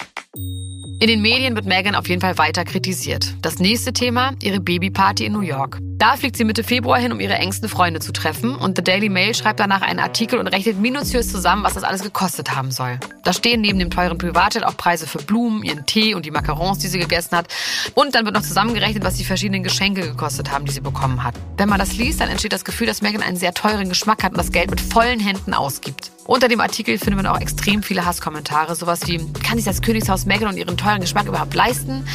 In 1.01 1.07
den 1.07 1.21
Medien 1.23 1.55
wird 1.55 1.65
Meghan 1.65 1.95
auf 1.95 2.07
jeden 2.07 2.21
Fall 2.21 2.37
weiter 2.37 2.63
kritisiert. 2.63 3.33
Das 3.41 3.57
nächste 3.57 3.91
Thema, 3.91 4.33
ihre 4.39 4.59
Babyparty 4.59 5.25
in 5.25 5.33
New 5.33 5.41
York. 5.41 5.79
Da 5.97 6.15
fliegt 6.15 6.37
sie 6.37 6.43
Mitte 6.43 6.63
Februar 6.63 6.99
hin, 6.99 7.11
um 7.11 7.19
ihre 7.19 7.33
engsten 7.33 7.67
Freunde 7.67 7.99
zu 7.99 8.11
treffen. 8.11 8.55
Und 8.55 8.77
The 8.77 8.83
Daily 8.83 9.09
Mail 9.09 9.33
schreibt 9.33 9.59
danach 9.59 9.81
einen 9.81 9.99
Artikel 9.99 10.37
und 10.37 10.45
rechnet 10.45 10.79
minutiös 10.79 11.31
zusammen, 11.31 11.63
was 11.63 11.73
das 11.73 11.83
alles 11.83 12.03
gekostet 12.03 12.55
haben 12.55 12.69
soll. 12.69 12.99
Da 13.23 13.33
stehen 13.33 13.61
neben 13.61 13.79
dem 13.79 13.89
teuren 13.89 14.19
Privatjet 14.19 14.63
auch 14.63 14.77
Preise 14.77 15.07
für 15.07 15.17
Blumen, 15.17 15.63
ihren 15.63 15.87
Tee 15.87 16.13
und 16.13 16.23
die 16.23 16.31
Macarons, 16.31 16.77
die 16.77 16.87
sie 16.87 16.99
gegessen 16.99 17.35
hat. 17.35 17.47
Und 17.95 18.13
dann 18.13 18.25
wird 18.25 18.35
noch 18.35 18.43
zusammengerechnet, 18.43 19.03
was 19.03 19.15
die 19.15 19.23
verschiedenen 19.23 19.63
Geschenke 19.63 20.01
gekostet 20.01 20.51
haben, 20.51 20.65
die 20.65 20.71
sie 20.71 20.81
bekommen 20.81 21.23
hat. 21.23 21.33
Wenn 21.57 21.67
man 21.69 21.79
das 21.79 21.97
liest, 21.97 22.21
dann 22.21 22.29
entsteht 22.29 22.53
das 22.53 22.63
Gefühl, 22.63 22.85
dass 22.85 23.01
Meghan 23.01 23.23
einen 23.23 23.37
sehr 23.37 23.55
teuren 23.55 23.89
Geschmack 23.89 24.23
hat 24.23 24.33
und 24.33 24.37
das 24.37 24.51
Geld 24.51 24.69
mit 24.69 24.81
vollen 24.81 25.19
Händen 25.19 25.40
ausgibt. 25.49 26.11
Unter 26.25 26.47
dem 26.47 26.61
Artikel 26.61 26.97
findet 26.97 27.23
man 27.23 27.27
auch 27.27 27.39
extrem 27.39 27.83
viele 27.83 28.05
Hasskommentare. 28.05 28.75
Sowas 28.75 29.07
wie, 29.07 29.17
kann 29.41 29.57
sich 29.57 29.65
das 29.65 29.81
Königshaus 29.81 30.25
Meghan 30.25 30.47
und 30.49 30.57
ihren 30.57 30.77
teuren 30.77 31.01
Geschmack 31.01 31.27
überhaupt 31.27 31.53
leisten? 31.53 32.05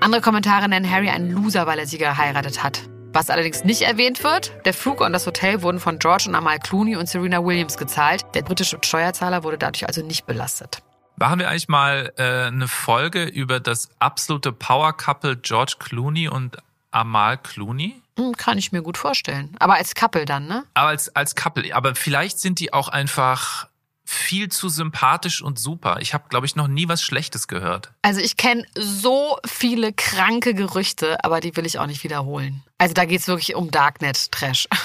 Andere 0.00 0.20
Kommentare 0.20 0.68
nennen 0.68 0.90
Harry 0.90 1.10
einen 1.10 1.30
Loser, 1.30 1.66
weil 1.66 1.78
er 1.78 1.86
sie 1.86 1.98
geheiratet 1.98 2.62
hat. 2.64 2.82
Was 3.12 3.28
allerdings 3.28 3.62
nicht 3.64 3.82
erwähnt 3.82 4.24
wird, 4.24 4.52
der 4.64 4.72
Flug 4.72 5.00
und 5.00 5.12
das 5.12 5.26
Hotel 5.26 5.62
wurden 5.62 5.78
von 5.78 5.98
George 5.98 6.24
und 6.28 6.34
Amal 6.34 6.58
Clooney 6.58 6.96
und 6.96 7.08
Serena 7.08 7.44
Williams 7.44 7.76
gezahlt. 7.76 8.24
Der 8.34 8.42
britische 8.42 8.78
Steuerzahler 8.82 9.44
wurde 9.44 9.58
dadurch 9.58 9.86
also 9.86 10.04
nicht 10.04 10.26
belastet. 10.26 10.78
Machen 11.16 11.38
wir 11.38 11.48
eigentlich 11.48 11.68
mal 11.68 12.12
äh, 12.16 12.46
eine 12.46 12.68
Folge 12.68 13.24
über 13.24 13.60
das 13.60 13.90
absolute 13.98 14.50
Power-Couple 14.50 15.36
George 15.36 15.74
Clooney 15.78 16.28
und 16.28 16.56
Amal 16.90 17.36
Clooney? 17.36 18.00
Hm, 18.18 18.36
kann 18.36 18.58
ich 18.58 18.72
mir 18.72 18.82
gut 18.82 18.98
vorstellen. 18.98 19.54
Aber 19.58 19.74
als 19.74 19.94
Couple 19.94 20.24
dann, 20.24 20.46
ne? 20.46 20.64
Aber 20.74 20.88
als, 20.88 21.14
als 21.16 21.34
Couple. 21.34 21.74
Aber 21.74 21.94
vielleicht 21.94 22.38
sind 22.38 22.58
die 22.60 22.72
auch 22.72 22.88
einfach 22.88 23.68
viel 24.04 24.50
zu 24.50 24.68
sympathisch 24.68 25.40
und 25.40 25.58
super. 25.58 25.98
Ich 26.00 26.12
habe, 26.12 26.24
glaube 26.28 26.44
ich, 26.44 26.54
noch 26.54 26.68
nie 26.68 26.88
was 26.88 27.02
Schlechtes 27.02 27.48
gehört. 27.48 27.92
Also 28.02 28.20
ich 28.20 28.36
kenne 28.36 28.66
so 28.76 29.38
viele 29.46 29.92
kranke 29.92 30.52
Gerüchte, 30.54 31.24
aber 31.24 31.40
die 31.40 31.56
will 31.56 31.64
ich 31.64 31.78
auch 31.78 31.86
nicht 31.86 32.04
wiederholen. 32.04 32.62
Also 32.78 32.92
da 32.92 33.06
geht's 33.06 33.28
wirklich 33.28 33.54
um 33.54 33.70
Darknet-Trash. 33.70 34.68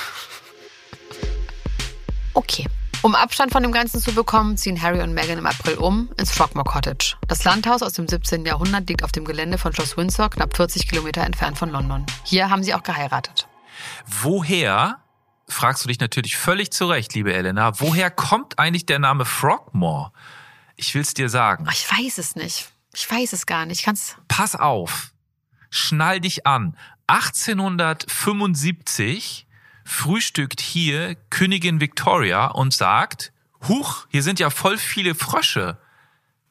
Okay. 2.34 2.68
Um 3.04 3.16
Abstand 3.16 3.52
von 3.52 3.64
dem 3.64 3.72
Ganzen 3.72 4.02
zu 4.02 4.14
bekommen, 4.14 4.58
ziehen 4.58 4.82
Harry 4.82 5.02
und 5.02 5.14
Meghan 5.14 5.38
im 5.38 5.46
April 5.46 5.76
um 5.76 6.10
ins 6.18 6.32
Frogmore 6.32 6.66
Cottage. 6.66 7.16
Das 7.28 7.44
Landhaus 7.44 7.84
aus 7.84 7.94
dem 7.94 8.08
17. 8.08 8.46
Jahrhundert 8.46 8.90
liegt 8.90 9.04
auf 9.04 9.12
dem 9.12 9.24
Gelände 9.24 9.58
von 9.58 9.74
Schloss 9.74 9.98
Windsor, 9.98 10.30
knapp 10.30 10.56
40 10.56 10.88
Kilometer 10.88 11.22
entfernt 11.22 11.58
von 11.58 11.70
London. 11.70 12.06
Hier 12.24 12.50
haben 12.50 12.64
sie 12.64 12.74
auch 12.74 12.84
geheiratet. 12.84 13.48
Woher, 14.06 15.00
fragst 15.48 15.84
du 15.84 15.88
dich 15.88 16.00
natürlich 16.00 16.38
völlig 16.38 16.72
zu 16.72 16.88
Recht, 16.88 17.14
liebe 17.14 17.34
Elena, 17.34 17.80
woher 17.80 18.10
kommt 18.10 18.58
eigentlich 18.58 18.86
der 18.86 19.00
Name 19.00 19.26
Frogmore? 19.26 20.12
Ich 20.76 20.94
will's 20.96 21.14
dir 21.14 21.30
sagen. 21.30 21.68
Ich 21.72 21.92
weiß 21.92 22.18
es 22.18 22.36
nicht. 22.36 22.70
Ich 22.94 23.10
weiß 23.10 23.34
es 23.34 23.46
gar 23.46 23.66
nicht. 23.66 23.80
Ich 23.80 23.86
kann's. 23.86 24.16
Pass 24.28 24.56
auf. 24.56 25.12
Schnall 25.70 26.20
dich 26.20 26.48
an. 26.48 26.76
1875 27.08 29.47
frühstückt 29.88 30.62
hier 30.62 31.16
Königin 31.30 31.80
Victoria 31.80 32.48
und 32.48 32.74
sagt, 32.74 33.32
Huch, 33.68 34.06
hier 34.10 34.22
sind 34.22 34.40
ja 34.40 34.50
voll 34.50 34.78
viele 34.78 35.16
Frösche. 35.16 35.78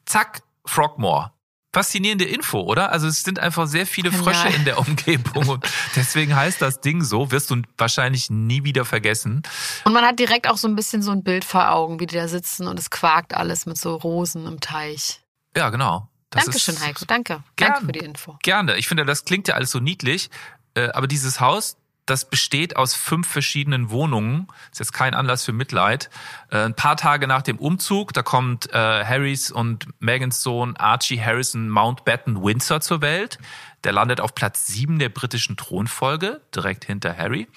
Zack, 0.05 0.41
Frogmore. 0.65 1.31
Faszinierende 1.73 2.25
Info, 2.25 2.61
oder? 2.61 2.91
Also 2.91 3.07
es 3.07 3.21
sind 3.23 3.39
einfach 3.39 3.67
sehr 3.67 3.85
viele 3.85 4.11
Frösche 4.11 4.43
Genial. 4.43 4.59
in 4.59 4.65
der 4.65 4.79
Umgebung 4.79 5.47
und 5.49 5.65
deswegen 5.95 6.35
heißt 6.35 6.61
das 6.61 6.81
Ding 6.81 7.03
so, 7.03 7.29
wirst 7.31 7.51
du 7.51 7.61
wahrscheinlich 7.77 8.29
nie 8.31 8.63
wieder 8.63 8.83
vergessen. 8.83 9.43
Und 9.83 9.93
man 9.93 10.03
hat 10.03 10.17
direkt 10.17 10.49
auch 10.49 10.57
so 10.57 10.67
ein 10.67 10.75
bisschen 10.75 11.01
so 11.03 11.11
ein 11.11 11.23
Bild 11.23 11.45
vor 11.45 11.71
Augen, 11.71 11.99
wie 11.99 12.07
die 12.07 12.15
da 12.15 12.27
sitzen 12.27 12.67
und 12.67 12.79
es 12.79 12.89
quakt 12.89 13.33
alles 13.35 13.65
mit 13.67 13.77
so 13.77 13.95
Rosen 13.95 14.47
im 14.47 14.59
Teich. 14.59 15.21
Ja, 15.55 15.69
genau. 15.69 16.09
Das 16.31 16.45
Dankeschön, 16.45 16.75
ist- 16.75 16.83
Heiko. 16.85 17.05
Danke. 17.05 17.43
Gern. 17.55 17.71
Danke 17.73 17.85
für 17.85 17.91
die 17.91 17.99
Info. 17.99 18.37
Gerne. 18.41 18.77
Ich 18.77 18.87
finde, 18.87 19.05
das 19.05 19.23
klingt 19.25 19.47
ja 19.47 19.53
alles 19.55 19.69
so 19.71 19.79
niedlich, 19.79 20.29
äh, 20.73 20.89
aber 20.89 21.07
dieses 21.07 21.39
Haus, 21.39 21.77
das 22.07 22.29
besteht 22.29 22.75
aus 22.75 22.95
fünf 22.95 23.27
verschiedenen 23.27 23.91
Wohnungen. 23.91 24.47
Ist 24.71 24.79
jetzt 24.79 24.93
kein 24.93 25.13
Anlass 25.13 25.45
für 25.45 25.53
Mitleid. 25.53 26.09
Äh, 26.49 26.63
ein 26.63 26.73
paar 26.73 26.97
Tage 26.97 27.27
nach 27.27 27.41
dem 27.43 27.59
Umzug, 27.59 28.13
da 28.13 28.23
kommt 28.23 28.73
äh, 28.73 29.05
Harrys 29.05 29.51
und 29.51 29.87
Megans 29.99 30.41
Sohn 30.41 30.75
Archie 30.77 31.21
Harrison 31.21 31.69
Mountbatten 31.69 32.41
Windsor 32.41 32.81
zur 32.81 33.01
Welt. 33.01 33.37
Der 33.83 33.91
landet 33.91 34.21
auf 34.21 34.33
Platz 34.33 34.65
sieben 34.67 34.99
der 34.99 35.09
britischen 35.09 35.57
Thronfolge, 35.57 36.41
direkt 36.55 36.85
hinter 36.85 37.15
Harry. 37.15 37.47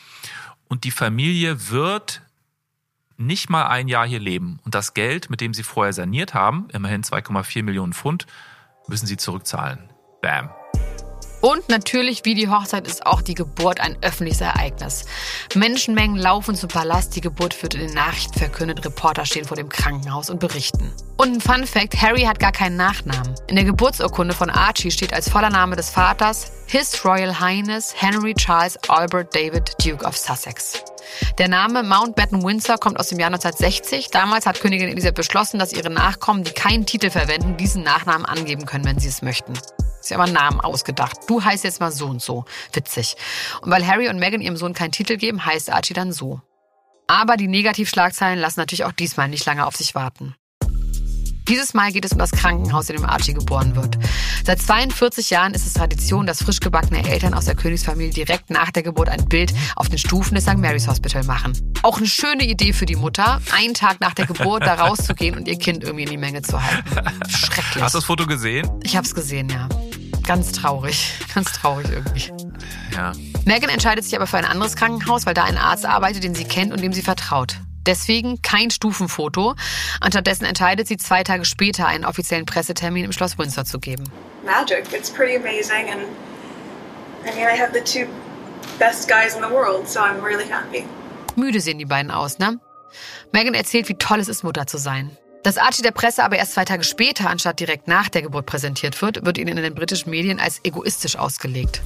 Und 0.69 0.85
die 0.85 0.91
Familie 0.91 1.71
wird 1.71 2.23
nicht 3.17 3.51
mal 3.51 3.67
ein 3.67 3.89
Jahr 3.89 4.07
hier 4.07 4.21
leben. 4.21 4.61
Und 4.65 4.75
das 4.75 4.95
Geld, 4.95 5.31
mit 5.31 5.41
dem 5.41 5.55
sie 5.55 5.63
vorher 5.63 5.93
saniert 5.93 6.35
haben, 6.35 6.69
immerhin 6.73 7.03
2,4 7.03 7.63
Millionen 7.63 7.93
Pfund, 7.93 8.27
müssen 8.89 9.07
sie 9.07 9.17
zurückzahlen. 9.17 9.91
Bam. 10.23 10.51
Und 11.41 11.69
natürlich, 11.69 12.25
wie 12.25 12.35
die 12.35 12.49
Hochzeit, 12.49 12.87
ist 12.87 13.07
auch 13.07 13.23
die 13.23 13.35
Geburt 13.35 13.81
ein 13.81 13.97
öffentliches 14.03 14.41
Ereignis. 14.41 15.07
Menschenmengen 15.55 16.17
laufen 16.17 16.55
zum 16.55 16.69
Palast, 16.69 17.17
die 17.17 17.21
Geburt 17.21 17.63
wird 17.63 17.75
in 17.75 17.81
den 17.81 17.95
Nachrichten 17.95 18.39
verkündet, 18.39 18.85
Reporter 18.85 19.25
stehen 19.25 19.45
vor 19.45 19.57
dem 19.57 19.69
Krankenhaus 19.69 20.31
und 20.31 20.41
berichten. 20.41 20.93
Und 21.17 21.35
ein 21.35 21.41
Fun 21.41 21.67
Fact, 21.67 22.01
Harry 22.01 22.23
hat 22.23 22.39
gar 22.39 22.53
keinen 22.53 22.77
Nachnamen. 22.77 23.35
In 23.47 23.57
der 23.57 23.65
Geburtsurkunde 23.65 24.35
von 24.35 24.51
Archie 24.51 24.91
steht 24.91 25.13
als 25.13 25.29
voller 25.29 25.51
Name 25.51 25.77
des 25.77 25.91
Vaters 25.91 26.51
His 26.67 27.05
Royal 27.05 27.41
Highness 27.41 27.95
Henry 27.97 28.35
Charles 28.35 28.79
Albert 28.89 29.35
David 29.35 29.75
Duke 29.85 30.05
of 30.05 30.17
Sussex. 30.17 30.83
Der 31.39 31.49
Name 31.49 31.83
Mountbatten 31.83 32.43
Windsor 32.43 32.79
kommt 32.79 32.99
aus 32.99 33.09
dem 33.09 33.19
Jahr 33.19 33.29
1960. 33.29 34.11
Damals 34.11 34.47
hat 34.47 34.61
Königin 34.61 34.89
Elisabeth 34.89 35.17
beschlossen, 35.17 35.59
dass 35.59 35.73
ihre 35.73 35.91
Nachkommen, 35.91 36.45
die 36.45 36.53
keinen 36.53 36.87
Titel 36.87 37.11
verwenden, 37.11 37.57
diesen 37.57 37.83
Nachnamen 37.83 38.27
angeben 38.27 38.67
können, 38.67 38.85
wenn 38.85 38.99
sie 38.99 39.09
es 39.09 39.23
möchten. 39.23 39.53
Ist 40.01 40.11
ja 40.11 40.17
aber 40.19 40.31
Namen 40.31 40.61
ausgedacht. 40.61 41.19
Du 41.29 41.45
heißt 41.45 41.65
jetzt 41.65 41.81
mal 41.81 41.93
so 41.93 42.07
und 42.07 42.23
so. 42.23 42.45
Witzig. 42.73 43.17
Und 43.61 43.71
weil 43.71 43.87
Harry 43.87 44.09
und 44.09 44.19
Meghan 44.19 44.41
ihrem 44.41 44.57
Sohn 44.57 44.73
keinen 44.73 44.93
Titel 44.93 45.17
geben, 45.17 45.45
heißt 45.45 45.71
Archie 45.71 45.93
dann 45.95 46.13
so. 46.13 46.41
Aber 47.07 47.37
die 47.37 47.49
Negativschlagzeilen 47.49 48.39
lassen 48.39 48.61
natürlich 48.61 48.85
auch 48.85 48.93
diesmal 48.93 49.29
nicht 49.29 49.45
lange 49.45 49.67
auf 49.67 49.77
sich 49.77 49.95
warten. 49.95 50.35
Dieses 51.51 51.75
Mal 51.75 51.91
geht 51.91 52.05
es 52.05 52.13
um 52.13 52.19
das 52.19 52.31
Krankenhaus, 52.31 52.89
in 52.91 52.97
dem 52.97 53.05
Archie 53.05 53.35
geboren 53.35 53.75
wird. 53.75 53.99
Seit 54.47 54.63
42 54.63 55.31
Jahren 55.31 55.53
ist 55.53 55.67
es 55.67 55.73
Tradition, 55.73 56.25
dass 56.25 56.45
frisch 56.45 56.61
gebackene 56.61 57.05
Eltern 57.11 57.35
aus 57.35 57.47
der 57.47 57.57
Königsfamilie 57.57 58.13
direkt 58.13 58.51
nach 58.51 58.71
der 58.71 58.85
Geburt 58.85 59.09
ein 59.09 59.29
Bild 59.29 59.53
auf 59.75 59.89
den 59.89 59.99
Stufen 59.99 60.37
des 60.37 60.45
St. 60.45 60.59
Mary's 60.59 60.87
Hospital 60.87 61.25
machen. 61.25 61.53
Auch 61.83 61.99
eine 61.99 62.07
schöne 62.07 62.45
Idee 62.45 62.73
für 62.73 62.87
die 62.87 62.95
Mutter, 62.95 63.43
einen 63.53 63.75
Tag 63.75 64.01
nach 64.01 64.15
der 64.15 64.27
Geburt 64.27 64.63
da 64.63 64.75
rauszugehen 64.75 65.37
und 65.37 65.49
ihr 65.49 65.59
Kind 65.59 65.83
irgendwie 65.83 66.05
in 66.05 66.11
die 66.11 66.19
Menge 66.19 66.43
zu 66.43 66.63
halten. 66.63 66.89
Schrecklich. 67.29 67.83
Hast 67.83 67.97
du 67.97 67.99
das 67.99 68.05
Foto 68.05 68.27
gesehen? 68.29 68.71
Ich 68.85 68.97
habe 68.97 69.05
es 69.05 69.13
gesehen, 69.13 69.49
ja. 69.49 69.69
Ganz 70.25 70.53
traurig. 70.53 71.15
Ganz 71.35 71.51
traurig 71.51 71.89
irgendwie. 71.91 72.31
Ja. 72.95 73.11
Megan 73.45 73.71
entscheidet 73.71 74.05
sich 74.05 74.15
aber 74.15 74.29
für 74.29 74.37
ein 74.37 74.45
anderes 74.45 74.77
Krankenhaus, 74.77 75.27
weil 75.27 75.35
da 75.35 75.43
ein 75.43 75.59
Arzt 75.59 75.85
arbeitet, 75.85 76.23
den 76.23 76.37
sie 76.37 76.45
kennt 76.45 76.73
und 76.73 76.81
dem 76.81 76.93
sie 76.93 77.03
vertraut. 77.03 77.57
Deswegen 77.87 78.43
kein 78.43 78.71
Stufenfoto. 78.71 79.55
Anstattdessen 80.01 80.45
entscheidet 80.45 80.87
sie 80.87 80.97
zwei 80.97 81.23
Tage 81.23 81.45
später 81.45 81.87
einen 81.87 82.05
offiziellen 82.05 82.47
Pressetermin 82.47 83.05
im 83.05 83.13
Schloss 83.13 83.39
Windsor 83.39 83.65
zu 83.65 83.79
geben. 83.79 84.05
Magic. 84.45 84.93
It's 84.93 85.11
pretty 85.11 85.37
amazing, 85.37 85.91
and 85.91 86.03
I 87.25 87.35
mean, 87.37 87.49
I 87.49 87.59
have 87.59 87.73
the 87.73 87.81
two 87.81 88.07
best 88.79 89.09
guys 89.09 89.35
in 89.35 89.43
the 89.43 89.51
world, 89.51 89.89
so 89.89 90.01
I'm 90.01 90.23
really 90.23 90.49
happy. 90.49 90.85
Müde 91.37 91.61
sehen 91.61 91.79
die 91.79 91.85
beiden 91.85 92.11
aus, 92.11 92.39
ne? 92.39 92.59
Megan 93.33 93.55
erzählt, 93.55 93.89
wie 93.89 93.95
toll 93.95 94.21
es 94.21 94.29
ist, 94.29 94.43
Mutter 94.43 94.67
zu 94.67 94.79
sein. 94.79 95.17
Dass 95.43 95.57
Archie 95.57 95.83
der 95.83 95.93
Presse 95.93 96.23
aber 96.23 96.37
erst 96.37 96.55
zwei 96.55 96.65
Tage 96.65 96.85
später, 96.85 97.31
anstatt 97.31 97.61
direkt 97.61 97.89
nach 97.89 98.09
der 98.09 98.23
Geburt 98.23 98.47
präsentiert 98.47 99.01
wird, 99.01 99.25
wird 99.25 99.39
ihnen 99.39 99.57
in 99.57 99.63
den 99.63 99.75
britischen 99.75 100.11
Medien 100.11 100.39
als 100.39 100.61
egoistisch 100.65 101.17
ausgelegt. 101.17 101.81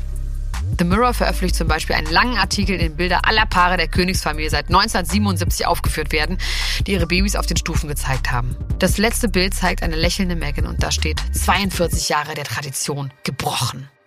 The 0.78 0.84
Mirror 0.84 1.14
veröffentlicht 1.14 1.54
zum 1.54 1.68
Beispiel 1.68 1.96
einen 1.96 2.10
langen 2.10 2.36
Artikel, 2.36 2.74
in 2.74 2.80
dem 2.80 2.96
Bilder 2.96 3.26
aller 3.26 3.46
Paare 3.46 3.76
der 3.76 3.88
Königsfamilie 3.88 4.50
seit 4.50 4.66
1977 4.66 5.66
aufgeführt 5.66 6.12
werden, 6.12 6.38
die 6.86 6.92
ihre 6.92 7.06
Babys 7.06 7.36
auf 7.36 7.46
den 7.46 7.56
Stufen 7.56 7.88
gezeigt 7.88 8.32
haben. 8.32 8.56
Das 8.78 8.98
letzte 8.98 9.28
Bild 9.28 9.54
zeigt 9.54 9.82
eine 9.82 9.96
lächelnde 9.96 10.36
Meghan 10.36 10.66
und 10.66 10.82
da 10.82 10.90
steht 10.90 11.22
42 11.32 12.08
Jahre 12.08 12.34
der 12.34 12.44
Tradition 12.44 13.12
gebrochen. 13.22 13.88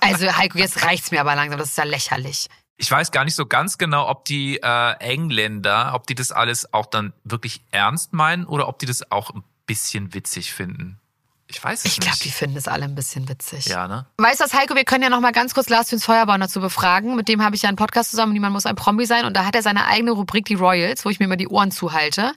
Also 0.00 0.26
Heiko, 0.36 0.58
jetzt 0.58 0.84
reicht's 0.84 1.12
mir 1.12 1.20
aber 1.20 1.36
langsam, 1.36 1.60
das 1.60 1.68
ist 1.68 1.78
ja 1.78 1.84
lächerlich. 1.84 2.48
Ich 2.76 2.90
weiß 2.90 3.12
gar 3.12 3.24
nicht 3.24 3.36
so 3.36 3.46
ganz 3.46 3.78
genau, 3.78 4.08
ob 4.08 4.24
die 4.24 4.58
äh, 4.60 4.92
Engländer, 4.98 5.92
ob 5.94 6.08
die 6.08 6.16
das 6.16 6.32
alles 6.32 6.72
auch 6.74 6.86
dann 6.86 7.12
wirklich 7.22 7.62
ernst 7.70 8.12
meinen 8.12 8.46
oder 8.46 8.66
ob 8.66 8.80
die 8.80 8.86
das 8.86 9.12
auch 9.12 9.30
ein 9.30 9.44
bisschen 9.66 10.12
witzig 10.12 10.52
finden. 10.52 11.00
Ich 11.46 11.62
weiß 11.62 11.80
es 11.80 11.84
Ich 11.84 12.00
glaube, 12.00 12.12
nicht. 12.12 12.24
die 12.24 12.30
finden 12.30 12.56
es 12.56 12.66
alle 12.68 12.84
ein 12.84 12.94
bisschen 12.94 13.28
witzig. 13.28 13.66
ja, 13.66 13.86
ne? 13.86 14.06
Weißt 14.16 14.40
du 14.40 14.44
was, 14.44 14.54
Heiko, 14.54 14.74
wir 14.74 14.84
können 14.84 15.02
ja 15.02 15.10
noch 15.10 15.20
mal 15.20 15.30
ganz 15.32 15.52
kurz 15.54 15.68
Lars 15.68 15.90
fürs 15.90 16.04
Feuerbauen 16.04 16.40
dazu 16.40 16.58
befragen. 16.60 17.16
Mit 17.16 17.28
dem 17.28 17.42
habe 17.44 17.54
ich 17.54 17.62
ja 17.62 17.68
einen 17.68 17.76
Podcast 17.76 18.10
zusammen, 18.10 18.32
Niemand 18.32 18.54
muss 18.54 18.64
ein 18.66 18.74
Promi 18.76 19.04
sein. 19.04 19.24
Und 19.26 19.34
da 19.36 19.44
hat 19.44 19.54
er 19.54 19.62
seine 19.62 19.86
eigene 19.86 20.12
Rubrik, 20.12 20.46
die 20.46 20.54
Royals, 20.54 21.04
wo 21.04 21.10
ich 21.10 21.18
mir 21.20 21.26
immer 21.26 21.36
die 21.36 21.48
Ohren 21.48 21.70
zuhalte. 21.70 22.32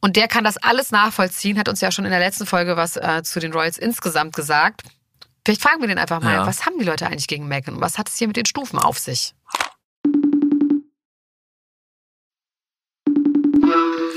Und 0.00 0.16
der 0.16 0.26
kann 0.28 0.42
das 0.44 0.56
alles 0.56 0.90
nachvollziehen, 0.90 1.58
hat 1.58 1.68
uns 1.68 1.80
ja 1.80 1.92
schon 1.92 2.04
in 2.04 2.10
der 2.10 2.20
letzten 2.20 2.44
Folge 2.44 2.76
was 2.76 2.96
äh, 2.96 3.22
zu 3.22 3.38
den 3.40 3.52
Royals 3.52 3.78
insgesamt 3.78 4.34
gesagt. 4.34 4.82
Vielleicht 5.44 5.62
fragen 5.62 5.80
wir 5.80 5.88
den 5.88 5.98
einfach 5.98 6.20
mal, 6.20 6.34
Ja. 6.34 6.46
was 6.46 6.66
haben 6.66 6.76
die 6.78 6.84
Leute 6.84 7.06
eigentlich 7.06 7.28
gegen 7.28 7.46
Meghan 7.48 7.76
und 7.76 7.80
was 7.80 7.98
hat 7.98 8.08
es 8.08 8.16
hier 8.16 8.26
mit 8.26 8.36
den 8.36 8.46
Stufen 8.46 8.78
auf 8.78 8.98
sich? 8.98 9.32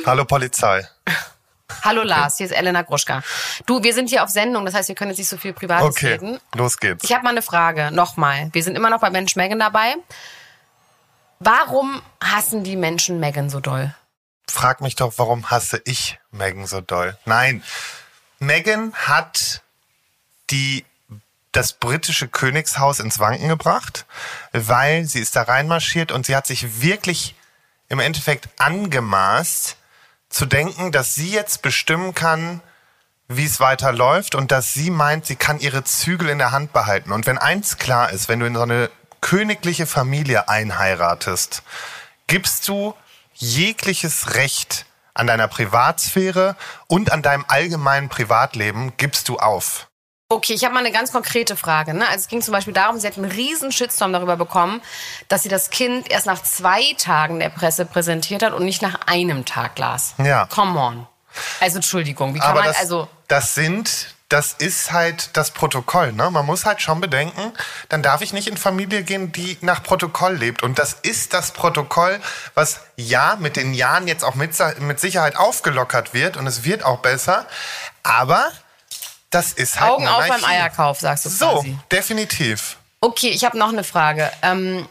Hallo 0.06 0.26
Polizei. 0.26 0.86
Hallo 1.84 2.04
Lars, 2.04 2.38
hier 2.38 2.46
ist 2.46 2.52
Elena 2.52 2.82
Gruschka. 2.82 3.24
Du, 3.66 3.84
wir 3.84 3.94
sind 3.94 4.10
hier 4.10 4.24
auf 4.24 4.30
Sendung, 4.30 4.66
das 4.66 4.74
heißt, 4.76 4.90
wir 4.90 4.96
können 4.96 5.12
jetzt 5.12 5.18
nicht 5.18 5.30
so 5.30 5.38
viel 5.38 5.54
Privates 5.54 5.86
Okay, 5.88 6.14
reden. 6.14 6.40
los 6.56 6.78
geht's. 6.78 7.04
Ich 7.04 7.14
habe 7.14 7.24
mal 7.24 7.30
eine 7.30 7.42
Frage, 7.42 7.92
nochmal. 7.92 8.50
Wir 8.54 8.64
sind 8.64 8.76
immer 8.76 8.90
noch 8.90 9.00
bei 9.00 9.10
Mensch 9.10 9.36
Megan 9.36 9.60
dabei. 9.60 9.96
Warum 11.40 12.02
hassen 12.24 12.64
die 12.64 12.76
Menschen 12.76 13.20
Megan 13.20 13.50
so 13.50 13.60
doll? 13.60 13.94
Frag 14.48 14.82
mich 14.82 14.96
doch, 14.96 15.14
warum 15.18 15.50
hasse 15.52 15.82
ich 15.86 16.20
Megan 16.32 16.68
so 16.68 16.82
doll? 16.82 17.18
Nein, 17.26 17.64
Megan 18.40 18.94
hat 18.94 19.62
die 20.50 20.86
das 21.54 21.74
britische 21.74 22.28
Königshaus 22.28 23.00
ins 23.00 23.20
Wanken 23.20 23.48
gebracht, 23.48 24.06
weil 24.52 25.06
sie 25.06 25.20
ist 25.20 25.36
da 25.36 25.44
reinmarschiert 25.44 26.12
und 26.12 26.26
sie 26.26 26.36
hat 26.36 26.48
sich 26.48 26.82
wirklich 26.82 27.36
im 27.90 28.00
Endeffekt 28.00 28.50
angemaßt 28.58 29.78
zu 30.34 30.46
denken, 30.46 30.92
dass 30.92 31.14
sie 31.14 31.30
jetzt 31.30 31.62
bestimmen 31.62 32.14
kann, 32.14 32.62
wie 33.28 33.46
es 33.46 33.60
weiterläuft 33.60 34.36
und 34.36 34.52
dass 34.52 34.74
sie 34.74 34.90
meint, 34.90 35.26
sie 35.26 35.36
kann 35.36 35.60
ihre 35.60 35.84
Zügel 35.84 36.30
in 36.30 36.40
der 36.40 36.52
Hand 36.52 36.74
behalten. 36.74 37.12
Und 37.12 37.26
wenn 37.28 37.38
eins 37.38 37.78
klar 37.78 38.12
ist, 38.12 38.28
wenn 38.28 38.40
du 38.40 38.48
in 38.48 38.56
so 38.56 38.64
eine 38.64 38.90
königliche 39.22 39.86
Familie 39.86 40.50
einheiratest, 40.50 41.64
gibst 42.28 42.68
du 42.68 42.96
jegliches 43.34 44.36
Recht 44.36 44.86
an 45.14 45.28
deiner 45.28 45.48
Privatsphäre 45.48 46.56
und 46.88 47.12
an 47.12 47.22
deinem 47.22 47.46
allgemeinen 47.48 48.10
Privatleben 48.10 48.94
gibst 48.98 49.30
du 49.30 49.38
auf. 49.38 49.88
Okay, 50.34 50.54
ich 50.54 50.64
habe 50.64 50.74
mal 50.74 50.80
eine 50.80 50.92
ganz 50.92 51.12
konkrete 51.12 51.56
Frage. 51.56 51.94
Ne? 51.94 52.08
Also 52.08 52.22
es 52.22 52.28
ging 52.28 52.42
zum 52.42 52.54
Beispiel 52.54 52.74
darum, 52.74 53.00
sie 53.00 53.06
hat 53.06 53.18
einen 53.18 53.30
riesen 53.30 53.72
Shitstorm 53.72 54.14
darüber 54.14 54.36
bekommen, 54.36 54.82
dass 55.28 55.44
sie 55.44 55.50
das 55.50 55.70
Kind 55.70 56.10
erst 56.10 56.26
nach 56.26 56.42
zwei 56.42 56.96
Tagen 56.98 57.40
der 57.40 57.50
Presse 57.50 57.86
präsentiert 57.86 58.42
hat 58.42 58.54
und 58.54 58.66
nicht 58.66 58.82
nach 58.82 59.00
einem 59.06 59.46
Tag 59.46 59.78
las. 59.78 60.16
Ja. 60.18 60.48
Come 60.48 60.80
on. 60.80 61.08
Also 61.60 61.78
Entschuldigung, 61.78 62.34
wie 62.34 62.40
kann 62.40 62.50
Aber 62.50 62.62
man, 62.62 62.70
das, 62.70 62.80
also 62.80 63.08
das 63.28 63.54
sind, 63.54 64.16
das 64.28 64.54
ist 64.54 64.92
halt 64.92 65.38
das 65.38 65.52
Protokoll. 65.52 66.14
Ne? 66.14 66.32
Man 66.32 66.48
muss 66.48 66.66
halt 66.66 66.82
schon 66.82 67.00
bedenken, 67.00 67.54
dann 67.90 68.02
darf 68.02 68.22
ich 68.22 68.34
nicht 68.34 68.48
in 68.48 68.58
Familie 68.58 69.04
gehen, 69.04 69.32
die 69.32 69.60
nach 69.62 69.84
Protokoll 69.84 70.34
lebt. 70.36 70.64
Und 70.64 70.80
das 70.80 70.94
ist 71.04 71.36
das 71.36 71.52
Protokoll, 71.52 72.20
was 72.56 72.82
ja 72.96 73.38
mit 73.40 73.56
den 73.56 73.76
Jahren 73.76 74.08
jetzt 74.08 74.24
auch 74.24 74.34
mit, 74.34 74.52
mit 74.80 75.00
Sicherheit 75.00 75.36
aufgelockert 75.36 76.16
wird 76.16 76.38
und 76.38 76.48
es 76.48 76.64
wird 76.64 76.84
auch 76.84 77.00
besser. 77.00 77.46
Aber 78.02 78.52
das 79.34 79.54
ist 79.54 79.80
halt 79.80 79.92
Augen 79.92 80.08
auf 80.08 80.28
beim. 80.28 80.44
Eierkauf, 80.46 81.00
sagst 81.00 81.26
du 81.26 81.30
So, 81.30 81.50
quasi. 81.56 81.78
definitiv. 81.92 82.78
Okay, 83.02 83.30
ich 83.30 83.44
habe 83.44 83.58
noch 83.58 83.70
eine 83.70 83.84
Frage. 83.84 84.32
Ähm, 84.42 84.88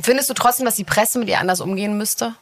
findest 0.00 0.28
du 0.30 0.34
trotzdem, 0.34 0.66
dass 0.66 0.74
die 0.76 0.84
Presse 0.84 1.18
mit 1.18 1.28
ihr 1.28 1.38
anders 1.38 1.60
umgehen 1.60 1.96
müsste? 1.96 2.34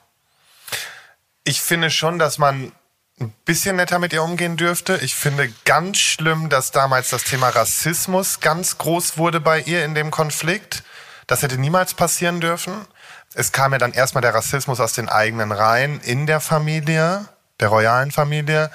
Ich 1.44 1.61
finde 1.61 1.90
schon, 1.90 2.18
dass 2.18 2.38
man 2.38 2.72
ein 3.20 3.33
bisschen 3.44 3.76
netter 3.76 3.98
mit 3.98 4.12
ihr 4.12 4.22
umgehen 4.22 4.57
dürfte. 4.57 4.96
Ich 5.02 5.14
finde 5.14 5.52
ganz 5.64 5.98
schlimm, 5.98 6.48
dass 6.48 6.70
damals 6.70 7.11
das 7.11 7.24
Thema 7.24 7.50
Rassismus 7.50 8.40
ganz 8.40 8.78
groß 8.78 9.18
wurde 9.18 9.40
bei 9.40 9.61
ihr 9.61 9.85
in 9.85 9.94
dem 9.94 10.11
Konflikt. 10.11 10.83
Das 11.26 11.42
hätte 11.42 11.59
niemals 11.59 11.94
passieren 11.94 12.40
dürfen. 12.40 12.87
Es 13.35 13.52
kam 13.52 13.72
ja 13.72 13.78
dann 13.78 13.92
erstmal 13.92 14.22
der 14.22 14.35
Rassismus 14.35 14.81
aus 14.81 14.92
den 14.92 15.09
eigenen 15.09 15.52
Reihen 15.52 16.00
in 16.00 16.26
der 16.26 16.40
Familie, 16.40 17.26
der 17.61 17.68
royalen 17.68 18.11
Familie. 18.12 18.70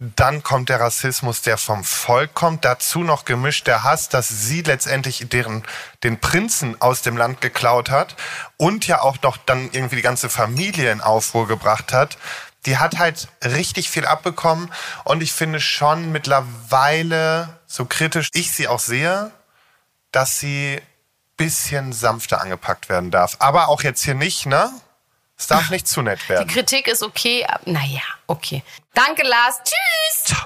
Dann 0.00 0.44
kommt 0.44 0.68
der 0.68 0.78
Rassismus, 0.78 1.42
der 1.42 1.58
vom 1.58 1.82
Volk 1.82 2.32
kommt. 2.32 2.64
Dazu 2.64 3.00
noch 3.00 3.24
gemischt 3.24 3.66
der 3.66 3.82
Hass, 3.82 4.08
dass 4.08 4.28
sie 4.28 4.62
letztendlich 4.62 5.26
deren, 5.28 5.64
den 6.04 6.20
Prinzen 6.20 6.80
aus 6.80 7.02
dem 7.02 7.16
Land 7.16 7.40
geklaut 7.40 7.90
hat 7.90 8.14
und 8.56 8.86
ja 8.86 9.02
auch 9.02 9.20
noch 9.22 9.36
dann 9.36 9.70
irgendwie 9.72 9.96
die 9.96 10.02
ganze 10.02 10.28
Familie 10.28 10.92
in 10.92 11.00
Aufruhr 11.00 11.48
gebracht 11.48 11.92
hat. 11.92 12.16
Die 12.64 12.78
hat 12.78 12.98
halt 12.98 13.26
richtig 13.44 13.90
viel 13.90 14.06
abbekommen 14.06 14.72
und 15.02 15.20
ich 15.20 15.32
finde 15.32 15.60
schon 15.60 16.12
mittlerweile, 16.12 17.58
so 17.66 17.84
kritisch 17.84 18.30
ich 18.34 18.52
sie 18.52 18.68
auch 18.68 18.80
sehe, 18.80 19.32
dass 20.12 20.38
sie 20.38 20.80
bisschen 21.36 21.92
sanfter 21.92 22.40
angepackt 22.40 22.88
werden 22.88 23.10
darf. 23.10 23.36
Aber 23.40 23.68
auch 23.68 23.82
jetzt 23.82 24.04
hier 24.04 24.14
nicht, 24.14 24.46
ne? 24.46 24.70
Es 25.38 25.46
darf 25.46 25.70
nicht 25.70 25.86
zu 25.86 26.02
nett 26.02 26.18
Die 26.24 26.28
werden. 26.30 26.48
Kritik 26.48 26.88
ist 26.88 27.02
okay. 27.02 27.44
ab- 27.46 27.62
Naja, 27.66 28.00
okay. 28.26 28.62
Danke, 28.94 29.22
Lars. 29.26 29.60
Tschüss. 29.64 30.36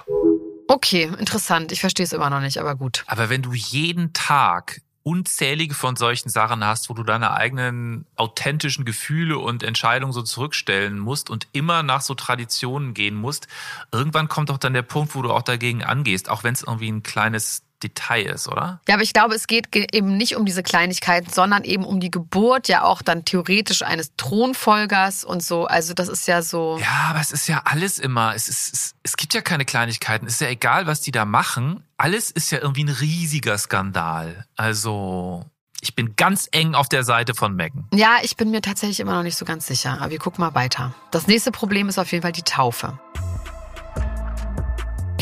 Okay, 0.69 1.05
interessant. 1.19 1.73
Ich 1.73 1.81
verstehe 1.81 2.05
es 2.05 2.13
immer 2.13 2.31
noch 2.31 2.41
nicht, 2.41 2.59
aber 2.59 2.75
gut. 2.75 3.03
Aber 3.07 3.29
wenn 3.31 3.43
du 3.43 3.53
jeden 3.55 4.13
Tag 4.13 4.81
unzählige 5.05 5.75
von 5.75 5.97
solchen 5.97 6.29
Sachen 6.29 6.65
hast, 6.65 6.89
wo 6.89 6.95
du 6.95 7.03
deine 7.03 7.33
eigenen 7.33 8.07
authentischen 8.15 8.85
Gefühle 8.85 9.39
und 9.39 9.65
Entscheidungen 9.65 10.13
so 10.13 10.23
zurückstellen 10.23 10.99
musst 10.99 11.29
und 11.29 11.49
immer 11.53 11.83
nach 11.83 12.03
so 12.03 12.15
Traditionen 12.15 12.95
gehen 12.95 13.17
musst, 13.17 13.49
irgendwann 13.91 14.29
kommt 14.29 14.49
doch 14.51 14.59
dann 14.59 14.75
der 14.75 14.83
Punkt, 14.83 15.17
wo 15.17 15.23
du 15.23 15.33
auch 15.33 15.43
dagegen 15.43 15.83
angehst, 15.83 16.29
auch 16.29 16.45
wenn 16.45 16.55
es 16.55 16.63
irgendwie 16.63 16.89
ein 16.93 17.03
kleines 17.03 17.65
Detail 17.83 18.23
ist, 18.27 18.49
oder? 18.49 18.81
Ja, 18.89 18.95
aber 18.95 19.03
ich 19.03 19.13
glaube, 19.13 19.35
es 19.35 19.47
geht 19.47 19.73
ge- 19.73 19.87
eben 19.93 20.17
nicht 20.17 20.37
um 20.37 20.45
diese 20.47 20.63
Kleinigkeiten, 20.63 21.31
sondern 21.31 21.65
eben 21.65 21.85
um 21.85 22.01
die 22.01 22.11
Geburt 22.11 22.69
ja 22.69 22.83
auch 22.85 23.03
dann 23.03 23.25
theoretisch 23.25 23.83
eines 23.83 24.13
Thronfolgers 24.17 25.25
und 25.25 25.43
so. 25.43 25.67
Also 25.67 25.95
das 25.95 26.09
ist 26.09 26.27
ja 26.29 26.43
so. 26.43 26.79
Ja, 26.81 27.09
aber 27.11 27.21
es 27.21 27.33
ist 27.33 27.49
ja 27.49 27.63
alles 27.65 27.99
immer, 27.99 28.35
es, 28.35 28.49
ist, 28.49 28.73
es, 28.73 28.95
es 29.03 29.17
gibt 29.17 29.35
ja 29.35 29.41
keine 29.41 29.65
Kleinigkeiten, 29.65 30.27
es 30.27 30.35
ist 30.35 30.41
ja 30.41 30.49
egal, 30.49 30.87
was 30.87 31.01
die 31.01 31.11
da 31.13 31.25
machen, 31.25 31.85
alles 31.97 32.31
ist 32.31 32.51
ja 32.53 32.59
irgendwie 32.59 32.85
ein 32.85 32.89
riesiger 32.89 33.57
Skandal. 33.59 34.45
Also, 34.57 35.45
ich 35.81 35.95
bin 35.95 36.15
ganz 36.17 36.49
eng 36.53 36.75
auf 36.75 36.89
der 36.89 37.03
Seite 37.05 37.35
von 37.35 37.55
Megan. 37.57 37.87
Ja, 37.93 38.17
ich 38.23 38.37
bin 38.37 38.51
mir 38.51 38.61
tatsächlich 38.63 39.01
immer 39.01 39.15
noch 39.15 39.23
nicht 39.25 39.37
so 39.37 39.45
ganz 39.45 39.67
sicher. 39.67 39.99
Aber 40.01 40.11
wir 40.11 40.19
gucken 40.19 40.45
mal 40.45 40.55
weiter. 40.55 40.95
Das 41.11 41.27
nächste 41.27 41.51
Problem 41.51 41.89
ist 41.89 41.99
auf 41.99 42.13
jeden 42.13 42.23
Fall 42.23 42.33
die 42.33 42.43
Taufe. 42.43 42.99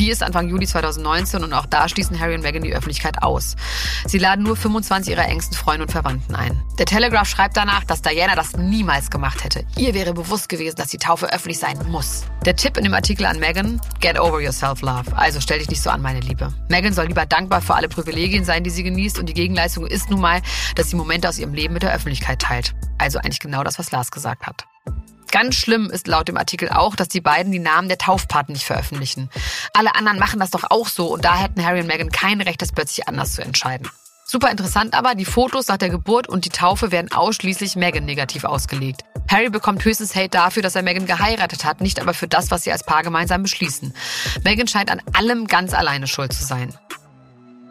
Die 0.00 0.08
ist 0.08 0.22
Anfang 0.22 0.48
Juli 0.48 0.66
2019 0.66 1.44
und 1.44 1.52
auch 1.52 1.66
da 1.66 1.86
schließen 1.86 2.18
Harry 2.18 2.34
und 2.34 2.40
Meghan 2.40 2.62
die 2.62 2.72
Öffentlichkeit 2.72 3.22
aus. 3.22 3.54
Sie 4.06 4.16
laden 4.16 4.42
nur 4.46 4.56
25 4.56 5.12
ihrer 5.12 5.26
engsten 5.26 5.54
Freunde 5.54 5.82
und 5.82 5.92
Verwandten 5.92 6.34
ein. 6.34 6.62
Der 6.78 6.86
Telegraph 6.86 7.28
schreibt 7.28 7.54
danach, 7.58 7.84
dass 7.84 8.00
Diana 8.00 8.34
das 8.34 8.56
niemals 8.56 9.10
gemacht 9.10 9.44
hätte. 9.44 9.66
Ihr 9.76 9.92
wäre 9.92 10.14
bewusst 10.14 10.48
gewesen, 10.48 10.76
dass 10.76 10.88
die 10.88 10.96
Taufe 10.96 11.30
öffentlich 11.30 11.58
sein 11.58 11.78
muss. 11.90 12.24
Der 12.46 12.56
Tipp 12.56 12.78
in 12.78 12.84
dem 12.84 12.94
Artikel 12.94 13.26
an 13.26 13.38
Meghan, 13.40 13.78
get 14.00 14.18
over 14.18 14.40
yourself, 14.40 14.80
love. 14.80 15.14
Also 15.14 15.38
stell 15.38 15.58
dich 15.58 15.68
nicht 15.68 15.82
so 15.82 15.90
an, 15.90 16.00
meine 16.00 16.20
Liebe. 16.20 16.50
Meghan 16.70 16.94
soll 16.94 17.08
lieber 17.08 17.26
dankbar 17.26 17.60
für 17.60 17.74
alle 17.74 17.90
Privilegien 17.90 18.46
sein, 18.46 18.64
die 18.64 18.70
sie 18.70 18.82
genießt 18.82 19.18
und 19.18 19.28
die 19.28 19.34
Gegenleistung 19.34 19.86
ist 19.86 20.08
nun 20.08 20.22
mal, 20.22 20.40
dass 20.76 20.88
sie 20.88 20.96
Momente 20.96 21.28
aus 21.28 21.38
ihrem 21.38 21.52
Leben 21.52 21.74
mit 21.74 21.82
der 21.82 21.92
Öffentlichkeit 21.92 22.38
teilt. 22.38 22.74
Also 22.96 23.18
eigentlich 23.18 23.40
genau 23.40 23.64
das, 23.64 23.78
was 23.78 23.90
Lars 23.90 24.10
gesagt 24.10 24.46
hat. 24.46 24.64
Ganz 25.30 25.54
schlimm 25.54 25.90
ist 25.90 26.06
laut 26.06 26.28
dem 26.28 26.36
Artikel 26.36 26.68
auch, 26.68 26.96
dass 26.96 27.08
die 27.08 27.20
beiden 27.20 27.52
die 27.52 27.58
Namen 27.58 27.88
der 27.88 27.98
Taufpaten 27.98 28.52
nicht 28.52 28.64
veröffentlichen. 28.64 29.30
Alle 29.72 29.94
anderen 29.94 30.18
machen 30.18 30.40
das 30.40 30.50
doch 30.50 30.64
auch 30.70 30.88
so 30.88 31.06
und 31.12 31.24
da 31.24 31.36
hätten 31.36 31.64
Harry 31.64 31.80
und 31.80 31.86
Meghan 31.86 32.10
kein 32.10 32.40
Recht, 32.40 32.60
das 32.62 32.72
plötzlich 32.72 33.06
anders 33.08 33.34
zu 33.34 33.42
entscheiden. 33.42 33.88
Super 34.24 34.50
interessant 34.50 34.94
aber, 34.94 35.16
die 35.16 35.24
Fotos 35.24 35.66
nach 35.66 35.76
der 35.76 35.90
Geburt 35.90 36.28
und 36.28 36.44
die 36.44 36.50
Taufe 36.50 36.92
werden 36.92 37.10
ausschließlich 37.10 37.74
Meghan 37.74 38.04
negativ 38.04 38.44
ausgelegt. 38.44 39.02
Harry 39.28 39.50
bekommt 39.50 39.84
höchstens 39.84 40.14
Hate 40.14 40.28
dafür, 40.28 40.62
dass 40.62 40.76
er 40.76 40.82
Meghan 40.82 41.06
geheiratet 41.06 41.64
hat, 41.64 41.80
nicht 41.80 42.00
aber 42.00 42.14
für 42.14 42.28
das, 42.28 42.50
was 42.50 42.62
sie 42.62 42.70
als 42.70 42.84
Paar 42.84 43.02
gemeinsam 43.02 43.42
beschließen. 43.42 43.92
Meghan 44.44 44.68
scheint 44.68 44.90
an 44.90 45.02
allem 45.14 45.46
ganz 45.46 45.74
alleine 45.74 46.06
schuld 46.06 46.32
zu 46.32 46.44
sein. 46.44 46.74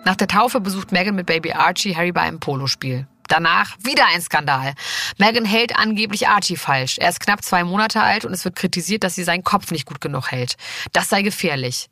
Nach 0.06 0.16
der 0.16 0.28
Taufe 0.28 0.60
besucht 0.60 0.92
Meghan 0.92 1.16
mit 1.16 1.28
Baby 1.28 1.54
Archie 1.54 1.96
Harry 1.96 2.12
bei 2.12 2.22
einem 2.22 2.40
Polospiel. 2.40 3.08
Danach 3.30 3.78
wieder 3.82 4.08
ein 4.08 4.22
Skandal. 4.22 4.74
Meghan 5.18 5.46
hält 5.46 5.76
angeblich 5.76 6.28
Archie 6.28 6.58
falsch. 6.58 6.98
Er 6.98 7.10
ist 7.10 7.20
knapp 7.20 7.44
zwei 7.44 7.64
Monate 7.64 8.02
alt 8.02 8.26
und 8.26 8.34
es 8.34 8.44
wird 8.44 8.56
kritisiert, 8.56 9.04
dass 9.04 9.16
sie 9.16 9.24
seinen 9.24 9.44
Kopf 9.44 9.72
nicht 9.72 9.86
gut 9.86 10.02
genug 10.02 10.32
hält. 10.32 10.58
Das 10.94 11.10
sei 11.10 11.22
gefährlich. 11.22 11.90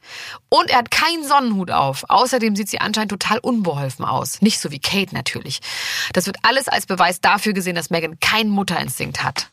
Und 0.50 0.70
er 0.72 0.80
hat 0.80 0.92
keinen 0.92 1.26
Sonnenhut 1.26 1.72
auf. 1.72 2.06
Außerdem 2.10 2.56
sieht 2.56 2.70
sie 2.70 2.82
anscheinend 2.82 3.12
total 3.12 3.38
unbeholfen 3.38 4.04
aus. 4.04 4.42
Nicht 4.42 4.60
so 4.60 4.72
wie 4.72 4.80
Kate 4.80 5.14
natürlich. 5.14 5.60
Das 6.12 6.26
wird 6.26 6.38
alles 6.42 6.68
als 6.68 6.88
Beweis 6.88 7.22
dafür 7.22 7.54
gesehen, 7.54 7.76
dass 7.76 7.92
Meghan 7.92 8.20
keinen 8.20 8.50
Mutterinstinkt 8.50 9.24
hat. 9.24 9.48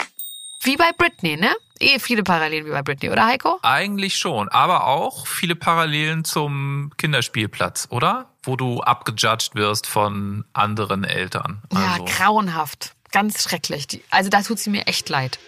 Wie 0.63 0.77
bei 0.77 0.91
Britney, 0.97 1.37
ne? 1.37 1.55
Eh 1.79 1.99
viele 1.99 2.23
Parallelen 2.23 2.65
wie 2.65 2.71
bei 2.71 2.83
Britney, 2.83 3.11
oder 3.11 3.27
Heiko? 3.27 3.59
Eigentlich 3.61 4.17
schon, 4.17 4.49
aber 4.49 4.87
auch 4.87 5.27
viele 5.27 5.55
Parallelen 5.55 6.25
zum 6.25 6.93
Kinderspielplatz, 6.97 7.89
oder? 7.91 8.31
Wo 8.45 8.57
du 8.57 8.81
abgejudged 8.83 9.55
wirst 9.55 9.87
von 9.87 10.45
anderen 10.53 11.05
Eltern. 11.05 11.63
Ja, 11.73 11.93
Also, 11.95 12.05
grauenhaft. 12.05 12.95
Ganz 13.13 13.43
schrecklich. 13.43 13.87
Die- 13.87 14.03
Also 14.11 14.29
da 14.31 14.43
tut 14.43 14.59
sie 14.59 14.71
mir 14.71 14.87
echt 14.87 15.09
leid. 15.09 15.39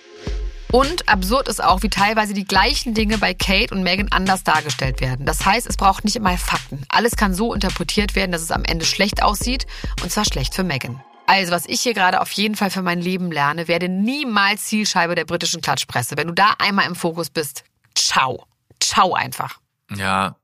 Und 0.73 1.09
absurd 1.09 1.49
ist 1.49 1.63
auch, 1.63 1.83
wie 1.83 1.89
teilweise 1.89 2.35
die 2.35 2.45
gleichen 2.45 2.93
Dinge 2.93 3.19
bei 3.19 3.35
Kate 3.35 3.73
und 3.73 3.83
Meghan 3.85 4.09
anders 4.11 4.43
dargestellt 4.43 5.01
werden. 5.01 5.25
Das 5.25 5.45
heißt, 5.47 5.67
es 5.67 5.77
braucht 5.77 6.05
nicht 6.05 6.17
immer 6.17 6.37
Fakten. 6.37 6.85
Alles 6.89 7.17
kann 7.17 7.35
so 7.35 7.55
interpretiert 7.55 8.15
werden, 8.17 8.33
dass 8.33 8.43
es 8.43 8.51
am 8.51 8.65
Ende 8.65 8.85
schlecht 8.85 9.23
aussieht. 9.23 9.67
Und 10.03 10.11
zwar 10.11 10.25
schlecht 10.25 10.55
für 10.55 10.65
Meghan. 10.65 11.01
Also, 11.27 11.53
was 11.53 11.67
ich 11.67 11.81
hier 11.83 11.95
gerade 11.95 12.21
auf 12.21 12.31
jeden 12.33 12.57
Fall 12.57 12.71
für 12.71 12.83
mein 12.83 13.01
Leben 13.01 13.31
lerne, 13.33 13.69
werde 13.69 13.89
niemals 13.89 14.65
Zielscheibe 14.65 15.15
der 15.15 15.25
britischen 15.25 15.61
Klatschpresse. 15.61 16.17
Wenn 16.17 16.29
du 16.29 16.35
da 16.35 16.55
einmal 16.59 16.87
im 16.87 16.95
Fokus 16.97 17.31
bist, 17.31 17.65
ciao. 17.95 18.47
Ciao 18.81 19.15
einfach. 19.15 19.59
Ja, 19.97 20.37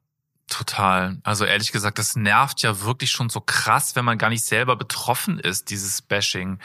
total. 0.52 1.18
Also 1.22 1.44
ehrlich 1.44 1.72
gesagt, 1.72 1.98
das 1.98 2.16
nervt 2.16 2.62
ja 2.62 2.82
wirklich 2.82 3.10
schon 3.10 3.28
so 3.28 3.40
krass, 3.40 3.96
wenn 3.96 4.04
man 4.04 4.18
gar 4.18 4.28
nicht 4.28 4.44
selber 4.44 4.76
betroffen 4.76 5.38
ist, 5.38 5.70
dieses 5.70 6.02
Bashing. 6.02 6.58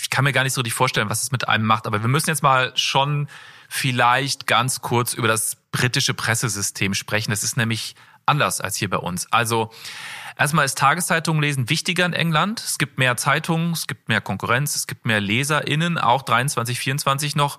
Ich 0.00 0.10
kann 0.10 0.24
mir 0.24 0.32
gar 0.32 0.42
nicht 0.42 0.54
so 0.54 0.60
richtig 0.62 0.74
vorstellen, 0.74 1.10
was 1.10 1.22
es 1.22 1.32
mit 1.32 1.48
einem 1.48 1.64
macht, 1.64 1.86
aber 1.86 2.02
wir 2.02 2.08
müssen 2.08 2.30
jetzt 2.30 2.42
mal 2.42 2.72
schon 2.76 3.28
vielleicht 3.68 4.46
ganz 4.46 4.80
kurz 4.80 5.12
über 5.12 5.28
das 5.28 5.56
britische 5.70 6.14
Pressesystem 6.14 6.94
sprechen. 6.94 7.30
Das 7.30 7.42
ist 7.42 7.56
nämlich 7.56 7.94
anders 8.24 8.60
als 8.60 8.76
hier 8.76 8.90
bei 8.90 8.98
uns. 8.98 9.30
Also 9.32 9.70
Erstmal 10.38 10.66
ist 10.66 10.76
Tageszeitung 10.76 11.40
lesen 11.40 11.70
wichtiger 11.70 12.04
in 12.04 12.12
England. 12.12 12.60
Es 12.60 12.76
gibt 12.76 12.98
mehr 12.98 13.16
Zeitungen, 13.16 13.72
es 13.72 13.86
gibt 13.86 14.10
mehr 14.10 14.20
Konkurrenz, 14.20 14.76
es 14.76 14.86
gibt 14.86 15.06
mehr 15.06 15.18
LeserInnen, 15.18 15.96
auch 15.96 16.20
23, 16.20 16.78
24 16.78 17.36
noch. 17.36 17.58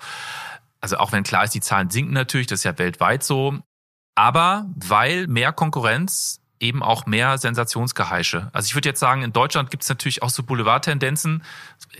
Also 0.80 0.98
auch 0.98 1.12
wenn 1.12 1.24
klar 1.24 1.44
ist, 1.44 1.56
die 1.56 1.60
Zahlen 1.60 1.90
sinken 1.90 2.14
natürlich, 2.14 2.46
das 2.46 2.60
ist 2.60 2.64
ja 2.66 2.78
weltweit 2.78 3.24
so. 3.24 3.58
Aber 4.18 4.66
weil 4.76 5.28
mehr 5.28 5.54
Konkurrenz 5.54 6.42
eben 6.60 6.82
auch 6.82 7.06
mehr 7.06 7.38
Sensationsgeheische. 7.38 8.50
Also 8.52 8.66
ich 8.66 8.74
würde 8.74 8.90
jetzt 8.90 9.00
sagen, 9.00 9.22
in 9.22 9.32
Deutschland 9.32 9.70
gibt 9.70 9.84
es 9.84 9.90
natürlich 9.90 10.24
auch 10.24 10.32
so 10.32 10.42
Boulevardtendenzen. 10.42 11.44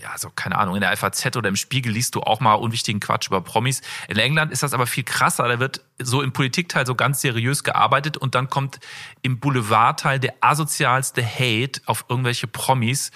Ja, 0.02 0.10
also 0.10 0.28
keine 0.34 0.58
Ahnung, 0.58 0.74
in 0.74 0.80
der 0.80 0.96
FAZ 0.96 1.36
oder 1.36 1.48
im 1.48 1.54
Spiegel 1.54 1.92
liest 1.92 2.16
du 2.16 2.22
auch 2.22 2.40
mal 2.40 2.54
unwichtigen 2.54 2.98
Quatsch 2.98 3.28
über 3.28 3.40
Promis. 3.40 3.82
In 4.08 4.18
England 4.18 4.50
ist 4.50 4.64
das 4.64 4.74
aber 4.74 4.88
viel 4.88 5.04
krasser. 5.04 5.46
Da 5.46 5.60
wird 5.60 5.84
so 6.00 6.22
im 6.22 6.32
Politikteil 6.32 6.86
so 6.86 6.94
ganz 6.94 7.20
seriös 7.20 7.64
gearbeitet 7.64 8.16
und 8.16 8.34
dann 8.34 8.48
kommt 8.48 8.78
im 9.22 9.40
Boulevardteil 9.40 10.20
der 10.20 10.34
asozialste 10.40 11.24
Hate 11.24 11.80
auf 11.86 12.04
irgendwelche 12.08 12.46
Promis. 12.46 13.10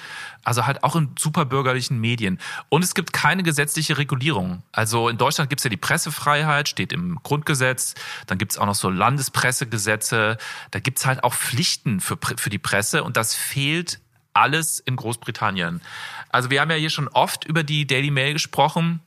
Also 0.45 0.66
halt 0.66 0.83
auch 0.83 0.97
in 0.97 1.11
superbürgerlichen 1.16 2.01
Medien. 2.01 2.41
Und 2.68 2.83
es 2.83 2.95
gibt 2.95 3.12
keine 3.12 3.45
gesetzliche 3.45 3.99
Regulierung. 3.99 4.64
Also 4.72 5.09
in 5.09 5.16
Deutschland 5.16 5.51
gibt 5.51 5.61
es 5.61 5.64
ja 5.64 5.70
die 5.70 5.76
Pressefreiheit, 5.76 6.68
steht 6.68 6.93
im 6.93 7.20
Grundgesetz. 7.22 7.95
Dann 8.26 8.39
gibt 8.39 8.53
es 8.53 8.59
auch 8.59 8.66
noch 8.66 8.74
so 8.74 8.91
Landespressegesetze. 8.91 10.39
Da 10.72 10.80
gibt 10.80 10.99
es 10.99 11.07
halt 11.07 11.22
auch 11.22 11.35
Pflichten 11.35 12.01
für, 12.01 12.18
für 12.37 12.51
die 12.51 12.59
Presse 12.59 13.05
und 13.05 13.16
das 13.16 13.37
fehlt 13.37 14.01
alles 14.35 14.80
in 14.80 14.97
Großbritannien. 14.97 15.80
Also 16.30 16.51
wir 16.51 16.61
haben 16.61 16.70
ja 16.70 16.76
hier 16.76 16.91
schon 16.91 17.09
oft 17.09 17.45
über 17.45 17.62
die 17.62 17.87
Daily 17.87 18.11
Mail 18.11 18.33
gesprochen. 18.33 19.01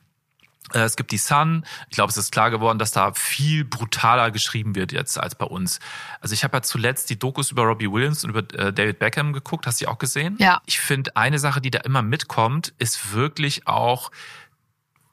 Äh, 0.74 0.80
Es 0.80 0.95
gibt 0.95 1.11
die 1.11 1.18
Sun. 1.18 1.66
Ich 1.89 1.95
glaube, 1.95 2.11
es 2.11 2.18
ist 2.18 2.32
klar 2.32 2.51
geworden, 2.51 2.80
dass 2.80 2.91
da 2.91 3.13
viel 3.13 3.66
brutaler 3.66 4.32
geschrieben 4.32 4.76
wird 4.76 4.91
jetzt 4.91 5.20
als 5.20 5.36
bei 5.36 5.45
uns. 5.45 5.80
Also 6.22 6.34
ich 6.34 6.43
habe 6.43 6.57
ja 6.57 6.61
zuletzt 6.61 7.09
die 7.09 7.20
Dokus 7.20 7.51
über 7.51 7.63
Robbie 7.63 7.91
Williams 7.91 8.24
und 8.24 8.32
über 8.32 8.39
äh, 8.59 8.74
David 8.74 8.99
Beckham 8.99 9.34
geguckt. 9.34 9.68
Hast 9.68 9.82
du 9.82 9.86
die 9.86 9.89
auch 9.89 9.97
gesehen? 9.99 10.36
Ja. 10.39 10.61
Ich 10.66 10.80
finde, 10.80 11.16
eine 11.16 11.39
Sache, 11.39 11.61
die 11.61 11.72
da 11.72 11.80
immer 11.80 12.01
mitkommt, 12.01 12.74
ist 12.80 13.13
wirklich 13.13 13.68
auch, 13.68 14.11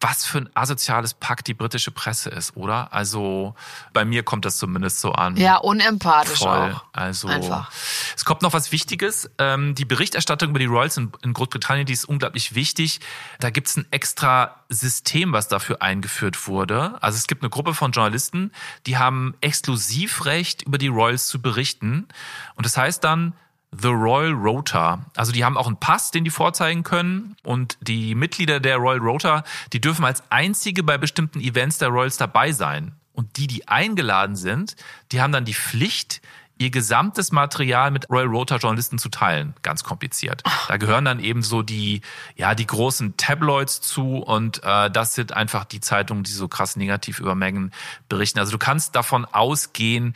was 0.02 0.24
für 0.24 0.38
ein 0.38 0.50
asoziales 0.54 1.14
Pack 1.14 1.44
die 1.44 1.54
britische 1.54 1.90
Presse 1.90 2.30
ist, 2.30 2.56
oder? 2.56 2.92
Also 2.92 3.54
bei 3.92 4.04
mir 4.04 4.22
kommt 4.22 4.44
das 4.44 4.56
zumindest 4.56 5.00
so 5.00 5.12
an. 5.12 5.36
Ja, 5.36 5.56
unempathisch 5.56 6.40
Voll. 6.40 6.72
auch. 6.72 6.84
Also 6.92 7.28
Einfach. 7.28 7.70
es 8.16 8.24
kommt 8.24 8.42
noch 8.42 8.52
was 8.52 8.72
Wichtiges. 8.72 9.30
Ähm, 9.38 9.74
die 9.74 9.84
Berichterstattung 9.84 10.50
über 10.50 10.58
die 10.58 10.66
Royals 10.66 10.96
in, 10.96 11.12
in 11.22 11.32
Großbritannien, 11.32 11.86
die 11.86 11.92
ist 11.92 12.04
unglaublich 12.04 12.54
wichtig. 12.54 13.00
Da 13.38 13.50
gibt 13.50 13.68
es 13.68 13.76
ein 13.76 13.86
extra 13.90 14.56
System, 14.68 15.32
was 15.32 15.48
dafür 15.48 15.82
eingeführt 15.82 16.48
wurde. 16.48 16.98
Also 17.00 17.16
es 17.16 17.26
gibt 17.26 17.42
eine 17.42 17.50
Gruppe 17.50 17.74
von 17.74 17.92
Journalisten, 17.92 18.52
die 18.86 18.98
haben 18.98 19.34
Exklusivrecht 19.40 20.62
über 20.62 20.78
die 20.78 20.88
Royals 20.88 21.26
zu 21.26 21.40
berichten. 21.40 22.08
Und 22.56 22.66
das 22.66 22.76
heißt 22.76 23.04
dann, 23.04 23.34
The 23.78 23.88
Royal 23.88 24.32
Rota. 24.32 25.06
Also 25.16 25.32
die 25.32 25.44
haben 25.44 25.56
auch 25.56 25.66
einen 25.66 25.78
Pass, 25.78 26.10
den 26.10 26.24
die 26.24 26.30
vorzeigen 26.30 26.82
können. 26.82 27.36
Und 27.42 27.78
die 27.80 28.14
Mitglieder 28.14 28.60
der 28.60 28.76
Royal 28.76 28.98
Rota, 28.98 29.44
die 29.72 29.80
dürfen 29.80 30.04
als 30.04 30.22
einzige 30.30 30.82
bei 30.82 30.98
bestimmten 30.98 31.40
Events 31.40 31.78
der 31.78 31.88
Royals 31.88 32.16
dabei 32.18 32.52
sein. 32.52 32.92
Und 33.14 33.36
die, 33.36 33.46
die 33.46 33.68
eingeladen 33.68 34.36
sind, 34.36 34.76
die 35.10 35.20
haben 35.20 35.32
dann 35.32 35.44
die 35.44 35.54
Pflicht, 35.54 36.22
ihr 36.62 36.70
gesamtes 36.70 37.32
Material 37.32 37.90
mit 37.90 38.08
Royal 38.08 38.28
Rota 38.28 38.56
Journalisten 38.56 38.98
zu 38.98 39.08
teilen. 39.08 39.54
Ganz 39.62 39.82
kompliziert. 39.82 40.42
Da 40.68 40.76
gehören 40.76 41.04
dann 41.04 41.20
eben 41.20 41.42
so 41.42 41.62
die, 41.62 42.02
ja, 42.36 42.54
die 42.54 42.66
großen 42.66 43.16
Tabloids 43.16 43.80
zu 43.80 44.18
und 44.18 44.62
äh, 44.62 44.90
das 44.90 45.14
sind 45.14 45.32
einfach 45.32 45.64
die 45.64 45.80
Zeitungen, 45.80 46.24
die 46.24 46.30
so 46.30 46.48
krass 46.48 46.76
negativ 46.76 47.18
über 47.18 47.34
Meghan 47.34 47.72
berichten. 48.08 48.38
Also 48.38 48.52
du 48.52 48.58
kannst 48.58 48.94
davon 48.94 49.24
ausgehen, 49.24 50.14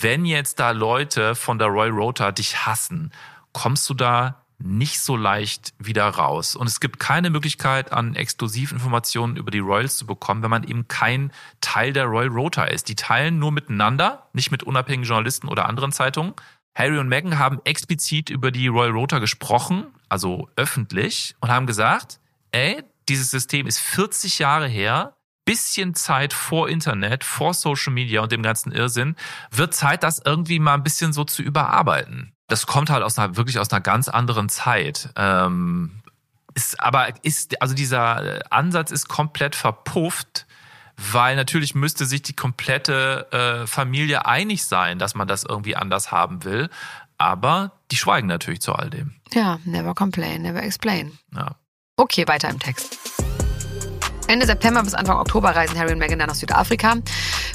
wenn 0.00 0.24
jetzt 0.24 0.60
da 0.60 0.70
Leute 0.70 1.34
von 1.34 1.58
der 1.58 1.68
Royal 1.68 1.90
Rota 1.90 2.32
dich 2.32 2.66
hassen, 2.66 3.12
kommst 3.52 3.88
du 3.90 3.94
da 3.94 4.42
nicht 4.58 5.00
so 5.00 5.16
leicht 5.16 5.72
wieder 5.78 6.08
raus. 6.08 6.56
Und 6.56 6.66
es 6.66 6.80
gibt 6.80 6.98
keine 6.98 7.30
Möglichkeit, 7.30 7.92
an 7.92 8.16
Exklusivinformationen 8.16 9.36
über 9.36 9.50
die 9.50 9.60
Royals 9.60 9.96
zu 9.96 10.06
bekommen, 10.06 10.42
wenn 10.42 10.50
man 10.50 10.64
eben 10.64 10.88
kein 10.88 11.32
Teil 11.60 11.92
der 11.92 12.06
Royal 12.06 12.28
Rota 12.28 12.64
ist. 12.64 12.88
Die 12.88 12.96
teilen 12.96 13.38
nur 13.38 13.52
miteinander, 13.52 14.28
nicht 14.32 14.50
mit 14.50 14.64
unabhängigen 14.64 15.08
Journalisten 15.08 15.48
oder 15.48 15.66
anderen 15.66 15.92
Zeitungen. 15.92 16.34
Harry 16.74 16.98
und 16.98 17.08
Meghan 17.08 17.38
haben 17.38 17.60
explizit 17.64 18.30
über 18.30 18.50
die 18.50 18.68
Royal 18.68 18.92
Rota 18.92 19.18
gesprochen, 19.18 19.86
also 20.08 20.48
öffentlich, 20.56 21.34
und 21.40 21.50
haben 21.50 21.66
gesagt, 21.66 22.20
ey, 22.52 22.82
dieses 23.08 23.30
System 23.30 23.66
ist 23.66 23.80
40 23.80 24.38
Jahre 24.38 24.68
her, 24.68 25.16
bisschen 25.44 25.94
Zeit 25.94 26.34
vor 26.34 26.68
Internet, 26.68 27.24
vor 27.24 27.54
Social 27.54 27.92
Media 27.92 28.20
und 28.20 28.32
dem 28.32 28.42
ganzen 28.42 28.70
Irrsinn, 28.70 29.16
wird 29.50 29.72
Zeit, 29.72 30.02
das 30.02 30.20
irgendwie 30.24 30.58
mal 30.58 30.74
ein 30.74 30.82
bisschen 30.82 31.12
so 31.12 31.24
zu 31.24 31.42
überarbeiten. 31.42 32.34
Das 32.48 32.66
kommt 32.66 32.90
halt 32.90 33.02
aus 33.02 33.18
einer, 33.18 33.36
wirklich 33.36 33.58
aus 33.58 33.70
einer 33.70 33.80
ganz 33.80 34.08
anderen 34.08 34.48
Zeit. 34.48 35.10
Ähm, 35.16 36.02
ist, 36.54 36.80
aber 36.80 37.08
ist, 37.22 37.60
also 37.62 37.74
dieser 37.74 38.40
Ansatz 38.50 38.90
ist 38.90 39.08
komplett 39.08 39.54
verpufft, 39.54 40.46
weil 40.96 41.36
natürlich 41.36 41.74
müsste 41.74 42.04
sich 42.06 42.22
die 42.22 42.34
komplette 42.34 43.28
äh, 43.30 43.66
Familie 43.66 44.26
einig 44.26 44.64
sein, 44.64 44.98
dass 44.98 45.14
man 45.14 45.28
das 45.28 45.44
irgendwie 45.44 45.76
anders 45.76 46.10
haben 46.10 46.44
will. 46.44 46.68
Aber 47.18 47.72
die 47.90 47.96
schweigen 47.96 48.26
natürlich 48.26 48.60
zu 48.60 48.72
all 48.72 48.90
dem. 48.90 49.14
Ja, 49.32 49.58
never 49.64 49.94
complain, 49.94 50.42
never 50.42 50.62
explain. 50.62 51.18
Ja. 51.34 51.56
Okay, 51.96 52.26
weiter 52.26 52.48
im 52.48 52.58
Text. 52.58 52.98
Ende 54.28 54.44
September 54.44 54.82
bis 54.82 54.92
Anfang 54.92 55.16
Oktober 55.16 55.56
reisen 55.56 55.78
Harry 55.78 55.92
und 55.92 55.98
Meghan 55.98 56.18
dann 56.18 56.28
nach 56.28 56.34
Südafrika. 56.34 56.96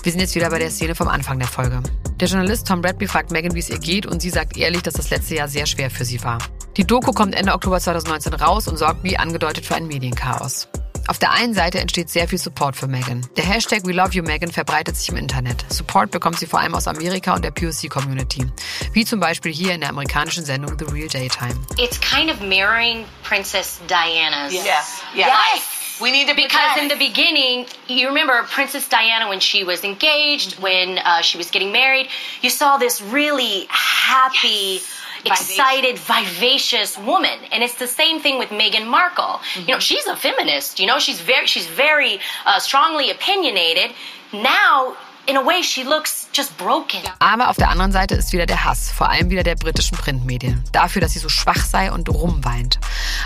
Wir 0.01 0.11
sind 0.11 0.21
jetzt 0.21 0.33
wieder 0.33 0.49
bei 0.49 0.57
der 0.57 0.71
Szene 0.71 0.95
vom 0.95 1.07
Anfang 1.07 1.37
der 1.37 1.47
Folge. 1.47 1.83
Der 2.19 2.27
Journalist 2.27 2.67
Tom 2.67 2.81
Bradby 2.81 3.07
fragt 3.07 3.29
Meghan, 3.29 3.53
wie 3.53 3.59
es 3.59 3.69
ihr 3.69 3.77
geht 3.77 4.07
und 4.07 4.23
sie 4.23 4.31
sagt 4.31 4.57
ehrlich, 4.57 4.81
dass 4.81 4.95
das 4.95 5.11
letzte 5.11 5.35
Jahr 5.35 5.47
sehr 5.47 5.67
schwer 5.67 5.91
für 5.91 6.03
sie 6.03 6.23
war. 6.23 6.39
Die 6.75 6.85
Doku 6.85 7.11
kommt 7.11 7.35
Ende 7.35 7.53
Oktober 7.53 7.79
2019 7.79 8.33
raus 8.33 8.67
und 8.67 8.77
sorgt 8.77 9.03
wie 9.03 9.17
angedeutet 9.17 9.67
für 9.67 9.75
ein 9.75 9.85
Medienchaos. 9.85 10.67
Auf 11.07 11.19
der 11.19 11.31
einen 11.31 11.53
Seite 11.53 11.79
entsteht 11.79 12.09
sehr 12.09 12.27
viel 12.27 12.39
Support 12.39 12.75
für 12.75 12.87
Meghan. 12.87 13.21
Der 13.37 13.43
Hashtag 13.43 13.85
We 13.85 13.91
Love 13.91 14.13
You 14.13 14.23
Meghan 14.23 14.51
verbreitet 14.51 14.95
sich 14.97 15.09
im 15.09 15.17
Internet. 15.17 15.65
Support 15.69 16.09
bekommt 16.09 16.39
sie 16.39 16.47
vor 16.47 16.59
allem 16.59 16.73
aus 16.73 16.87
Amerika 16.87 17.35
und 17.35 17.45
der 17.45 17.51
POC-Community. 17.51 18.47
Wie 18.93 19.05
zum 19.05 19.19
Beispiel 19.19 19.51
hier 19.53 19.75
in 19.75 19.81
der 19.81 19.89
amerikanischen 19.89 20.43
Sendung 20.43 20.75
The 20.79 20.85
Real 20.85 21.09
Daytime. 21.09 21.55
It's 21.77 21.99
kind 21.99 22.31
of 22.31 22.39
mirroring 22.39 23.05
Princess 23.21 23.79
Diana's. 23.87 24.53
Yes. 24.53 24.65
Yeah. 25.13 25.27
Yes. 25.27 25.82
We 26.03 26.11
need 26.11 26.27
to 26.27 26.35
Because 26.35 26.77
in 26.77 26.89
the 26.89 26.97
beginning, 26.97 27.65
you 27.87 28.09
remember 28.09 28.43
Princess 28.43 28.89
Diana 28.89 29.29
when 29.29 29.39
she 29.39 29.63
was 29.63 29.85
engaged, 29.85 30.59
when 30.59 30.97
uh, 30.97 31.21
she 31.21 31.37
was 31.37 31.49
getting 31.49 31.71
married, 31.71 32.09
you 32.41 32.49
saw 32.49 32.75
this 32.75 33.01
really 33.01 33.67
happy, 33.69 34.81
excited, 35.25 35.97
vivacious 35.97 36.97
woman. 36.97 37.39
And 37.53 37.63
it's 37.63 37.75
the 37.75 37.87
same 37.87 38.19
thing 38.19 38.37
with 38.37 38.49
Meghan 38.49 38.85
Markle. 38.85 39.39
You 39.55 39.75
know, 39.75 39.79
she's 39.79 40.05
a 40.05 40.17
feminist. 40.17 40.81
You 40.81 40.87
know, 40.87 40.99
she's 40.99 41.21
very, 41.21 41.47
she's 41.47 41.67
very 41.67 42.19
uh, 42.45 42.59
strongly 42.59 43.09
opinionated. 43.09 43.95
Now, 44.33 44.97
in 45.25 45.37
a 45.37 45.45
way, 45.45 45.63
she 45.63 45.83
looks 45.83 46.27
just 46.33 46.57
broken. 46.57 46.99
Aber 47.19 47.49
auf 47.49 47.57
der 47.57 47.69
anderen 47.69 47.91
Seite 47.91 48.15
ist 48.15 48.33
wieder 48.33 48.45
der 48.45 48.63
Hass, 48.63 48.91
vor 48.91 49.09
allem 49.09 49.29
wieder 49.29 49.43
der 49.43 49.55
britischen 49.55 49.97
Printmedien, 49.97 50.63
dafür, 50.71 51.01
dass 51.01 51.13
sie 51.13 51.19
so 51.19 51.29
schwach 51.29 51.63
sei 51.65 51.91
und 51.91 52.09
rumweint. 52.09 52.79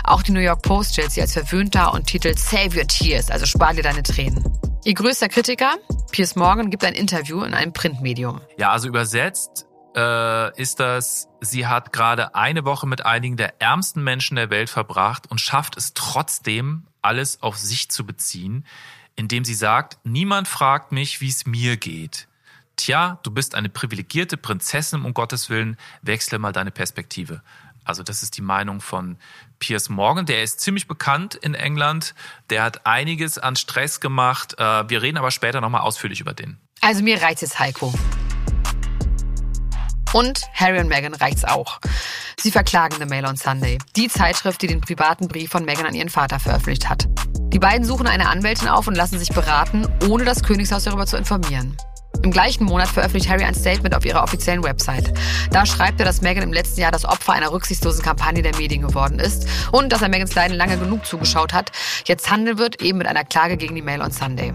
Auch 0.04 0.22
die 0.22 0.32
New 0.32 0.40
York 0.40 0.62
Post 0.62 0.92
stellt 0.92 1.12
sie 1.12 1.20
als 1.20 1.32
verwöhnt 1.32 1.74
dar 1.74 1.94
und 1.94 2.06
titelt 2.06 2.38
Save 2.38 2.76
Your 2.76 2.86
Tears, 2.86 3.30
also 3.30 3.46
spar 3.46 3.74
dir 3.74 3.82
deine 3.82 4.02
Tränen. 4.02 4.44
Ihr 4.84 4.94
größter 4.94 5.28
Kritiker, 5.28 5.74
Piers 6.12 6.36
Morgan, 6.36 6.70
gibt 6.70 6.84
ein 6.84 6.94
Interview 6.94 7.42
in 7.42 7.52
einem 7.52 7.72
Printmedium. 7.72 8.40
Ja, 8.56 8.70
also 8.70 8.88
übersetzt 8.88 9.66
äh, 9.96 10.60
ist 10.60 10.80
das, 10.80 11.28
sie 11.40 11.66
hat 11.66 11.92
gerade 11.92 12.34
eine 12.34 12.64
Woche 12.64 12.86
mit 12.86 13.04
einigen 13.04 13.36
der 13.36 13.60
ärmsten 13.60 14.04
Menschen 14.04 14.36
der 14.36 14.50
Welt 14.50 14.70
verbracht 14.70 15.30
und 15.30 15.40
schafft 15.40 15.76
es 15.76 15.94
trotzdem, 15.94 16.84
alles 17.02 17.42
auf 17.42 17.56
sich 17.56 17.90
zu 17.90 18.04
beziehen, 18.04 18.64
indem 19.18 19.44
sie 19.44 19.54
sagt, 19.54 19.98
niemand 20.04 20.46
fragt 20.46 20.92
mich, 20.92 21.20
wie 21.20 21.28
es 21.28 21.44
mir 21.44 21.76
geht. 21.76 22.28
Tja, 22.76 23.18
du 23.24 23.32
bist 23.32 23.56
eine 23.56 23.68
privilegierte 23.68 24.36
Prinzessin, 24.36 25.04
um 25.04 25.12
Gottes 25.12 25.50
Willen, 25.50 25.76
wechsle 26.02 26.38
mal 26.38 26.52
deine 26.52 26.70
Perspektive. 26.70 27.42
Also 27.82 28.04
das 28.04 28.22
ist 28.22 28.36
die 28.36 28.42
Meinung 28.42 28.80
von 28.80 29.16
Piers 29.58 29.88
Morgan. 29.88 30.24
Der 30.24 30.44
ist 30.44 30.60
ziemlich 30.60 30.86
bekannt 30.86 31.34
in 31.34 31.54
England. 31.54 32.14
Der 32.50 32.62
hat 32.62 32.86
einiges 32.86 33.38
an 33.38 33.56
Stress 33.56 33.98
gemacht. 33.98 34.54
Äh, 34.58 34.88
Wir 34.88 35.02
reden 35.02 35.18
aber 35.18 35.32
später 35.32 35.60
nochmal 35.60 35.80
ausführlich 35.80 36.20
über 36.20 36.34
den. 36.34 36.58
Also 36.80 37.02
mir 37.02 37.20
reizt 37.20 37.42
jetzt 37.42 37.58
Heiko. 37.58 37.92
Und 40.12 40.42
Harry 40.54 40.78
und 40.80 40.88
Meghan 40.88 41.14
reicht's 41.14 41.44
auch. 41.44 41.78
Sie 42.38 42.50
verklagen 42.50 42.96
The 42.98 43.06
Mail 43.06 43.26
on 43.26 43.36
Sunday, 43.36 43.78
die 43.96 44.08
Zeitschrift, 44.08 44.62
die 44.62 44.66
den 44.66 44.80
privaten 44.80 45.28
Brief 45.28 45.50
von 45.50 45.64
Meghan 45.64 45.86
an 45.86 45.94
ihren 45.94 46.08
Vater 46.08 46.38
veröffentlicht 46.38 46.88
hat. 46.88 47.08
Die 47.52 47.58
beiden 47.58 47.84
suchen 47.84 48.06
eine 48.06 48.28
Anwältin 48.28 48.68
auf 48.68 48.86
und 48.86 48.94
lassen 48.94 49.18
sich 49.18 49.30
beraten, 49.30 49.86
ohne 50.08 50.24
das 50.24 50.42
Königshaus 50.42 50.84
darüber 50.84 51.06
zu 51.06 51.16
informieren. 51.16 51.76
Im 52.22 52.30
gleichen 52.30 52.64
Monat 52.64 52.88
veröffentlicht 52.88 53.28
Harry 53.28 53.44
ein 53.44 53.54
Statement 53.54 53.94
auf 53.94 54.04
ihrer 54.04 54.22
offiziellen 54.22 54.64
Website. 54.64 55.12
Da 55.50 55.66
schreibt 55.66 56.00
er, 56.00 56.06
dass 56.06 56.20
Meghan 56.20 56.42
im 56.42 56.52
letzten 56.52 56.80
Jahr 56.80 56.90
das 56.90 57.04
Opfer 57.04 57.34
einer 57.34 57.52
rücksichtslosen 57.52 58.02
Kampagne 58.02 58.42
der 58.42 58.56
Medien 58.56 58.82
geworden 58.82 59.18
ist 59.18 59.46
und 59.72 59.92
dass 59.92 60.02
er 60.02 60.08
Megans 60.08 60.34
Leiden 60.34 60.56
lange 60.56 60.78
genug 60.78 61.06
zugeschaut 61.06 61.52
hat, 61.52 61.70
jetzt 62.06 62.30
handeln 62.30 62.58
wird, 62.58 62.82
eben 62.82 62.98
mit 62.98 63.06
einer 63.06 63.24
Klage 63.24 63.56
gegen 63.56 63.74
die 63.74 63.82
Mail 63.82 64.02
on 64.02 64.10
Sunday. 64.10 64.52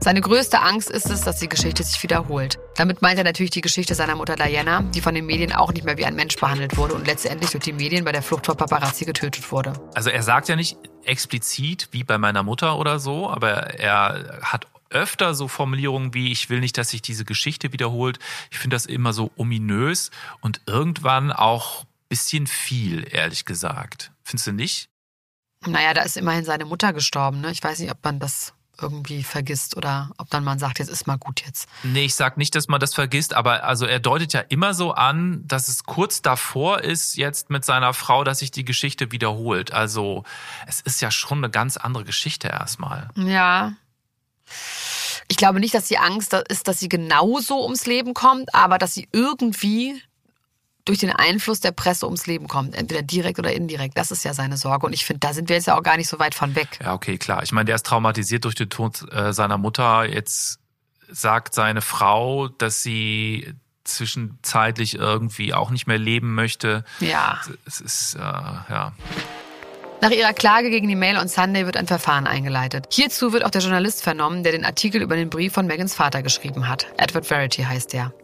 Seine 0.00 0.20
größte 0.20 0.60
Angst 0.60 0.90
ist 0.90 1.10
es, 1.10 1.22
dass 1.22 1.38
die 1.38 1.48
Geschichte 1.48 1.82
sich 1.82 2.02
wiederholt. 2.02 2.58
Damit 2.76 3.02
meint 3.02 3.18
er 3.18 3.24
natürlich 3.24 3.50
die 3.50 3.60
Geschichte 3.60 3.94
seiner 3.94 4.14
Mutter 4.14 4.36
Diana, 4.36 4.82
die 4.82 5.00
von 5.00 5.14
den 5.14 5.26
Medien 5.26 5.52
auch 5.52 5.72
nicht 5.72 5.84
mehr 5.84 5.98
wie 5.98 6.04
ein 6.04 6.14
Mensch 6.14 6.36
behandelt 6.36 6.76
wurde 6.76 6.94
und 6.94 7.06
letztendlich 7.06 7.50
durch 7.50 7.64
die 7.64 7.72
Medien 7.72 8.04
bei 8.04 8.12
der 8.12 8.22
Flucht 8.22 8.46
vor 8.46 8.56
Paparazzi 8.56 9.04
getötet 9.04 9.50
wurde. 9.50 9.72
Also 9.94 10.10
er 10.10 10.22
sagt 10.22 10.48
ja 10.48 10.56
nicht 10.56 10.76
explizit 11.04 11.88
wie 11.92 12.04
bei 12.04 12.18
meiner 12.18 12.42
Mutter 12.42 12.78
oder 12.78 12.98
so, 12.98 13.28
aber 13.28 13.78
er 13.78 14.40
hat 14.42 14.66
öfter 14.90 15.34
so 15.34 15.48
Formulierungen 15.48 16.14
wie 16.14 16.32
ich 16.32 16.48
will 16.50 16.60
nicht, 16.60 16.78
dass 16.78 16.90
sich 16.90 17.02
diese 17.02 17.24
Geschichte 17.24 17.72
wiederholt. 17.72 18.18
Ich 18.50 18.58
finde 18.58 18.76
das 18.76 18.86
immer 18.86 19.12
so 19.12 19.30
ominös 19.36 20.10
und 20.40 20.60
irgendwann 20.66 21.32
auch 21.32 21.84
bisschen 22.08 22.46
viel, 22.46 23.06
ehrlich 23.10 23.44
gesagt. 23.44 24.12
Findest 24.22 24.46
du 24.46 24.52
nicht? 24.52 24.88
Naja, 25.66 25.92
da 25.92 26.02
ist 26.02 26.16
immerhin 26.16 26.44
seine 26.44 26.64
Mutter 26.64 26.92
gestorben. 26.92 27.40
Ne? 27.40 27.50
Ich 27.50 27.62
weiß 27.62 27.80
nicht, 27.80 27.90
ob 27.90 28.02
man 28.04 28.18
das 28.18 28.54
irgendwie 28.80 29.22
vergisst 29.22 29.76
oder 29.76 30.10
ob 30.18 30.30
dann 30.30 30.44
man 30.44 30.58
sagt, 30.58 30.78
jetzt 30.78 30.88
ist 30.88 31.06
mal 31.06 31.18
gut 31.18 31.42
jetzt. 31.44 31.68
Nee, 31.82 32.04
ich 32.04 32.14
sag 32.14 32.36
nicht, 32.36 32.54
dass 32.54 32.68
man 32.68 32.80
das 32.80 32.94
vergisst, 32.94 33.34
aber 33.34 33.64
also 33.64 33.86
er 33.86 34.00
deutet 34.00 34.32
ja 34.32 34.40
immer 34.40 34.74
so 34.74 34.92
an, 34.92 35.42
dass 35.46 35.68
es 35.68 35.84
kurz 35.84 36.22
davor 36.22 36.80
ist, 36.80 37.16
jetzt 37.16 37.50
mit 37.50 37.64
seiner 37.64 37.92
Frau, 37.92 38.24
dass 38.24 38.38
sich 38.38 38.50
die 38.50 38.64
Geschichte 38.64 39.12
wiederholt. 39.12 39.72
Also 39.72 40.24
es 40.66 40.80
ist 40.80 41.00
ja 41.00 41.10
schon 41.10 41.38
eine 41.38 41.50
ganz 41.50 41.76
andere 41.76 42.04
Geschichte 42.04 42.48
erstmal. 42.48 43.10
Ja. 43.16 43.72
Ich 45.28 45.36
glaube 45.36 45.60
nicht, 45.60 45.74
dass 45.74 45.88
die 45.88 45.98
Angst 45.98 46.32
ist, 46.32 46.68
dass 46.68 46.80
sie 46.80 46.88
genauso 46.88 47.64
ums 47.64 47.84
Leben 47.86 48.14
kommt, 48.14 48.54
aber 48.54 48.78
dass 48.78 48.94
sie 48.94 49.08
irgendwie 49.12 50.00
durch 50.88 50.98
den 50.98 51.10
Einfluss 51.10 51.60
der 51.60 51.72
Presse 51.72 52.06
ums 52.06 52.26
Leben 52.26 52.48
kommt, 52.48 52.74
entweder 52.74 53.02
direkt 53.02 53.38
oder 53.38 53.52
indirekt. 53.52 53.98
Das 53.98 54.10
ist 54.10 54.24
ja 54.24 54.32
seine 54.32 54.56
Sorge. 54.56 54.86
Und 54.86 54.94
ich 54.94 55.04
finde, 55.04 55.20
da 55.20 55.34
sind 55.34 55.50
wir 55.50 55.56
jetzt 55.56 55.66
ja 55.66 55.76
auch 55.76 55.82
gar 55.82 55.98
nicht 55.98 56.08
so 56.08 56.18
weit 56.18 56.34
von 56.34 56.54
weg. 56.54 56.78
Ja, 56.82 56.94
okay, 56.94 57.18
klar. 57.18 57.42
Ich 57.42 57.52
meine, 57.52 57.66
der 57.66 57.74
ist 57.74 57.84
traumatisiert 57.84 58.44
durch 58.44 58.54
den 58.54 58.70
Tod 58.70 59.04
äh, 59.12 59.34
seiner 59.34 59.58
Mutter. 59.58 60.06
Jetzt 60.06 60.60
sagt 61.10 61.54
seine 61.54 61.82
Frau, 61.82 62.48
dass 62.48 62.82
sie 62.82 63.54
zwischenzeitlich 63.84 64.94
irgendwie 64.94 65.52
auch 65.52 65.70
nicht 65.70 65.86
mehr 65.86 65.98
leben 65.98 66.34
möchte. 66.34 66.84
Ja. 67.00 67.38
Es 67.66 67.80
ist, 67.80 68.14
äh, 68.14 68.20
ja. 68.20 68.92
Nach 70.00 70.10
ihrer 70.10 70.32
Klage 70.32 70.70
gegen 70.70 70.88
die 70.88 70.96
Mail 70.96 71.18
on 71.18 71.28
Sunday 71.28 71.66
wird 71.66 71.76
ein 71.76 71.86
Verfahren 71.86 72.26
eingeleitet. 72.26 72.86
Hierzu 72.90 73.32
wird 73.32 73.44
auch 73.44 73.50
der 73.50 73.60
Journalist 73.60 74.02
vernommen, 74.02 74.42
der 74.42 74.52
den 74.52 74.64
Artikel 74.64 75.02
über 75.02 75.16
den 75.16 75.28
Brief 75.28 75.52
von 75.52 75.66
Megans 75.66 75.94
Vater 75.94 76.22
geschrieben 76.22 76.68
hat. 76.68 76.86
Edward 76.96 77.26
Verity 77.26 77.64
heißt 77.64 77.92
der. 77.92 78.14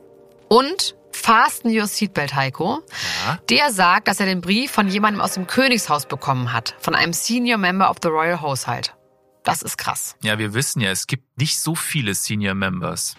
Und 0.48 0.94
fasten 1.14 1.68
your 1.76 1.86
seatbelt, 1.86 2.34
Heiko. 2.34 2.82
Ja. 3.26 3.38
Der 3.48 3.72
sagt, 3.72 4.08
dass 4.08 4.20
er 4.20 4.26
den 4.26 4.40
Brief 4.40 4.70
von 4.70 4.88
jemandem 4.88 5.20
aus 5.20 5.34
dem 5.34 5.46
Königshaus 5.46 6.06
bekommen 6.06 6.52
hat. 6.52 6.74
Von 6.80 6.94
einem 6.94 7.12
Senior 7.12 7.58
Member 7.58 7.90
of 7.90 7.98
the 8.02 8.08
Royal 8.08 8.40
Household. 8.40 8.94
Das 9.44 9.62
ist 9.62 9.76
krass. 9.78 10.16
Ja, 10.22 10.38
wir 10.38 10.54
wissen 10.54 10.80
ja, 10.80 10.90
es 10.90 11.06
gibt 11.06 11.38
nicht 11.38 11.60
so 11.60 11.74
viele 11.74 12.14
Senior 12.14 12.54
Members. 12.54 13.16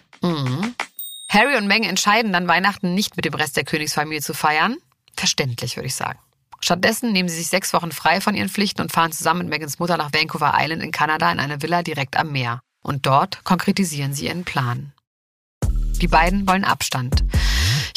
Harry 1.29 1.55
und 1.57 1.67
Meghan 1.67 1.89
entscheiden 1.89 2.33
dann, 2.33 2.47
Weihnachten 2.47 2.93
nicht 2.93 3.15
mit 3.15 3.25
dem 3.25 3.33
Rest 3.33 3.57
der 3.57 3.63
Königsfamilie 3.63 4.21
zu 4.21 4.33
feiern. 4.33 4.77
Verständlich, 5.15 5.75
würde 5.75 5.87
ich 5.87 5.95
sagen. 5.95 6.19
Stattdessen 6.61 7.11
nehmen 7.11 7.29
sie 7.29 7.37
sich 7.37 7.47
sechs 7.47 7.73
Wochen 7.73 7.91
frei 7.91 8.21
von 8.21 8.33
ihren 8.33 8.49
Pflichten 8.49 8.81
und 8.81 8.91
fahren 8.91 9.11
zusammen 9.11 9.41
mit 9.41 9.49
Megans 9.49 9.77
Mutter 9.77 9.97
nach 9.97 10.13
Vancouver 10.13 10.53
Island 10.57 10.81
in 10.81 10.91
Kanada 10.91 11.31
in 11.31 11.39
eine 11.39 11.61
Villa 11.61 11.83
direkt 11.83 12.17
am 12.17 12.31
Meer. 12.31 12.59
Und 12.81 13.05
dort 13.05 13.43
konkretisieren 13.43 14.13
sie 14.13 14.27
ihren 14.27 14.45
Plan. 14.45 14.93
Die 16.01 16.07
beiden 16.07 16.47
wollen 16.47 16.63
Abstand. 16.63 17.23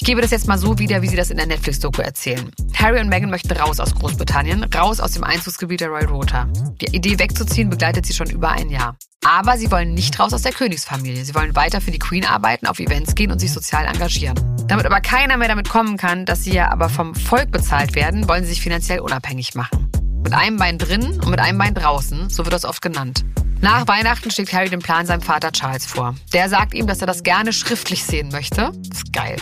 Ich 0.01 0.07
gebe 0.07 0.21
das 0.21 0.31
jetzt 0.31 0.47
mal 0.47 0.59
so 0.59 0.79
wieder, 0.79 1.03
wie 1.03 1.09
sie 1.09 1.17
das 1.17 1.29
in 1.31 1.39
der 1.39 1.47
Netflix-Doku 1.47 2.01
erzählen. 2.03 2.53
Harry 2.73 3.01
und 3.01 3.09
Meghan 3.09 3.31
möchten 3.31 3.51
raus 3.51 3.81
aus 3.81 3.93
Großbritannien, 3.97 4.63
raus 4.73 5.01
aus 5.01 5.11
dem 5.11 5.25
Einzugsgebiet 5.25 5.81
der 5.81 5.89
Royal 5.89 6.07
Rota. 6.07 6.47
Die 6.81 6.95
Idee 6.95 7.19
wegzuziehen 7.19 7.69
begleitet 7.69 8.07
sie 8.07 8.15
schon 8.15 8.31
über 8.31 8.51
ein 8.53 8.71
Jahr. 8.71 8.97
Aber 9.27 9.59
sie 9.59 9.73
wollen 9.73 9.95
nicht 9.95 10.21
raus 10.21 10.33
aus 10.33 10.43
der 10.43 10.53
Königsfamilie. 10.53 11.25
Sie 11.25 11.35
wollen 11.35 11.57
weiter 11.57 11.81
für 11.81 11.91
die 11.91 11.99
Queen 11.99 12.25
arbeiten, 12.25 12.69
auf 12.69 12.79
Events 12.79 13.17
gehen 13.17 13.33
und 13.33 13.41
sich 13.41 13.53
sozial 13.53 13.87
engagieren. 13.87 14.39
Damit 14.69 14.87
aber 14.87 15.01
keiner 15.01 15.37
mehr 15.37 15.49
damit 15.49 15.69
kommen 15.69 15.97
kann, 15.97 16.25
dass 16.25 16.45
sie 16.45 16.55
ja 16.55 16.71
aber 16.71 16.89
vom 16.89 17.17
Volk 17.17 17.51
bezahlt 17.51 17.97
werden, 17.97 18.29
wollen 18.29 18.45
sie 18.45 18.51
sich 18.51 18.61
finanziell 18.61 19.01
unabhängig 19.01 19.57
machen. 19.57 19.91
Mit 20.23 20.33
einem 20.33 20.59
Bein 20.59 20.79
drin 20.79 21.19
und 21.21 21.29
mit 21.29 21.41
einem 21.41 21.59
Bein 21.59 21.75
draußen, 21.75 22.31
so 22.31 22.45
wird 22.45 22.53
das 22.53 22.65
oft 22.65 22.83
genannt. 22.83 23.25
Nach 23.61 23.89
Weihnachten 23.89 24.31
schlägt 24.31 24.53
Harry 24.53 24.69
den 24.71 24.79
Plan 24.79 25.05
seinem 25.05 25.21
Vater 25.21 25.51
Charles 25.51 25.85
vor. 25.85 26.15
Der 26.33 26.49
sagt 26.49 26.75
ihm, 26.75 26.87
dass 26.87 27.01
er 27.01 27.09
das 27.09 27.25
gerne 27.25 27.53
schriftlich 27.53 28.05
sehen 28.05 28.29
möchte. 28.31 28.73
Das 28.89 28.99
ist 28.99 29.13
geil. 29.13 29.37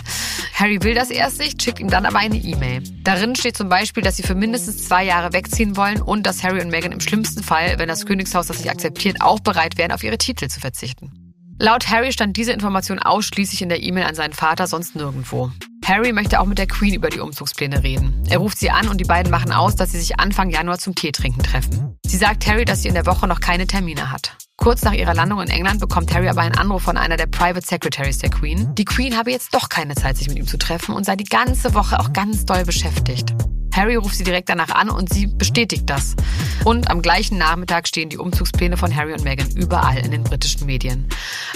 Harry 0.54 0.82
will 0.82 0.94
das 0.94 1.10
erst 1.10 1.38
nicht, 1.38 1.62
schickt 1.62 1.80
ihm 1.80 1.90
dann 1.90 2.06
aber 2.06 2.18
eine 2.18 2.36
E-Mail. 2.36 2.82
Darin 3.04 3.36
steht 3.36 3.58
zum 3.58 3.68
Beispiel, 3.68 4.02
dass 4.02 4.16
sie 4.16 4.22
für 4.22 4.34
mindestens 4.34 4.88
zwei 4.88 5.04
Jahre 5.04 5.34
wegziehen 5.34 5.76
wollen 5.76 6.00
und 6.00 6.26
dass 6.26 6.42
Harry 6.42 6.62
und 6.62 6.70
Meghan 6.70 6.92
im 6.92 7.00
schlimmsten 7.00 7.42
Fall, 7.42 7.78
wenn 7.78 7.88
das 7.88 8.06
Königshaus 8.06 8.46
das 8.46 8.58
nicht 8.58 8.70
akzeptiert, 8.70 9.20
auch 9.20 9.40
bereit 9.40 9.76
wären, 9.76 9.92
auf 9.92 10.02
ihre 10.02 10.16
Titel 10.16 10.48
zu 10.48 10.60
verzichten. 10.60 11.34
Laut 11.58 11.88
Harry 11.88 12.10
stand 12.10 12.36
diese 12.36 12.52
Information 12.52 12.98
ausschließlich 12.98 13.60
in 13.60 13.68
der 13.68 13.82
E-Mail 13.82 14.04
an 14.04 14.14
seinen 14.14 14.32
Vater, 14.32 14.66
sonst 14.66 14.96
nirgendwo. 14.96 15.50
Harry 15.86 16.12
möchte 16.12 16.40
auch 16.40 16.46
mit 16.46 16.58
der 16.58 16.66
Queen 16.66 16.94
über 16.94 17.10
die 17.10 17.20
Umzugspläne 17.20 17.84
reden. 17.84 18.24
Er 18.28 18.38
ruft 18.38 18.58
sie 18.58 18.70
an 18.70 18.88
und 18.88 18.98
die 18.98 19.04
beiden 19.04 19.30
machen 19.30 19.52
aus, 19.52 19.76
dass 19.76 19.92
sie 19.92 20.00
sich 20.00 20.18
Anfang 20.18 20.50
Januar 20.50 20.78
zum 20.78 20.96
Teetrinken 20.96 21.44
treffen. 21.44 21.96
Sie 22.04 22.16
sagt 22.16 22.44
Harry, 22.48 22.64
dass 22.64 22.82
sie 22.82 22.88
in 22.88 22.94
der 22.94 23.06
Woche 23.06 23.28
noch 23.28 23.38
keine 23.38 23.68
Termine 23.68 24.10
hat. 24.10 24.36
Kurz 24.56 24.82
nach 24.82 24.94
ihrer 24.94 25.14
Landung 25.14 25.40
in 25.40 25.48
England 25.48 25.78
bekommt 25.78 26.12
Harry 26.12 26.28
aber 26.28 26.40
einen 26.40 26.58
Anruf 26.58 26.82
von 26.82 26.96
einer 26.96 27.16
der 27.16 27.26
Private 27.26 27.64
Secretaries 27.64 28.18
der 28.18 28.30
Queen. 28.30 28.74
Die 28.74 28.84
Queen 28.84 29.16
habe 29.16 29.30
jetzt 29.30 29.54
doch 29.54 29.68
keine 29.68 29.94
Zeit, 29.94 30.16
sich 30.16 30.26
mit 30.26 30.38
ihm 30.38 30.48
zu 30.48 30.58
treffen 30.58 30.92
und 30.92 31.06
sei 31.06 31.14
die 31.14 31.22
ganze 31.22 31.72
Woche 31.74 32.00
auch 32.00 32.12
ganz 32.12 32.44
doll 32.44 32.64
beschäftigt. 32.64 33.32
Harry 33.72 33.94
ruft 33.94 34.16
sie 34.16 34.24
direkt 34.24 34.48
danach 34.48 34.70
an 34.70 34.90
und 34.90 35.12
sie 35.12 35.28
bestätigt 35.28 35.88
das. 35.88 36.16
Und 36.64 36.90
am 36.90 37.00
gleichen 37.00 37.38
Nachmittag 37.38 37.86
stehen 37.86 38.08
die 38.08 38.18
Umzugspläne 38.18 38.76
von 38.76 38.96
Harry 38.96 39.12
und 39.12 39.22
Meghan 39.22 39.50
überall 39.50 39.98
in 39.98 40.10
den 40.10 40.24
britischen 40.24 40.66
Medien. 40.66 41.08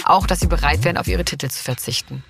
Auch, 0.05 0.25
dass 0.25 0.39
sie 0.39 0.47
bereit 0.47 0.85
wären, 0.85 0.95
auf 0.95 1.09
ihre 1.09 1.25
Titel 1.25 1.49
zu 1.49 1.61
verzichten. 1.61 2.23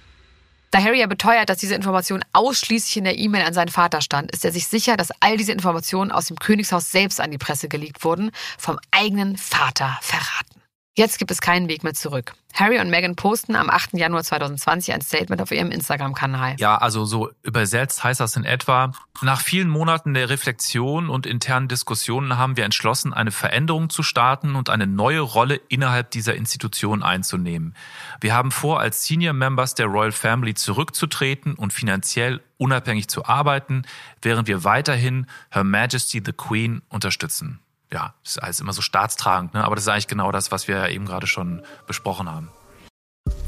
Da 0.72 0.82
Harry 0.82 1.02
ja 1.02 1.08
beteuert, 1.08 1.50
dass 1.50 1.58
diese 1.58 1.76
Information 1.76 2.24
ausschließlich 2.32 2.96
in 2.96 3.04
der 3.04 3.18
E-Mail 3.18 3.46
an 3.46 3.54
seinen 3.54 3.68
Vater 3.68 4.00
stand, 4.00 4.32
ist 4.32 4.46
er 4.46 4.54
sich 4.54 4.68
sicher, 4.68 4.96
dass 4.96 5.12
all 5.20 5.36
diese 5.36 5.52
Informationen 5.52 6.14
aus 6.14 6.28
dem 6.28 6.38
Königshaus 6.38 6.92
selbst 6.92 7.20
an 7.20 7.30
die 7.30 7.38
Presse 7.38 7.68
geleakt 7.68 8.06
wurden, 8.06 8.32
vom 8.58 8.80
eigenen 8.90 9.36
Vater 9.36 10.00
verraten. 10.02 10.61
Jetzt 10.98 11.20
gibt 11.20 11.32
es 11.32 11.40
keinen 11.40 11.70
Weg 11.70 11.86
mehr 11.86 11.94
zurück. 11.94 12.34
Harry 12.54 12.78
und 12.82 12.90
Meghan 12.90 13.16
posten 13.16 13.56
am 13.56 13.70
8. 13.70 13.94
Januar 13.94 14.24
2020 14.24 14.94
ein 14.94 15.00
Statement 15.00 15.42
auf 15.42 15.52
ihrem 15.52 15.72
Instagram-Kanal. 15.72 16.58
Ja, 16.60 16.76
also 16.76 17.06
so 17.06 17.30
übersetzt 17.44 18.04
heißt 18.04 18.20
das 18.20 18.36
in 18.36 18.44
etwa, 18.44 18.92
nach 19.22 19.40
vielen 19.40 19.70
Monaten 19.70 20.14
der 20.14 20.30
Reflexion 20.30 21.10
und 21.10 21.26
internen 21.26 21.70
Diskussionen 21.70 22.38
haben 22.38 22.58
wir 22.58 22.66
entschlossen, 22.66 23.14
eine 23.14 23.32
Veränderung 23.32 23.90
zu 23.90 24.04
starten 24.04 24.56
und 24.56 24.70
eine 24.70 24.86
neue 24.86 25.22
Rolle 25.22 25.62
innerhalb 25.70 26.12
dieser 26.12 26.36
Institution 26.36 27.04
einzunehmen. 27.04 27.74
Wir 28.20 28.36
haben 28.36 28.52
vor, 28.52 28.82
als 28.82 29.06
Senior 29.06 29.34
Members 29.34 29.76
der 29.76 29.86
Royal 29.86 30.12
Family 30.12 30.56
zurückzutreten 30.56 31.54
und 31.54 31.72
finanziell 31.72 32.42
unabhängig 32.58 33.08
zu 33.08 33.26
arbeiten, 33.26 33.84
während 34.22 34.50
wir 34.50 34.66
weiterhin 34.66 35.26
Her 35.52 35.64
Majesty 35.64 36.22
the 36.24 36.34
Queen 36.34 36.82
unterstützen 36.90 37.62
ja, 37.94 38.14
das 38.24 38.38
ist 38.38 38.44
alles 38.44 38.60
immer 38.60 38.74
so 38.74 38.82
staatstragend, 38.82 39.54
ne? 39.54 39.64
aber 39.64 39.76
das 39.76 39.86
ist 39.86 39.90
eigentlich 39.90 40.08
genau 40.08 40.32
das, 40.32 40.52
was 40.52 40.68
wir 40.68 40.78
ja 40.78 40.88
eben 40.88 41.06
gerade 41.06 41.28
schon 41.28 41.62
besprochen 41.88 42.30
haben. 42.30 42.50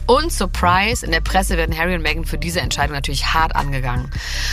Und 0.05 0.31
Surprise, 0.33 1.05
in 1.05 1.11
der 1.11 1.21
Presse 1.21 1.55
werden 1.55 1.77
Harry 1.77 1.95
und 1.95 2.01
Meghan 2.01 2.25
für 2.25 2.37
diese 2.37 2.59
Entscheidung 2.59 2.93
natürlich 2.93 3.33
hart 3.33 3.55
angegangen. 3.55 4.11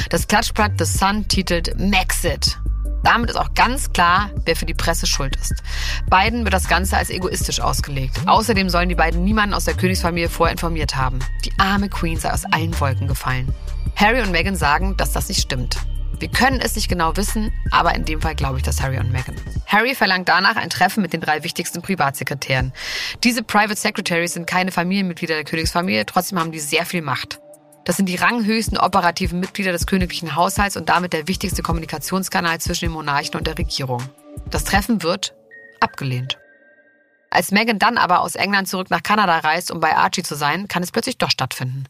Das 0.09 0.29
Klatschblatt 0.29 0.73
The 0.79 0.85
Sun 0.85 1.27
titelt 1.27 1.79
Maxit. 1.79 2.59
Damit 3.03 3.31
ist 3.31 3.37
auch 3.37 3.55
ganz 3.55 3.93
klar, 3.93 4.31
wer 4.45 4.55
für 4.55 4.67
die 4.67 4.75
Presse 4.75 5.07
schuld 5.07 5.35
ist. 5.37 5.55
Beiden 6.09 6.45
wird 6.45 6.55
das 6.55 6.69
Ganze 6.69 6.97
als 6.97 7.11
egoistisch 7.11 7.61
ausgelegt. 7.61 8.21
Außerdem 8.27 8.69
sollen 8.69 8.91
die 8.91 8.95
beiden 8.95 9.25
niemanden 9.25 9.55
aus 9.55 9.65
der 9.65 9.75
Königsfamilie 9.75 10.29
vorher 10.29 10.53
informiert 10.53 10.97
haben. 10.97 11.19
Die 11.45 11.53
arme 11.59 11.89
Queen 11.89 12.19
sei 12.19 12.31
aus 12.31 12.45
allen 12.45 12.79
Wolken 12.79 13.09
gefallen. 13.09 13.53
Harry 13.97 14.21
und 14.21 14.31
Meghan 14.31 14.57
sagen, 14.57 14.97
dass 14.97 15.13
das 15.13 15.29
nicht 15.29 15.41
stimmt. 15.41 15.79
Wir 16.21 16.29
können 16.29 16.61
es 16.61 16.77
nicht 16.77 16.91
genau 16.91 17.17
wissen, 17.17 17.51
aber 17.71 17.95
in 17.95 18.05
dem 18.05 18.21
Fall 18.21 18.35
glaube 18.35 18.59
ich 18.59 18.63
das 18.63 18.83
Harry 18.83 18.99
und 18.99 19.11
Meghan. 19.11 19.35
Harry 19.67 19.95
verlangt 19.95 20.29
danach 20.29 20.57
ein 20.57 20.69
Treffen 20.69 21.01
mit 21.01 21.15
den 21.15 21.23
drei 21.23 21.43
wichtigsten 21.45 21.81
Privatsekretären. 21.81 22.75
Diese 23.25 23.43
Private 23.43 23.77
Secretaries 23.77 24.35
sind 24.35 24.47
keine 24.47 24.71
Familienmitglieder 24.71 25.35
der 25.35 25.45
Königsfamilie, 25.45 26.05
trotzdem 26.05 26.39
haben 26.39 26.53
die 26.53 26.61
sehr 26.61 26.85
viel 26.85 27.01
Macht. 27.01 27.41
Das 27.87 27.97
sind 27.97 28.07
die 28.07 28.17
ranghöchsten 28.17 28.77
operativen 28.77 29.41
Mitglieder 29.41 29.73
des 29.73 29.87
königlichen 29.87 30.37
Haushalts 30.37 30.77
und 30.77 30.91
damit 30.91 31.15
der 31.15 31.27
wichtigste 31.27 31.63
Kommunikationskanal 31.63 32.61
zwischen 32.61 32.85
den 32.85 32.93
Monarchen 32.93 33.37
und 33.37 33.47
der 33.47 33.57
Regierung. 33.57 34.03
Das 34.51 34.65
Treffen 34.65 35.03
wird 35.03 35.35
abgelehnt. 35.81 36.39
Als 37.31 37.53
Meghan 37.53 37.79
dann 37.79 37.97
aber 37.97 38.21
aus 38.21 38.35
England 38.35 38.69
zurück 38.69 38.91
nach 38.91 39.05
Kanada 39.05 39.39
reist, 39.39 39.71
um 39.71 39.79
bei 39.79 39.97
Archie 39.97 40.25
zu 40.25 40.35
sein, 40.35 40.67
kann 40.67 40.83
es 40.83 40.91
plötzlich 40.91 41.17
doch 41.17 41.31
stattfinden. 41.31 41.85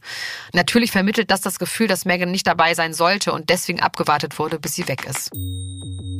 Natürlich 0.53 0.93
vermittelt 0.93 1.30
das 1.30 1.41
das 1.41 1.59
Gefühl, 1.59 1.88
dass 1.88 2.05
Meghan 2.05 2.30
nicht 2.30 2.47
dabei 2.47 2.74
sein 2.74 2.93
sollte 2.93 3.32
und 3.32 3.49
deswegen 3.49 3.80
abgewartet 3.80 4.38
wurde, 4.38 4.59
bis 4.59 4.74
sie 4.74 4.86
weg 4.86 5.07
ist. 5.09 5.30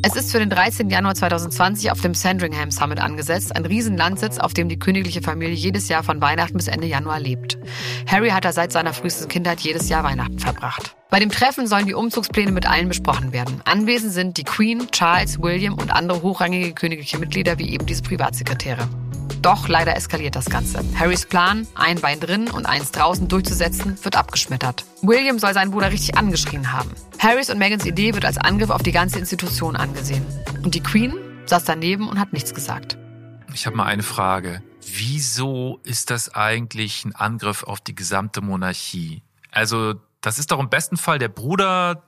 Es 0.03 0.17
ist 0.17 0.33
für 0.33 0.39
den 0.39 0.49
13. 0.49 0.89
Januar 0.89 1.15
2020 1.15 1.91
auf 1.91 2.01
dem 2.01 2.15
Sandringham 2.15 2.71
Summit 2.71 2.99
angesetzt, 2.99 3.55
ein 3.55 3.67
Riesenlandsitz, 3.67 4.39
auf 4.39 4.55
dem 4.55 4.71
die 4.71 4.79
königliche 4.79 5.21
Familie 5.21 5.55
jedes 5.55 5.89
Jahr 5.91 6.03
von 6.03 6.23
Weihnachten 6.23 6.57
bis 6.57 6.69
Ende 6.69 6.87
Januar 6.87 7.21
lebt. 7.21 7.59
Harry 8.07 8.31
hat 8.31 8.47
da 8.47 8.53
seit 8.53 8.73
seiner 8.73 8.95
frühesten 8.95 9.29
Kindheit 9.29 9.61
jedes 9.61 9.91
Jahr 9.91 10.03
Weihnachten 10.03 10.39
verbracht. 10.39 10.97
Bei 11.11 11.19
dem 11.19 11.31
Treffen 11.31 11.67
sollen 11.67 11.87
die 11.87 11.95
Umzugspläne 11.95 12.53
mit 12.53 12.67
allen 12.67 12.89
besprochen 12.89 13.33
werden. 13.33 13.61
Anwesend 13.65 14.13
sind 14.13 14.37
die 14.37 14.45
Queen, 14.45 14.89
Charles, 14.93 15.43
William 15.43 15.75
und 15.75 15.91
andere 15.91 16.23
hochrangige 16.23 16.73
königliche 16.73 17.19
Mitglieder 17.19 17.59
wie 17.59 17.71
eben 17.71 17.85
diese 17.85 18.03
Privatsekretäre. 18.03 18.89
Doch 19.43 19.67
leider 19.67 19.97
eskaliert 19.97 20.37
das 20.37 20.45
Ganze. 20.45 20.85
Harrys 20.97 21.27
Plan, 21.27 21.67
ein 21.75 22.01
Bein 22.01 22.21
drin 22.21 22.49
und 22.49 22.67
eins 22.67 22.93
draußen 22.93 23.27
durchzusetzen, 23.27 23.99
wird 24.05 24.15
abgeschmettert. 24.15 24.85
William 25.03 25.41
soll 25.41 25.53
seinen 25.53 25.73
Bruder 25.73 25.91
richtig 25.91 26.17
angeschrien 26.17 26.73
haben. 26.73 26.91
Harrys 27.19 27.51
und 27.51 27.59
Megans 27.59 27.87
Idee 27.87 28.15
wird 28.15 28.25
als 28.25 28.39
Angriff 28.39 28.71
auf 28.71 28.83
die 28.83 28.93
ganze 28.93 29.19
Institution 29.19 29.75
angesehen. 29.75 30.25
Und 30.63 30.77
die 30.77 30.83
Queen 30.83 31.15
saß 31.47 31.65
daneben 31.65 32.09
und 32.09 32.21
hat 32.21 32.33
nichts 32.33 32.55
gesagt. 32.55 32.99
Ich 33.53 33.67
habe 33.67 33.77
mal 33.77 33.87
eine 33.87 34.05
Frage. 34.05 34.63
Wieso 34.87 35.81
ist 35.83 36.11
das 36.11 36.33
eigentlich 36.35 37.05
ein 37.05 37.17
Angriff 37.17 37.65
auf 37.65 37.81
die 37.81 37.97
gesamte 37.97 38.43
Monarchie? 38.43 39.23
Also, 39.51 39.95
das 40.21 40.39
ist 40.39 40.51
doch 40.51 40.59
im 40.59 40.69
besten 40.69 40.97
Fall 40.97 41.19
der 41.19 41.29
Bruder 41.29 42.03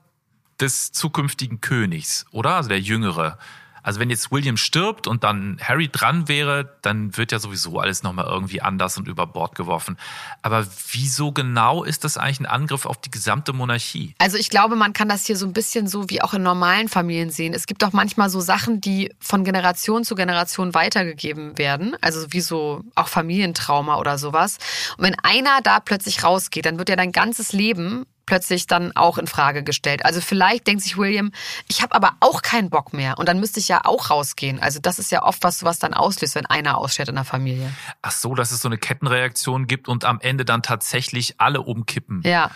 des 0.59 0.91
zukünftigen 0.91 1.61
Königs, 1.61 2.25
oder? 2.31 2.55
Also 2.55 2.69
der 2.69 2.79
Jüngere. 2.79 3.37
Also 3.83 3.99
wenn 3.99 4.09
jetzt 4.09 4.31
William 4.31 4.57
stirbt 4.57 5.07
und 5.07 5.23
dann 5.23 5.57
Harry 5.61 5.89
dran 5.89 6.27
wäre, 6.27 6.77
dann 6.81 7.15
wird 7.17 7.31
ja 7.31 7.39
sowieso 7.39 7.79
alles 7.79 8.01
nochmal 8.01 8.25
irgendwie 8.25 8.61
anders 8.61 8.97
und 8.97 9.07
über 9.07 9.27
Bord 9.27 9.55
geworfen. 9.55 9.97
Aber 10.41 10.65
wieso 10.91 11.31
genau 11.31 11.83
ist 11.83 12.03
das 12.03 12.17
eigentlich 12.17 12.39
ein 12.39 12.45
Angriff 12.45 12.85
auf 12.85 12.99
die 12.99 13.11
gesamte 13.11 13.53
Monarchie? 13.53 14.15
Also 14.17 14.37
ich 14.37 14.49
glaube, 14.49 14.75
man 14.75 14.93
kann 14.93 15.09
das 15.09 15.25
hier 15.25 15.37
so 15.37 15.45
ein 15.45 15.53
bisschen 15.53 15.87
so 15.87 16.09
wie 16.09 16.21
auch 16.21 16.33
in 16.33 16.43
normalen 16.43 16.87
Familien 16.87 17.29
sehen. 17.29 17.53
Es 17.53 17.67
gibt 17.67 17.83
auch 17.83 17.91
manchmal 17.91 18.29
so 18.29 18.39
Sachen, 18.39 18.81
die 18.81 19.13
von 19.19 19.43
Generation 19.43 20.03
zu 20.03 20.15
Generation 20.15 20.73
weitergegeben 20.73 21.57
werden. 21.57 21.95
Also 22.01 22.27
wie 22.31 22.41
so 22.41 22.83
auch 22.95 23.09
Familientrauma 23.09 23.97
oder 23.97 24.17
sowas. 24.17 24.57
Und 24.97 25.03
wenn 25.03 25.15
einer 25.23 25.61
da 25.61 25.79
plötzlich 25.79 26.23
rausgeht, 26.23 26.65
dann 26.65 26.79
wird 26.79 26.89
ja 26.89 26.95
dein 26.95 27.11
ganzes 27.11 27.51
Leben 27.51 28.05
plötzlich 28.25 28.67
dann 28.67 28.95
auch 28.95 29.17
in 29.17 29.27
Frage 29.27 29.63
gestellt. 29.63 30.05
Also 30.05 30.21
vielleicht 30.21 30.67
denkt 30.67 30.83
sich 30.83 30.97
William, 30.97 31.31
ich 31.67 31.81
habe 31.81 31.95
aber 31.95 32.13
auch 32.19 32.41
keinen 32.41 32.69
Bock 32.69 32.93
mehr 32.93 33.17
und 33.17 33.27
dann 33.27 33.39
müsste 33.39 33.59
ich 33.59 33.67
ja 33.67 33.81
auch 33.83 34.09
rausgehen. 34.09 34.59
Also 34.59 34.79
das 34.79 34.99
ist 34.99 35.11
ja 35.11 35.23
oft 35.23 35.43
was, 35.43 35.63
was 35.63 35.79
dann 35.79 35.93
auslöst, 35.93 36.35
wenn 36.35 36.45
einer 36.45 36.77
aussteht 36.77 37.09
in 37.09 37.15
der 37.15 37.25
Familie. 37.25 37.73
Ach 38.01 38.11
so, 38.11 38.35
dass 38.35 38.51
es 38.51 38.61
so 38.61 38.67
eine 38.67 38.77
Kettenreaktion 38.77 39.67
gibt 39.67 39.87
und 39.87 40.05
am 40.05 40.19
Ende 40.19 40.45
dann 40.45 40.63
tatsächlich 40.63 41.39
alle 41.39 41.61
umkippen. 41.61 42.21
Ja. 42.25 42.51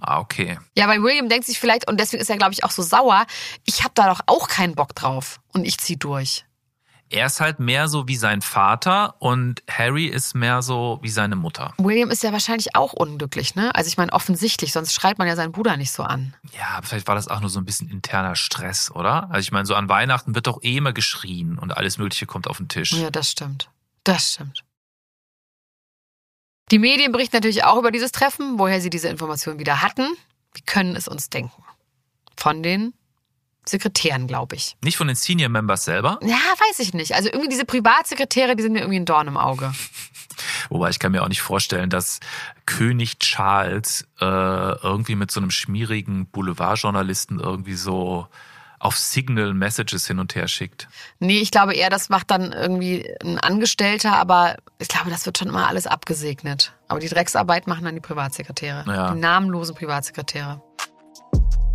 Ah, 0.00 0.18
okay. 0.18 0.58
Ja, 0.76 0.88
weil 0.88 1.02
William 1.02 1.28
denkt 1.28 1.46
sich 1.46 1.60
vielleicht, 1.60 1.88
und 1.88 2.00
deswegen 2.00 2.20
ist 2.20 2.30
er, 2.30 2.36
glaube 2.36 2.52
ich, 2.52 2.64
auch 2.64 2.72
so 2.72 2.82
sauer, 2.82 3.24
ich 3.64 3.84
habe 3.84 3.92
da 3.94 4.08
doch 4.08 4.20
auch 4.26 4.48
keinen 4.48 4.74
Bock 4.74 4.94
drauf 4.94 5.40
und 5.52 5.64
ich 5.64 5.78
zieh 5.78 5.96
durch 5.96 6.44
er 7.12 7.26
ist 7.26 7.40
halt 7.40 7.60
mehr 7.60 7.88
so 7.88 8.08
wie 8.08 8.16
sein 8.16 8.42
Vater 8.42 9.16
und 9.20 9.62
Harry 9.70 10.06
ist 10.06 10.34
mehr 10.34 10.62
so 10.62 10.98
wie 11.02 11.08
seine 11.08 11.36
Mutter. 11.36 11.74
William 11.78 12.10
ist 12.10 12.22
ja 12.22 12.32
wahrscheinlich 12.32 12.74
auch 12.74 12.92
unglücklich, 12.92 13.54
ne? 13.54 13.74
Also 13.74 13.88
ich 13.88 13.96
meine 13.96 14.12
offensichtlich, 14.12 14.72
sonst 14.72 14.94
schreit 14.94 15.18
man 15.18 15.28
ja 15.28 15.36
seinen 15.36 15.52
Bruder 15.52 15.76
nicht 15.76 15.92
so 15.92 16.02
an. 16.02 16.34
Ja, 16.58 16.80
vielleicht 16.82 17.06
war 17.06 17.14
das 17.14 17.28
auch 17.28 17.40
nur 17.40 17.50
so 17.50 17.60
ein 17.60 17.64
bisschen 17.64 17.90
interner 17.90 18.34
Stress, 18.34 18.90
oder? 18.90 19.30
Also 19.30 19.40
ich 19.40 19.52
meine, 19.52 19.66
so 19.66 19.74
an 19.74 19.88
Weihnachten 19.88 20.34
wird 20.34 20.46
doch 20.46 20.62
eh 20.62 20.76
immer 20.76 20.92
geschrien 20.92 21.58
und 21.58 21.76
alles 21.76 21.98
Mögliche 21.98 22.26
kommt 22.26 22.48
auf 22.48 22.56
den 22.56 22.68
Tisch. 22.68 22.92
Ja, 22.92 23.10
das 23.10 23.30
stimmt. 23.30 23.68
Das 24.04 24.32
stimmt. 24.32 24.64
Die 26.70 26.78
Medien 26.78 27.12
berichten 27.12 27.36
natürlich 27.36 27.64
auch 27.64 27.78
über 27.78 27.90
dieses 27.90 28.12
Treffen, 28.12 28.58
woher 28.58 28.80
sie 28.80 28.90
diese 28.90 29.08
Informationen 29.08 29.58
wieder 29.58 29.82
hatten. 29.82 30.06
Wir 30.54 30.64
können 30.64 30.96
es 30.96 31.06
uns 31.06 31.28
denken. 31.28 31.62
Von 32.36 32.62
den 32.62 32.94
Sekretären, 33.64 34.26
glaube 34.26 34.56
ich. 34.56 34.76
Nicht 34.82 34.96
von 34.96 35.06
den 35.06 35.16
Senior 35.16 35.48
Members 35.48 35.84
selber? 35.84 36.18
Ja, 36.22 36.36
weiß 36.36 36.80
ich 36.80 36.94
nicht. 36.94 37.14
Also 37.14 37.28
irgendwie 37.28 37.48
diese 37.48 37.64
Privatsekretäre, 37.64 38.56
die 38.56 38.62
sind 38.62 38.72
mir 38.72 38.80
irgendwie 38.80 38.98
ein 38.98 39.04
Dorn 39.04 39.28
im 39.28 39.36
Auge. 39.36 39.72
Wobei 40.68 40.90
ich 40.90 40.98
kann 40.98 41.12
mir 41.12 41.22
auch 41.22 41.28
nicht 41.28 41.42
vorstellen, 41.42 41.90
dass 41.90 42.20
König 42.66 43.18
Charles 43.18 44.06
äh, 44.20 44.24
irgendwie 44.24 45.14
mit 45.14 45.30
so 45.30 45.40
einem 45.40 45.50
schmierigen 45.50 46.26
Boulevardjournalisten 46.26 47.38
irgendwie 47.38 47.74
so 47.74 48.26
auf 48.82 48.98
Signal 48.98 49.54
Messages 49.54 50.08
hin 50.08 50.18
und 50.18 50.34
her 50.34 50.48
schickt. 50.48 50.88
Nee, 51.20 51.38
ich 51.38 51.52
glaube 51.52 51.74
eher, 51.74 51.88
das 51.88 52.08
macht 52.08 52.32
dann 52.32 52.52
irgendwie 52.52 53.08
ein 53.22 53.38
Angestellter, 53.38 54.16
aber 54.16 54.56
ich 54.80 54.88
glaube, 54.88 55.08
das 55.08 55.24
wird 55.24 55.38
schon 55.38 55.48
immer 55.48 55.68
alles 55.68 55.86
abgesegnet. 55.86 56.74
Aber 56.88 56.98
die 56.98 57.08
Drecksarbeit 57.08 57.68
machen 57.68 57.84
dann 57.84 57.94
die 57.94 58.00
Privatsekretäre. 58.00 58.84
Ja. 58.88 59.12
Die 59.12 59.20
namenlosen 59.20 59.76
Privatsekretäre. 59.76 60.60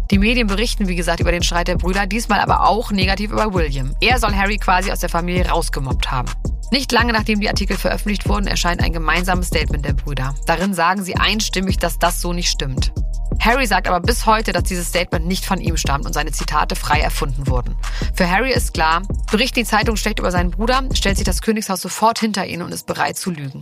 Die 0.09 0.19
Medien 0.19 0.47
berichten, 0.47 0.87
wie 0.87 0.95
gesagt, 0.95 1.19
über 1.19 1.31
den 1.31 1.43
Streit 1.43 1.67
der 1.67 1.75
Brüder, 1.75 2.07
diesmal 2.07 2.39
aber 2.39 2.67
auch 2.67 2.91
negativ 2.91 3.31
über 3.31 3.53
William. 3.53 3.93
Er 3.99 4.19
soll 4.19 4.33
Harry 4.33 4.57
quasi 4.57 4.91
aus 4.91 4.99
der 4.99 5.09
Familie 5.09 5.49
rausgemobbt 5.49 6.09
haben. 6.11 6.29
Nicht 6.71 6.91
lange 6.91 7.13
nachdem 7.13 7.39
die 7.39 7.49
Artikel 7.49 7.77
veröffentlicht 7.77 8.27
wurden, 8.27 8.47
erscheint 8.47 8.81
ein 8.81 8.93
gemeinsames 8.93 9.47
Statement 9.47 9.85
der 9.85 9.93
Brüder. 9.93 10.33
Darin 10.45 10.73
sagen 10.73 11.03
sie 11.03 11.15
einstimmig, 11.15 11.77
dass 11.77 11.99
das 11.99 12.21
so 12.21 12.33
nicht 12.33 12.49
stimmt. 12.49 12.93
Harry 13.39 13.67
sagt 13.67 13.87
aber 13.87 13.99
bis 13.99 14.25
heute, 14.25 14.51
dass 14.51 14.63
dieses 14.63 14.87
Statement 14.87 15.25
nicht 15.25 15.45
von 15.45 15.59
ihm 15.59 15.77
stammt 15.77 16.05
und 16.05 16.13
seine 16.13 16.31
Zitate 16.31 16.75
frei 16.75 16.99
erfunden 16.99 17.47
wurden. 17.47 17.75
Für 18.13 18.29
Harry 18.29 18.51
ist 18.51 18.73
klar, 18.73 19.03
berichten 19.31 19.59
die 19.59 19.65
Zeitung 19.65 19.95
schlecht 19.95 20.19
über 20.19 20.31
seinen 20.31 20.51
Bruder, 20.51 20.83
stellt 20.93 21.17
sich 21.17 21.25
das 21.25 21.41
Königshaus 21.41 21.81
sofort 21.81 22.19
hinter 22.19 22.45
ihn 22.45 22.61
und 22.61 22.73
ist 22.73 22.87
bereit 22.87 23.17
zu 23.17 23.31
lügen. 23.31 23.61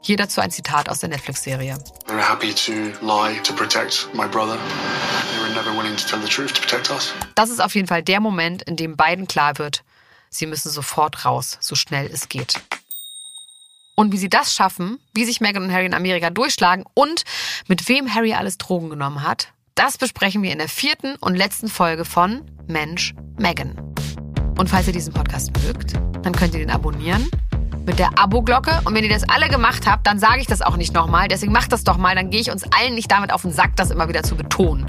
Hier 0.00 0.16
dazu 0.16 0.40
ein 0.40 0.50
Zitat 0.50 0.88
aus 0.88 1.00
der 1.00 1.08
Netflix-Serie. 1.08 1.76
They 2.06 2.14
were 2.14 2.26
happy 2.26 2.54
to 2.54 2.72
lie 3.04 3.40
to 3.42 3.52
protect 3.52 4.08
my 4.14 4.26
brother. 4.26 4.56
They 4.56 5.42
were 5.42 5.52
never 5.54 5.76
willing 5.76 5.96
to 5.96 6.06
tell 6.06 6.20
the 6.20 6.28
truth 6.28 6.54
to 6.54 6.60
protect 6.60 6.90
us. 6.90 7.12
Das 7.34 7.50
ist 7.50 7.60
auf 7.60 7.74
jeden 7.74 7.88
Fall 7.88 8.02
der 8.02 8.20
Moment, 8.20 8.62
in 8.62 8.76
dem 8.76 8.96
beiden 8.96 9.26
klar 9.26 9.58
wird, 9.58 9.82
sie 10.30 10.46
müssen 10.46 10.70
sofort 10.70 11.24
raus, 11.24 11.58
so 11.60 11.74
schnell 11.74 12.06
es 12.12 12.28
geht. 12.28 12.54
Und 13.96 14.12
wie 14.12 14.18
sie 14.18 14.28
das 14.28 14.54
schaffen, 14.54 15.00
wie 15.14 15.24
sich 15.24 15.40
Meghan 15.40 15.64
und 15.64 15.72
Harry 15.72 15.86
in 15.86 15.94
Amerika 15.94 16.30
durchschlagen 16.30 16.84
und 16.94 17.24
mit 17.66 17.88
wem 17.88 18.14
Harry 18.14 18.32
alles 18.34 18.56
Drogen 18.56 18.90
genommen 18.90 19.24
hat, 19.24 19.48
das 19.74 19.98
besprechen 19.98 20.42
wir 20.42 20.52
in 20.52 20.58
der 20.58 20.68
vierten 20.68 21.16
und 21.16 21.34
letzten 21.34 21.68
Folge 21.68 22.04
von 22.04 22.48
Mensch 22.68 23.14
Meghan. 23.36 23.94
Und 24.56 24.70
falls 24.70 24.86
ihr 24.86 24.92
diesen 24.92 25.12
Podcast 25.12 25.50
mögt, 25.64 25.94
dann 26.22 26.32
könnt 26.32 26.54
ihr 26.54 26.60
den 26.60 26.70
abonnieren 26.70 27.28
mit 27.88 27.98
der 27.98 28.10
Abo-Glocke. 28.16 28.82
Und 28.84 28.94
wenn 28.94 29.02
ihr 29.02 29.10
das 29.10 29.28
alle 29.28 29.48
gemacht 29.48 29.86
habt, 29.86 30.06
dann 30.06 30.20
sage 30.20 30.40
ich 30.40 30.46
das 30.46 30.62
auch 30.62 30.76
nicht 30.76 30.94
nochmal. 30.94 31.26
Deswegen 31.26 31.52
macht 31.52 31.72
das 31.72 31.82
doch 31.82 31.96
mal, 31.96 32.14
dann 32.14 32.30
gehe 32.30 32.40
ich 32.40 32.52
uns 32.52 32.62
allen 32.64 32.94
nicht 32.94 33.10
damit 33.10 33.32
auf 33.32 33.42
den 33.42 33.50
Sack, 33.52 33.74
das 33.74 33.90
immer 33.90 34.08
wieder 34.08 34.22
zu 34.22 34.36
betonen. 34.36 34.86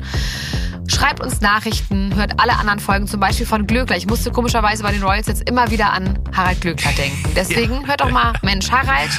Schreibt 0.88 1.22
uns 1.22 1.40
Nachrichten, 1.42 2.16
hört 2.16 2.40
alle 2.40 2.58
anderen 2.58 2.80
Folgen, 2.80 3.08
zum 3.08 3.20
Beispiel 3.20 3.46
von 3.46 3.68
Glöckler. 3.68 3.96
Ich 3.96 4.08
musste 4.08 4.32
komischerweise 4.32 4.84
bei 4.84 4.92
den 4.92 5.04
Royals 5.04 5.28
jetzt 5.28 5.48
immer 5.48 5.72
wieder 5.72 5.94
an 5.94 6.20
Harald 6.36 6.62
Glöckler 6.62 6.92
denken. 6.92 7.32
Deswegen 7.36 7.88
hört 7.88 8.02
doch 8.02 8.10
mal 8.10 8.34
Mensch 8.44 8.70
Harald, 8.72 9.10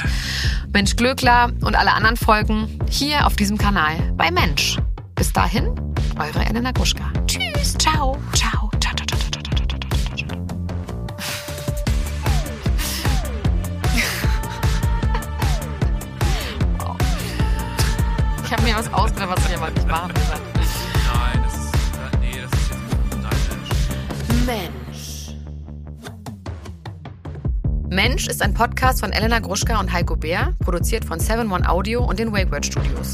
Mensch 0.73 0.95
Glöckler 0.95 1.51
und 1.61 1.75
alle 1.75 1.93
anderen 1.93 2.17
Folgen 2.17 2.79
hier 2.89 3.25
auf 3.25 3.35
diesem 3.35 3.57
Kanal 3.57 3.95
bei 4.15 4.31
Mensch. 4.31 4.77
Bis 5.15 5.31
dahin, 5.33 5.69
eure 6.19 6.45
Elena 6.45 6.71
Gruschka. 6.71 7.11
Tschüss, 7.25 7.75
ciao, 7.77 8.17
ciao, 8.33 8.70
Ich 18.51 18.57
habe 18.57 18.67
mir 18.67 18.75
was 18.75 18.91
ausgedacht, 18.91 19.29
was 19.37 19.49
ich 19.49 19.55
aber 19.55 19.71
nicht 19.71 19.87
machen 19.87 20.13
will. 20.13 20.23
Nein, 20.27 21.41
das 21.41 21.53
ist, 21.53 21.71
nee, 22.19 22.41
das 22.41 22.51
ist 22.59 22.69
jetzt 22.69 23.21
neidisch. 23.23 23.69
Mensch. 24.45 25.35
Mensch 27.89 28.27
ist 28.27 28.41
ein 28.41 28.53
Podcast 28.53 28.99
von 28.99 29.13
Elena 29.13 29.39
Gruschka 29.39 29.79
und 29.79 29.93
Heiko 29.93 30.17
Bär, 30.17 30.53
produziert 30.59 31.05
von 31.05 31.17
7-One 31.17 31.69
Audio 31.69 32.03
und 32.03 32.19
den 32.19 32.33
Wakeword 32.33 32.65
Studios. 32.65 33.13